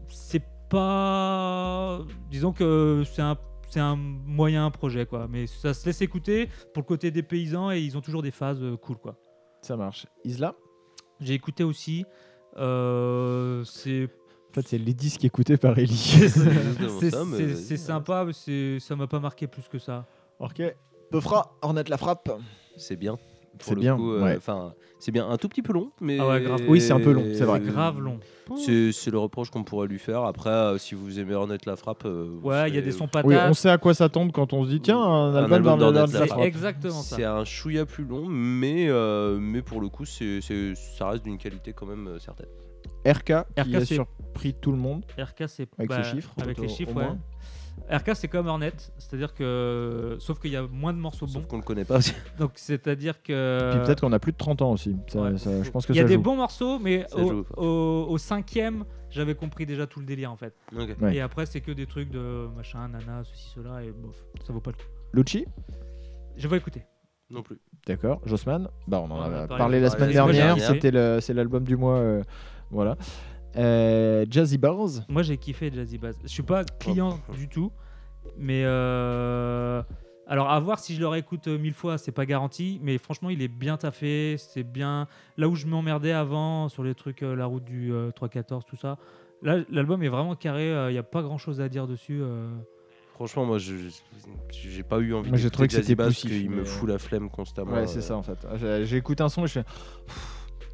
C'est 0.09 0.43
pas, 0.69 2.01
disons 2.31 2.53
que 2.53 3.03
c'est 3.05 3.23
un 3.23 3.37
c'est 3.73 3.81
un 3.81 3.97
moyen 3.97 4.71
projet 4.71 5.07
quoi, 5.07 5.29
mais 5.31 5.47
ça 5.47 5.73
se 5.73 5.87
laisse 5.87 6.03
écouter 6.03 6.51
pour 6.75 6.83
le 6.83 6.87
côté 6.87 7.11
des 7.11 7.23
paysans 7.23 7.71
et 7.71 7.81
ils 7.81 7.97
ont 7.97 8.03
toujours 8.03 8.21
des 8.21 8.31
phases 8.31 8.63
euh, 8.63 8.77
cool 8.77 8.99
quoi. 8.99 9.17
Ça 9.63 9.79
marche. 9.79 10.07
Isla, 10.25 10.55
J'ai 11.21 11.33
écouté 11.33 11.65
aussi. 11.65 12.05
Euh, 12.59 13.65
c'est 13.65 14.05
en 14.51 14.55
fait, 14.55 14.69
c'est 14.69 14.79
les 14.79 14.93
disques 14.93 15.25
écoutés 15.25 15.57
par 15.57 15.79
Ellie. 15.79 15.97
c'est- 17.01 17.77
sympa, 17.79 18.25
mais 18.27 18.79
ça 18.81 18.95
m'a 18.97 19.07
pas 19.07 19.19
marqué 19.19 19.47
plus 19.47 19.67
que 19.69 19.79
ça. 19.79 20.07
ok, 20.39 20.63
Peufra, 21.11 21.57
Ornette 21.63 21.89
la 21.89 21.97
frappe. 21.97 22.31
C'est 22.77 22.97
bien. 22.97 23.19
C'est 23.61 23.75
bien, 23.77 23.99
euh, 23.99 24.23
ouais. 24.23 24.37
Enfin, 24.37 24.73
c'est 24.99 25.13
bien 25.13 25.29
un 25.29 25.37
tout 25.37 25.49
petit 25.49 25.63
peu 25.63 25.73
long, 25.73 25.91
mais. 26.01 26.19
Ah 26.21 26.29
ouais, 26.29 26.41
grave. 26.43 26.61
Oui, 26.69 26.81
c'est 26.81 26.93
un 26.93 27.01
peu 27.01 27.13
long, 27.13 27.25
c'est 27.35 27.45
vrai. 27.45 27.61
C'est 27.65 27.71
grave 27.73 28.01
long. 28.01 28.19
C'est 28.57 28.93
c'est 28.93 29.11
le 29.11 29.19
reproche 29.19 29.51
qu'on 29.51 29.63
pourrait 29.65 29.87
lui 29.89 29.99
faire. 29.99 30.25
Après, 30.25 30.51
euh, 30.51 30.77
si 30.79 30.95
vous 30.95 31.19
aimez 31.19 31.35
Ornette 31.35 31.65
la 31.65 31.77
frappe. 31.77 32.05
euh, 32.05 32.29
Ouais, 32.43 32.69
il 32.69 32.75
y 32.75 32.79
a 32.79 32.83
des 32.83 32.93
sons 32.93 33.05
Oui, 33.05 33.11
patates. 33.23 33.51
on 33.51 33.55
sait 33.55 33.71
à 33.71 33.79
quoi 33.79 33.95
s'attendre 33.95 34.33
quand 34.33 34.53
on 34.53 34.65
se 34.65 34.69
dit 34.69 34.81
tiens, 34.81 34.99
un, 35.01 35.33
Un 35.35 35.37
album 35.37 35.53
album 35.53 35.79
d'Ornette 35.79 36.13
la 36.13 36.21
c'est 36.21 36.27
frappe. 36.27 36.41
exactement 36.45 36.93
C'est 37.03 37.23
ça. 37.23 37.35
un 37.37 37.45
chouïa 37.45 37.87
plus 37.87 38.05
long, 38.05 38.27
mais, 38.27 38.89
euh, 38.89 39.39
mais 39.41 39.63
pour 39.63 39.81
le 39.81 39.89
coup, 39.89 40.05
c'est 40.05 40.41
c'est- 40.41 40.75
ça 40.75 41.09
reste 41.11 41.25
d'une 41.25 41.39
qualité 41.39 41.73
quand 41.73 41.87
même 41.87 42.19
certaine. 42.19 42.49
RK, 43.07 43.25
qui 43.25 43.33
RK, 43.63 43.75
a 43.75 43.81
c'est- 43.85 43.95
surpris 43.95 44.55
tout 44.55 44.71
le 44.73 44.79
monde. 44.79 45.05
RK, 45.19 45.45
c'est 45.49 45.69
Avec 45.79 45.89
bah, 45.91 46.03
ses 46.05 46.11
chiffres, 46.11 46.33
Avec 46.41 46.59
au- 46.59 46.63
les 46.63 46.69
chiffres, 46.69 46.93
moins. 46.93 47.03
ouais. 47.13 47.17
RK, 47.91 48.11
c'est 48.15 48.29
comme 48.29 48.47
Hornet, 48.47 48.73
c'est-à-dire 48.99 49.35
que. 49.35 50.17
Sauf 50.21 50.39
qu'il 50.41 50.51
y 50.51 50.57
a 50.57 50.63
moins 50.67 50.93
de 50.93 50.99
morceaux 50.99 51.27
bons. 51.27 51.33
Sauf 51.33 51.47
qu'on 51.47 51.57
le 51.59 51.63
connaît 51.63 51.85
pas 51.85 51.99
aussi. 51.99 52.15
Donc, 52.39 52.53
c'est-à-dire 52.55 53.23
que. 53.23 53.71
Puis 53.73 53.81
peut-être 53.81 54.01
qu'on 54.01 54.13
a 54.13 54.19
plus 54.19 54.33
de 54.33 54.37
30 54.37 54.63
ans 54.63 54.73
aussi. 54.73 54.97
Ça- 55.09 55.21
ouais. 55.21 55.39
ça- 55.39 55.63
je 55.63 55.71
pense 55.71 55.87
que 55.87 55.93
Il 55.93 55.97
y 55.97 55.99
a 56.01 56.03
ça 56.03 56.09
des 56.09 56.15
joue. 56.15 56.23
bons 56.23 56.37
morceaux, 56.37 56.79
mais 56.79 57.07
au, 57.15 57.29
joue. 57.29 57.45
au- 57.57 58.07
au 58.09 58.19
cinquième, 58.19 58.85
j'avais 59.11 59.35
compris 59.35 59.67
déjà 59.67 59.87
tout 59.87 60.01
le 60.01 60.07
délire 60.07 60.31
en 60.33 60.37
fait. 60.37 60.55
Ouais. 60.75 61.15
Et 61.15 61.21
après, 61.21 61.47
c'est 61.47 61.61
que 61.61 61.73
des 61.73 61.87
trucs 61.87 62.11
de 62.11 62.49
machin, 62.57 62.89
nana, 62.89 63.23
ceci, 63.25 63.51
cela, 63.55 63.83
et 63.83 63.91
bof, 63.91 64.17
ça 64.47 64.53
vaut 64.53 64.61
pas 64.61 64.71
le 64.71 64.77
coup. 64.77 64.83
Lucci, 65.13 65.47
Je 66.37 66.49
vais 66.49 66.57
écouter. 66.57 66.83
Non 67.31 67.43
plus. 67.43 67.59
d'accord. 67.87 68.21
Jossman, 68.27 68.69
bah 68.87 69.01
on 69.01 69.11
en 69.11 69.17
On 69.19 69.21
a 69.23 69.25
a 69.25 69.31
parlé, 69.47 69.59
parlé 69.59 69.81
la 69.81 69.91
semaine 69.91 70.13
dernière. 70.13 70.59
C'était 70.59 70.91
le, 70.91 71.19
c'est 71.21 71.33
l'album 71.35 71.65
du 71.65 71.77
mois, 71.77 71.97
euh, 71.97 72.23
voilà. 72.71 72.97
Euh, 73.57 74.25
Jazzy 74.31 74.59
Bars, 74.59 74.77
Moi, 75.09 75.23
j'ai 75.23 75.37
kiffé 75.37 75.71
Jazzy 75.73 75.99
Bass. 75.99 76.17
Je 76.23 76.29
suis 76.29 76.43
pas 76.43 76.65
client 76.65 77.21
du 77.37 77.49
tout, 77.49 77.71
mais 78.39 78.63
euh, 78.65 79.83
alors 80.27 80.51
à 80.51 80.59
voir 80.61 80.79
si 80.79 80.95
je 80.95 81.01
le 81.01 81.09
réécoute 81.09 81.49
euh, 81.49 81.59
mille 81.59 81.75
fois, 81.75 81.99
c'est 81.99 82.13
pas 82.13 82.25
garanti. 82.27 82.81
Mais 82.83 82.97
franchement, 82.99 83.31
il 83.31 83.43
est 83.43 83.49
bien 83.49 83.77
taffé, 83.77 84.37
c'est 84.39 84.63
bien. 84.65 85.07
Là 85.37 85.49
où 85.49 85.55
je 85.55 85.67
m'emmerdais 85.67 86.13
avant 86.13 86.69
sur 86.69 86.83
les 86.83 86.95
trucs, 86.95 87.23
euh, 87.23 87.35
la 87.35 87.47
route 87.47 87.65
du 87.65 87.93
euh, 87.93 88.11
314, 88.13 88.65
tout 88.65 88.77
ça. 88.77 88.97
Là, 89.43 89.59
l'album 89.71 90.03
est 90.03 90.09
vraiment 90.09 90.35
carré. 90.37 90.69
Il 90.91 90.95
y 90.95 90.99
a 90.99 91.03
pas 91.03 91.23
grand 91.23 91.37
chose 91.39 91.61
à 91.61 91.69
dire 91.69 91.87
dessus. 91.87 92.21
euh. 92.23 92.49
Franchement, 93.15 93.45
moi, 93.45 93.59
je 93.59 93.75
j'ai 94.51 94.83
pas 94.83 94.99
eu 94.99 95.13
envie 95.15 95.29
Moi, 95.29 95.39
j'ai 95.39 95.51
trouvé 95.51 95.69
que 95.69 95.75
Jazzy 95.75 95.89
c'était 95.89 95.97
parce 95.97 96.15
qu'il 96.15 96.49
me 96.51 96.65
fout 96.65 96.89
la 96.89 96.99
flemme 96.99 97.29
constamment. 97.29 97.73
ouais, 97.73 97.87
c'est 97.87 97.99
euh, 97.99 98.03
ça 98.03 98.17
en 98.17 98.23
fait. 98.23 98.39
Écouté 98.97 99.23
un 99.23 99.29
son 99.29 99.45
et 99.45 99.49
je 99.49 99.53
fais. 99.53 99.65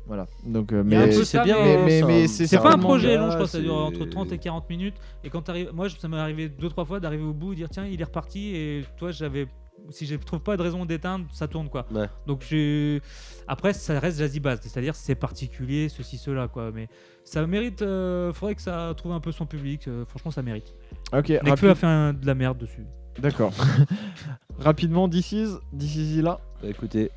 Voilà. 0.09 0.27
Donc, 0.45 0.73
euh, 0.73 0.83
mais 0.85 1.13
c'est 1.13 1.43
bien, 1.45 1.63
mais, 1.63 1.85
mais, 1.85 2.03
mais 2.03 2.27
c'est 2.29 2.47
C'est 2.47 2.59
pas 2.59 2.73
un 2.75 2.79
projet 2.79 3.17
long, 3.17 3.31
je 3.31 3.35
crois, 3.37 3.47
ça 3.47 3.61
dure 3.61 3.75
entre 3.77 4.05
30 4.07 4.33
et 4.33 4.39
40 4.39 4.69
minutes. 4.71 4.97
Et 5.23 5.29
quand 5.31 5.43
t'arrives, 5.43 5.71
moi, 5.73 5.87
ça 5.91 6.09
m'est 6.09 6.17
arrivé 6.19 6.49
deux 6.49 6.69
trois 6.71 6.85
fois 6.87 6.99
d'arriver 6.99 7.25
au 7.25 7.35
bout 7.35 7.53
et 7.53 7.57
dire 7.57 7.69
tiens, 7.71 7.85
il 7.87 8.01
est 8.01 8.05
reparti. 8.05 8.57
Et 8.57 8.85
toi, 8.97 9.11
j'avais, 9.13 9.47
si 9.91 10.07
je 10.07 10.17
trouve 10.17 10.41
pas 10.41 10.57
de 10.57 10.63
raison 10.63 10.87
d'éteindre, 10.87 11.27
ça 11.31 11.47
tourne 11.47 11.69
quoi. 11.69 11.85
Ouais. 11.95 12.07
Donc 12.27 12.43
j'ai, 12.49 13.03
après, 13.47 13.75
ça 13.75 14.01
reste 14.01 14.19
jazzy 14.19 14.41
bass, 14.41 14.61
c'est-à-dire 14.63 14.95
c'est 14.95 15.15
particulier, 15.15 15.89
ceci 15.91 16.17
cela 16.17 16.49
quoi. 16.49 16.71
Mais 16.75 16.89
ça 17.23 17.47
mérite, 17.47 17.83
euh, 17.83 18.33
faudrait 18.33 18.55
que 18.55 18.63
ça 18.63 18.95
trouve 18.97 19.13
un 19.13 19.21
peu 19.21 19.31
son 19.31 19.45
public. 19.45 19.87
euh, 19.89 20.07
franchement, 20.07 20.31
ça 20.31 20.41
mérite. 20.43 20.75
Ok, 21.13 21.29
Nekfeu 21.29 21.49
rapide- 21.51 21.69
a 21.69 21.75
fait 21.75 21.87
un- 21.87 22.13
de 22.15 22.27
la 22.27 22.35
merde 22.35 22.57
dessus. 22.59 22.87
D'accord. 23.19 23.53
Rapidement, 24.59 25.09
This 25.09 25.33
is, 25.33 25.49
This 25.77 25.97
is 25.97 26.23
là. 26.23 26.39
Bah, 26.63 26.69
écoutez, 26.69 27.11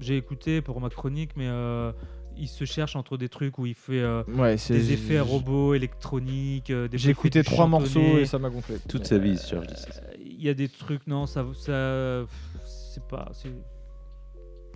J'ai 0.00 0.16
écouté 0.16 0.60
pour 0.60 0.80
ma 0.80 0.90
chronique, 0.90 1.30
mais 1.36 1.46
euh, 1.48 1.90
il 2.38 2.48
se 2.48 2.64
cherche 2.64 2.96
entre 2.96 3.16
des 3.16 3.28
trucs 3.28 3.58
où 3.58 3.66
il 3.66 3.74
fait 3.74 4.00
euh, 4.00 4.22
Ouais, 4.28 4.56
des 4.68 4.92
effets 4.92 5.20
robots, 5.20 5.74
électroniques. 5.74 6.70
euh, 6.70 6.88
J'ai 6.92 7.08
il 7.08 7.12
écouté 7.12 7.42
trois 7.44 7.66
morceaux 7.66 8.18
et 8.18 8.26
ça 8.26 8.38
m'a 8.38 8.50
gonflé. 8.50 8.76
toute 8.88 9.06
sa 9.06 9.18
vie, 9.18 9.30
il 9.30 9.38
se 9.38 9.48
cherche 9.48 9.66
d'ici. 9.66 9.86
Euh, 9.96 10.12
Il 10.24 10.42
y 10.42 10.48
a 10.48 10.54
des 10.54 10.68
trucs, 10.68 11.06
non, 11.06 11.26
ça, 11.26 11.44
ça 11.54 12.24
c'est 12.64 13.02
pas, 13.08 13.28
c'est 13.32 13.50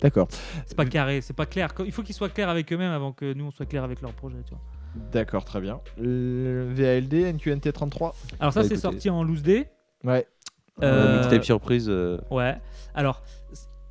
D'accord. 0.01 0.27
c'est 0.65 0.75
pas 0.75 0.85
carré, 0.85 1.21
c'est 1.21 1.35
pas 1.35 1.45
clair. 1.45 1.69
Il 1.85 1.91
faut 1.91 2.01
qu'ils 2.01 2.15
soient 2.15 2.29
clairs 2.29 2.49
avec 2.49 2.71
eux-mêmes 2.73 2.91
avant 2.91 3.11
que 3.11 3.33
nous 3.33 3.45
on 3.45 3.51
soit 3.51 3.65
clairs 3.67 3.83
avec 3.83 4.01
leur 4.01 4.13
projet, 4.13 4.37
tu 4.45 4.51
vois. 4.51 4.61
D'accord, 5.11 5.45
très 5.45 5.61
bien. 5.61 5.79
Le 5.97 6.67
VALD, 6.73 7.13
NQNT 7.35 7.71
33. 7.71 8.15
Alors 8.39 8.51
ça, 8.51 8.61
Bah, 8.63 8.67
c'est 8.67 8.75
sorti 8.77 9.09
en 9.09 9.23
loose 9.23 9.43
day. 9.43 9.69
Ouais. 10.03 10.27
Euh, 10.81 11.17
mixtape 11.19 11.43
surprise. 11.45 11.85
euh, 11.87 12.17
Ouais. 12.31 12.57
Alors, 12.95 13.21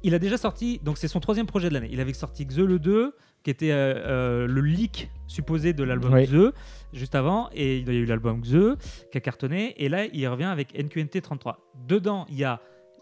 il 0.03 0.15
a 0.15 0.19
déjà 0.19 0.37
sorti, 0.37 0.81
donc 0.83 0.99
c'est 0.99 1.09
son 1.09 1.21
troisième 1.21 1.47
projet 1.47 1.69
de 1.69 1.75
l'année. 1.75 1.89
Il 1.93 2.01
avait 2.01 2.13
sorti 2.13 2.45
Xe 2.45 2.59
le 2.59 2.79
2, 2.81 3.15
qui 3.43 3.51
était 3.51 3.71
euh, 3.73 3.95
euh, 3.97 4.47
le 4.47 4.61
leak 4.61 5.11
supposé 5.27 5.73
de 5.73 5.83
l'album 5.85 6.13
Oui. 6.13 6.27
Xe, 6.27 6.53
juste 6.93 7.15
avant. 7.15 7.49
Et 7.55 7.79
il 7.79 7.87
y 7.87 7.91
a 7.91 7.95
eu 8.01 8.05
l'album 8.05 8.41
Xe, 8.43 8.77
qui 9.11 9.19
a 9.19 9.21
cartonné. 9.21 9.75
Et 9.83 9.89
là, 9.89 10.05
il 10.07 10.27
revient 10.29 10.45
avec 10.45 10.75
NQNT 10.79 11.23
33. 11.23 11.59
Dedans, 11.87 12.27
il 12.29 12.37
y 12.39 12.45
a 12.45 12.61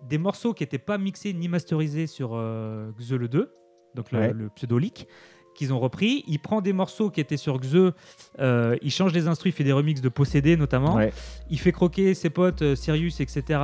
des 0.09 0.19
morceaux 0.19 0.55
qui 0.55 0.63
n'étaient 0.63 0.79
pas 0.79 0.97
mixés 0.99 1.33
ni 1.33 1.49
masterisés 1.49 2.07
sur 2.07 2.31
euh, 2.35 2.91
Xe 3.01 3.13
le 3.13 3.29
2, 3.29 3.53
donc 3.95 4.13
le, 4.13 4.19
Ouais. 4.19 4.33
le 4.33 4.49
pseudo-leak 4.51 5.09
qu'ils 5.57 5.73
ont 5.73 5.81
repris. 5.81 6.23
Il 6.29 6.39
prend 6.39 6.61
des 6.61 6.73
morceaux 6.73 7.11
qui 7.11 7.21
étaient 7.21 7.37
sur 7.37 7.59
Xe, 7.59 7.93
euh, 8.39 8.77
il 8.81 8.93
change 8.93 9.13
les 9.13 9.27
instruments, 9.27 9.51
il 9.53 9.57
fait 9.57 9.65
des 9.65 9.73
remixes 9.73 10.01
de 10.01 10.09
Possédé 10.09 10.57
notamment. 10.57 10.95
Ouais. 10.95 11.13
Il 11.51 11.59
fait 11.59 11.73
croquer 11.73 12.15
ses 12.15 12.31
potes, 12.31 12.63
euh, 12.63 12.77
Sirius, 12.77 13.19
etc. 13.21 13.59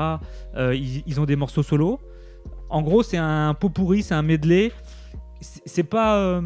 Euh, 0.57 0.75
ils, 0.75 1.05
ils 1.07 1.21
ont 1.21 1.25
des 1.25 1.37
morceaux 1.37 1.63
solo. 1.63 2.01
En 2.69 2.83
gros, 2.83 3.05
c'est 3.05 3.17
un 3.19 3.55
pot 3.55 3.69
pourri, 3.69 4.03
c'est 4.03 4.15
un 4.15 4.23
medley. 4.23 4.73
C'est 5.67 5.85
pas, 5.85 6.17
euh, 6.17 6.41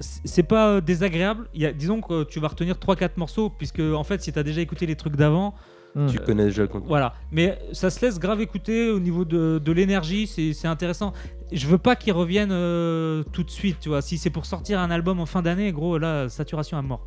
c'est 0.00 0.42
pas 0.42 0.68
euh, 0.68 0.80
désagréable. 0.80 1.48
Il 1.54 1.62
y 1.62 1.66
a, 1.66 1.72
disons 1.72 2.00
que 2.00 2.24
tu 2.24 2.40
vas 2.40 2.48
retenir 2.48 2.76
3-4 2.76 3.10
morceaux, 3.16 3.50
puisque 3.50 3.80
en 3.80 4.04
fait, 4.04 4.22
si 4.22 4.32
tu 4.32 4.38
as 4.38 4.42
déjà 4.42 4.60
écouté 4.60 4.86
les 4.86 4.96
trucs 4.96 5.16
d'avant, 5.16 5.54
Hmm. 5.94 6.06
Tu 6.08 6.18
connais 6.18 6.46
déjà 6.46 6.62
le 6.62 6.68
contenu. 6.68 6.88
Voilà, 6.88 7.14
mais 7.30 7.56
ça 7.72 7.88
se 7.88 8.04
laisse 8.04 8.18
grave 8.18 8.40
écouter 8.40 8.90
au 8.90 8.98
niveau 8.98 9.24
de, 9.24 9.60
de 9.64 9.72
l'énergie, 9.72 10.26
c'est 10.26 10.52
c'est 10.52 10.66
intéressant. 10.66 11.12
Je 11.52 11.66
veux 11.68 11.78
pas 11.78 11.94
qu'ils 11.94 12.12
reviennent 12.12 12.50
euh, 12.52 13.22
tout 13.32 13.44
de 13.44 13.50
suite, 13.50 13.78
tu 13.78 13.90
vois. 13.90 14.02
Si 14.02 14.18
c'est 14.18 14.30
pour 14.30 14.44
sortir 14.44 14.80
un 14.80 14.90
album 14.90 15.20
en 15.20 15.26
fin 15.26 15.40
d'année, 15.40 15.70
gros, 15.70 15.98
là, 15.98 16.28
saturation 16.28 16.78
à 16.78 16.82
mort. 16.82 17.06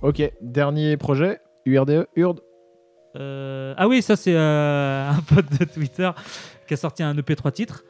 Ok, 0.00 0.22
dernier 0.40 0.96
projet, 0.96 1.40
URDE, 1.66 2.06
URD. 2.16 2.40
Euh, 3.16 3.74
ah 3.76 3.88
oui, 3.88 4.00
ça 4.00 4.16
c'est 4.16 4.34
euh, 4.34 5.10
un 5.10 5.20
pote 5.20 5.58
de 5.60 5.64
Twitter 5.66 6.10
qui 6.66 6.74
a 6.74 6.76
sorti 6.78 7.02
un 7.02 7.16
EP 7.16 7.36
3 7.36 7.50
titres, 7.52 7.84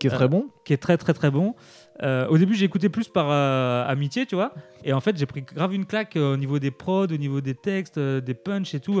qui 0.00 0.08
est 0.08 0.10
très 0.10 0.26
bon. 0.26 0.48
qui 0.64 0.72
est 0.72 0.78
très 0.78 0.96
très 0.96 1.14
très 1.14 1.30
bon. 1.30 1.54
Euh, 2.02 2.26
au 2.28 2.38
début, 2.38 2.54
j'ai 2.54 2.64
écouté 2.64 2.88
plus 2.88 3.08
par 3.08 3.26
euh, 3.30 3.84
amitié, 3.86 4.26
tu 4.26 4.34
vois. 4.34 4.52
Et 4.84 4.92
en 4.92 5.00
fait, 5.00 5.16
j'ai 5.16 5.26
pris 5.26 5.42
grave 5.42 5.74
une 5.74 5.86
claque 5.86 6.16
euh, 6.16 6.34
au 6.34 6.36
niveau 6.36 6.58
des 6.58 6.70
prods, 6.70 7.04
au 7.04 7.16
niveau 7.16 7.40
des 7.40 7.54
textes, 7.54 7.98
des 7.98 8.34
punchs 8.34 8.74
et 8.74 8.80
tout. 8.80 9.00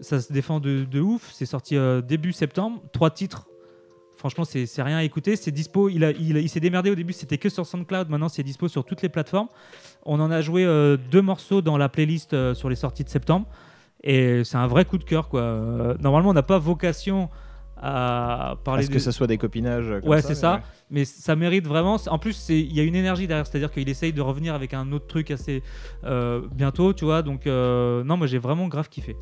ça 0.00 0.20
se 0.20 0.32
défend 0.32 0.60
de, 0.60 1.00
ouf. 1.00 1.30
C'est 1.32 1.46
sorti 1.46 1.76
début 2.06 2.32
septembre. 2.32 2.80
Trois 2.92 3.10
titres. 3.10 3.48
Franchement, 4.16 4.44
c'est 4.44 4.82
rien 4.82 4.96
à 4.96 5.04
écouter. 5.04 5.36
C'est 5.36 5.50
dispo. 5.50 5.88
Il, 5.88 6.02
il, 6.18 6.48
s'est 6.48 6.60
démerdé 6.60 6.90
au 6.90 6.94
début. 6.94 7.12
C'était 7.12 7.38
que 7.38 7.48
sur 7.48 7.66
SoundCloud. 7.66 8.08
Maintenant, 8.08 8.28
c'est 8.28 8.42
dispo 8.42 8.68
sur 8.68 8.84
toutes 8.84 9.02
les 9.02 9.08
plateformes. 9.08 9.48
On 10.04 10.20
en 10.20 10.30
a 10.30 10.40
joué 10.40 10.64
deux 11.10 11.22
morceaux 11.22 11.60
dans 11.60 11.76
la 11.76 11.88
playlist 11.88 12.54
sur 12.54 12.68
les 12.68 12.76
sorties 12.76 13.04
de 13.04 13.08
septembre. 13.08 13.46
Et 14.02 14.44
c'est 14.44 14.56
un 14.56 14.66
vrai 14.66 14.84
coup 14.84 14.98
de 14.98 15.04
cœur, 15.04 15.28
quoi. 15.28 15.96
Normalement, 16.00 16.30
on 16.30 16.34
n'a 16.34 16.42
pas 16.42 16.58
vocation 16.58 17.28
à 17.76 18.56
parler 18.64 18.82
Est-ce 18.82 18.88
de 18.90 18.94
que 18.94 19.00
ça 19.00 19.12
soit 19.12 19.26
des 19.26 19.38
copinages 19.38 20.00
comme 20.00 20.08
Ouais, 20.10 20.22
ça, 20.22 20.28
c'est 20.28 20.34
mais 20.34 20.34
ça. 20.40 20.54
ouais. 20.54 20.60
Mais 20.90 21.04
ça 21.04 21.36
mérite 21.36 21.66
vraiment. 21.66 21.96
En 22.08 22.18
plus, 22.18 22.48
il 22.48 22.72
y 22.72 22.80
a 22.80 22.82
une 22.82 22.94
énergie 22.94 23.26
derrière, 23.26 23.46
c'est-à-dire 23.46 23.70
qu'il 23.70 23.88
essaye 23.88 24.12
de 24.12 24.20
revenir 24.22 24.54
avec 24.54 24.72
un 24.74 24.92
autre 24.92 25.06
truc 25.06 25.30
assez 25.30 25.62
euh, 26.04 26.42
bientôt, 26.54 26.92
tu 26.92 27.04
vois. 27.04 27.22
Donc, 27.22 27.46
euh, 27.46 28.02
non, 28.04 28.16
moi 28.16 28.26
j'ai 28.26 28.38
vraiment 28.38 28.68
grave 28.68 28.88
kiffé. 28.88 29.16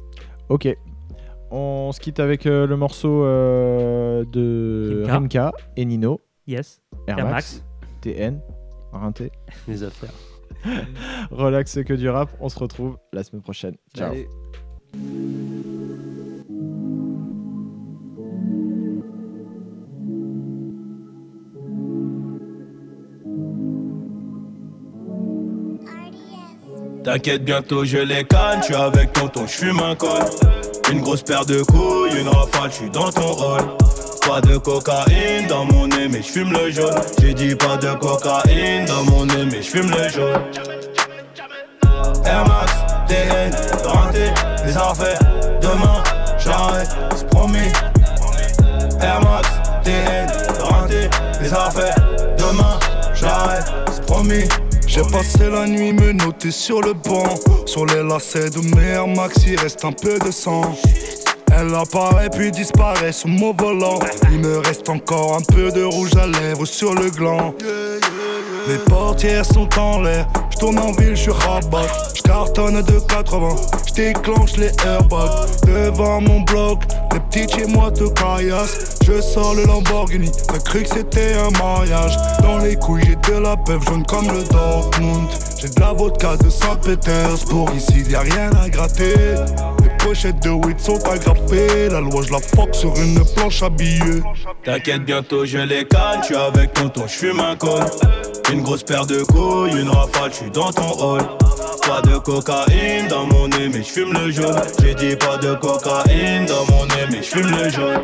Ok. 0.49 0.69
On 1.51 1.93
se 1.93 2.01
quitte 2.01 2.21
avec 2.21 2.47
euh, 2.47 2.67
le 2.67 2.77
morceau 2.77 3.25
euh, 3.25 4.25
de 4.33 5.03
Rimka. 5.07 5.13
Rimka 5.51 5.53
et 5.77 5.85
Nino. 5.85 6.21
Yes. 6.47 6.83
Air, 7.07 7.19
Air 7.19 7.29
Max. 7.31 7.65
TN. 8.01 8.41
Rinté. 8.93 9.31
Les 9.69 9.83
affaires. 9.83 10.13
Relax, 11.31 11.71
c'est 11.73 11.85
que 11.85 11.95
du 11.95 12.09
rap. 12.09 12.31
On 12.41 12.49
se 12.49 12.59
retrouve 12.59 12.99
la 13.13 13.23
semaine 13.25 13.43
prochaine. 13.43 13.77
Ciao. 13.97 14.13
Allez. 14.13 14.29
T'inquiète, 27.05 27.45
bientôt 27.45 27.85
je 27.85 27.99
les 27.99 28.25
canne, 28.25 28.61
je 28.61 28.65
suis 28.65 28.75
avec 28.75 29.13
tonton, 29.13 29.47
je 29.47 29.53
fume 29.53 29.79
un 29.81 29.95
col. 29.95 30.25
Une 30.91 31.03
grosse 31.03 31.21
paire 31.21 31.45
de 31.45 31.63
couilles, 31.63 32.19
une 32.19 32.29
rafale, 32.29 32.71
je 32.71 32.77
suis 32.77 32.91
dans 32.91 33.13
ton 33.13 33.27
rôle. 33.27 33.77
Pas 34.27 34.41
de 34.41 34.57
cocaïne 34.57 35.47
dans 35.47 35.67
mon 35.67 35.87
nez, 35.87 36.09
mais 36.09 36.23
je 36.23 36.33
fume 36.33 36.51
le 36.53 36.71
jaune. 36.71 36.95
J'ai 37.21 37.35
dit 37.35 37.55
pas 37.57 37.77
de 37.77 37.93
cocaïne 37.99 38.87
dans 38.87 39.05
mon 39.05 39.27
nez, 39.27 39.45
mais 39.45 39.61
je 39.61 39.69
fume 39.69 39.91
le 39.91 40.09
jaune. 40.09 40.41
Air 42.25 42.45
Max, 42.49 42.73
TN, 43.07 43.53
renté, 43.85 44.33
les 44.65 44.75
affaires. 44.75 45.19
Demain, 45.61 46.03
j'arrête, 46.39 46.89
c'est 47.15 47.29
promis. 47.29 47.71
Air 49.03 49.21
Max, 49.21 49.49
TN, 49.85 50.27
renté, 50.59 51.11
les 51.43 51.53
affaires. 51.53 51.97
Demain, 52.39 52.79
j'arrête, 53.15 53.67
c'est 53.93 54.07
promis. 54.07 54.45
J'ai 54.95 55.03
passé 55.03 55.51
la 55.51 55.67
nuit 55.67 55.93
me 55.93 56.13
noter 56.13 56.53
sur 56.53 56.81
le 56.81 56.93
banc. 56.93 57.25
Sur 57.67 57.85
les 57.85 58.01
lacets 58.01 58.51
de 58.51 58.61
mes 58.77 58.91
Air 58.91 59.09
Max 59.09 59.39
il 59.45 59.59
reste 59.59 59.85
un 59.85 59.91
peu 59.91 60.21
de 60.21 60.31
sang. 60.31 60.63
Elle 61.53 61.75
apparaît 61.75 62.31
puis 62.31 62.53
disparaît 62.53 63.11
sous 63.11 63.27
mon 63.27 63.53
volant. 63.53 63.99
Il 64.31 64.39
me 64.39 64.59
reste 64.59 64.89
encore 64.89 65.37
un 65.37 65.43
peu 65.53 65.73
de 65.73 65.83
rouge 65.83 66.15
à 66.17 66.29
lèvres 66.29 66.65
sur 66.65 66.95
le 66.95 67.11
gland. 67.11 67.57
Les 68.69 68.79
portières 68.79 69.45
sont 69.45 69.69
en 69.77 70.01
l'air 70.01 70.29
tourne 70.65 70.79
en 70.79 70.93
ville, 70.93 71.15
je 71.15 71.23
suis 71.23 71.31
rabat 71.31 71.87
Je 72.15 72.23
cartonne 72.23 72.81
de 72.81 72.99
80 72.99 73.49
Je 73.87 73.93
déclenche 73.95 74.57
les 74.57 74.73
airbags. 74.85 75.31
Devant 75.67 76.21
mon 76.21 76.41
bloc 76.41 76.85
Les 77.13 77.21
petits 77.21 77.47
chez 77.55 77.67
moi 77.67 77.91
te 77.91 78.05
caillassent. 78.05 78.99
Je 79.07 79.21
sors 79.21 79.55
le 79.55 79.67
Lamborghini. 79.67 80.31
T'as 80.49 80.59
cru 80.59 80.83
que 80.83 80.89
c'était 80.89 81.35
un 81.35 81.51
mariage. 81.59 82.17
Dans 82.41 82.59
les 82.59 82.77
couilles 82.77 83.03
j'ai 83.05 83.33
de 83.33 83.39
la 83.39 83.57
peuple 83.57 83.87
jaune 83.87 84.07
comme 84.07 84.27
le 84.29 84.43
Dortmund. 84.45 85.29
J'ai 85.61 85.69
de 85.69 85.81
la 85.81 85.93
vodka 85.93 86.37
de 86.37 86.49
Saint-Pétersbourg. 86.49 87.71
Ici 87.77 88.05
y 88.09 88.15
a 88.15 88.21
rien 88.21 88.51
à 88.63 88.69
gratter 88.71 89.35
pochettes 90.05 90.43
de 90.43 90.51
weed 90.51 90.79
sont 90.79 91.03
agrafées 91.09 91.89
La 91.91 92.01
loi 92.01 92.23
je 92.27 92.33
la 92.33 92.39
fuck 92.39 92.75
sur 92.75 92.95
une 92.97 93.25
planche 93.35 93.63
habillée 93.63 94.23
T'inquiète, 94.65 95.05
bientôt 95.05 95.45
je 95.45 95.59
les 95.59 95.85
canne, 95.85 96.21
je 96.21 96.27
suis 96.27 96.37
avec 96.37 96.73
tonton, 96.75 97.03
je 97.07 97.13
fume 97.13 97.41
un 97.41 97.55
col. 97.57 97.85
Une 98.53 98.63
grosse 98.63 98.83
paire 98.83 99.07
de 99.07 99.23
couilles, 99.23 99.79
une 99.79 99.91
rafale, 99.91 100.31
je 100.31 100.37
suis 100.37 100.51
dans 100.51 100.73
ton 100.73 100.91
hall. 100.99 101.23
Pas 101.87 102.01
de 102.01 102.17
cocaïne 102.17 103.09
dans 103.09 103.27
mon 103.27 103.49
nez, 103.49 103.69
mais 103.69 103.83
je 103.83 103.89
fume 103.89 104.13
le 104.15 104.31
jaune. 104.31 104.57
J'ai 104.81 104.95
dit 104.95 105.17
pas 105.17 105.37
de 105.37 105.55
cocaïne 105.55 106.47
dans 106.47 106.65
mon 106.73 106.87
nez, 106.87 107.07
mais 107.11 107.19
je 107.19 107.29
fume 107.29 107.51
le 107.51 107.69
jaune. 107.69 108.01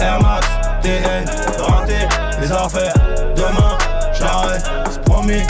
Air 0.00 0.22
Max, 0.22 0.46
TN, 0.82 1.24
renté, 1.60 1.94
les 2.40 2.52
affaires. 2.52 2.94
Demain, 3.34 3.78
j'arrête, 4.16 4.64
c'est 4.90 5.02
promis. 5.02 5.42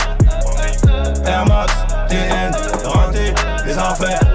Air 1.26 1.44
Max, 1.46 1.72
TN, 2.08 2.50
renté, 2.82 3.34
les 3.66 3.76
affaires. 3.76 4.27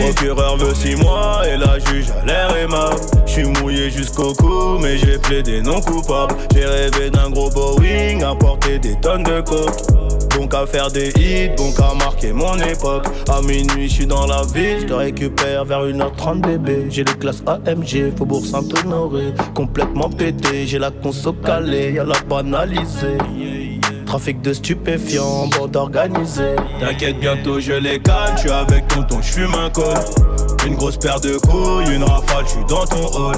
Procureur 0.00 0.56
veut 0.56 0.74
6 0.74 0.96
mois 0.96 1.42
et 1.46 1.56
la 1.56 1.78
juge 1.78 2.06
a 2.10 2.24
l'air 2.24 2.56
aimable. 2.56 3.00
J'suis 3.26 3.44
mouillé 3.44 3.90
jusqu'au 3.90 4.32
cou, 4.34 4.78
mais 4.80 4.98
j'ai 4.98 5.18
plaidé 5.18 5.62
non 5.62 5.80
coupable. 5.80 6.34
J'ai 6.54 6.64
rêvé 6.64 7.10
d'un 7.10 7.30
gros 7.30 7.50
Boeing, 7.50 8.20
apporter 8.22 8.78
des 8.78 8.98
tonnes 9.00 9.22
de 9.22 9.40
coke. 9.40 9.76
Bon 10.36 10.46
qu'à 10.46 10.66
faire 10.66 10.90
des 10.90 11.08
hits, 11.10 11.50
bon 11.56 11.72
qu'à 11.72 11.92
marquer 11.94 12.32
mon 12.32 12.56
époque. 12.56 13.06
À 13.28 13.42
minuit, 13.42 13.88
je 13.88 13.94
suis 13.94 14.06
dans 14.06 14.26
la 14.26 14.42
ville, 14.54 14.80
je 14.80 14.86
te 14.86 14.92
récupère 14.92 15.64
vers 15.64 15.84
1h30 15.84 16.40
bébé. 16.40 16.86
J'ai 16.88 17.04
les 17.04 17.14
classes 17.14 17.42
AMG, 17.46 18.16
Faubourg 18.16 18.44
Saint-Honoré. 18.44 19.34
Complètement 19.54 20.08
pété, 20.08 20.66
j'ai 20.66 20.78
la 20.78 20.90
conso 20.90 21.32
calée, 21.32 21.92
y'a 21.92 22.04
la 22.04 22.18
banalisée. 22.28 23.18
Trafic 24.10 24.42
de 24.42 24.52
stupéfiants, 24.52 25.46
bande 25.46 25.76
organisée. 25.76 26.56
T'inquiète, 26.80 27.20
bientôt 27.20 27.60
je 27.60 27.74
les 27.74 28.00
canne, 28.00 28.34
je 28.34 28.40
suis 28.40 28.50
avec 28.50 28.88
tonton, 28.88 29.22
je 29.22 29.32
fume 29.34 29.54
un 29.54 29.70
col. 29.70 29.94
Une 30.66 30.74
grosse 30.74 30.96
paire 30.96 31.20
de 31.20 31.38
couilles, 31.38 31.94
une 31.94 32.02
rafale, 32.02 32.44
je 32.44 32.50
suis 32.50 32.64
dans 32.68 32.84
ton 32.86 33.06
hall. 33.06 33.36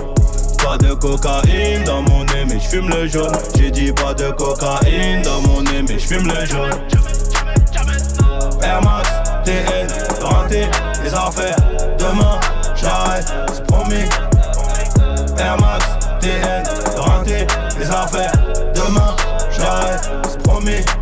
Pas 0.64 0.78
de 0.78 0.94
cocaïne 0.94 1.84
dans 1.84 2.00
mon 2.00 2.24
nez, 2.24 2.46
mais 2.48 2.58
je 2.58 2.68
fume 2.68 2.88
le 2.88 3.06
jaune. 3.06 3.36
J'ai 3.54 3.70
dit 3.70 3.92
pas 3.92 4.14
de 4.14 4.30
cocaïne 4.30 5.20
dans 5.20 5.42
mon 5.42 5.60
nez, 5.60 5.82
mais 5.86 5.98
je 5.98 6.06
fume 6.06 6.26
le 6.26 6.46
jaune. 6.46 6.70
Air 8.62 8.80
Max, 8.82 9.10
renté, 10.22 10.62
les 11.04 11.12
affaires. 11.14 11.56
Demain, 11.98 12.40
j'arrête, 12.74 13.30
c'est 13.52 13.66
promis. 13.66 14.08
Air 15.38 15.58
Max, 15.60 15.84
renté, 16.96 17.46
les 17.78 17.90
affaires. 17.90 18.32
Demain, 18.74 19.14
j'arrête, 19.62 20.10
c'est 20.28 20.42
promis. 20.42 21.01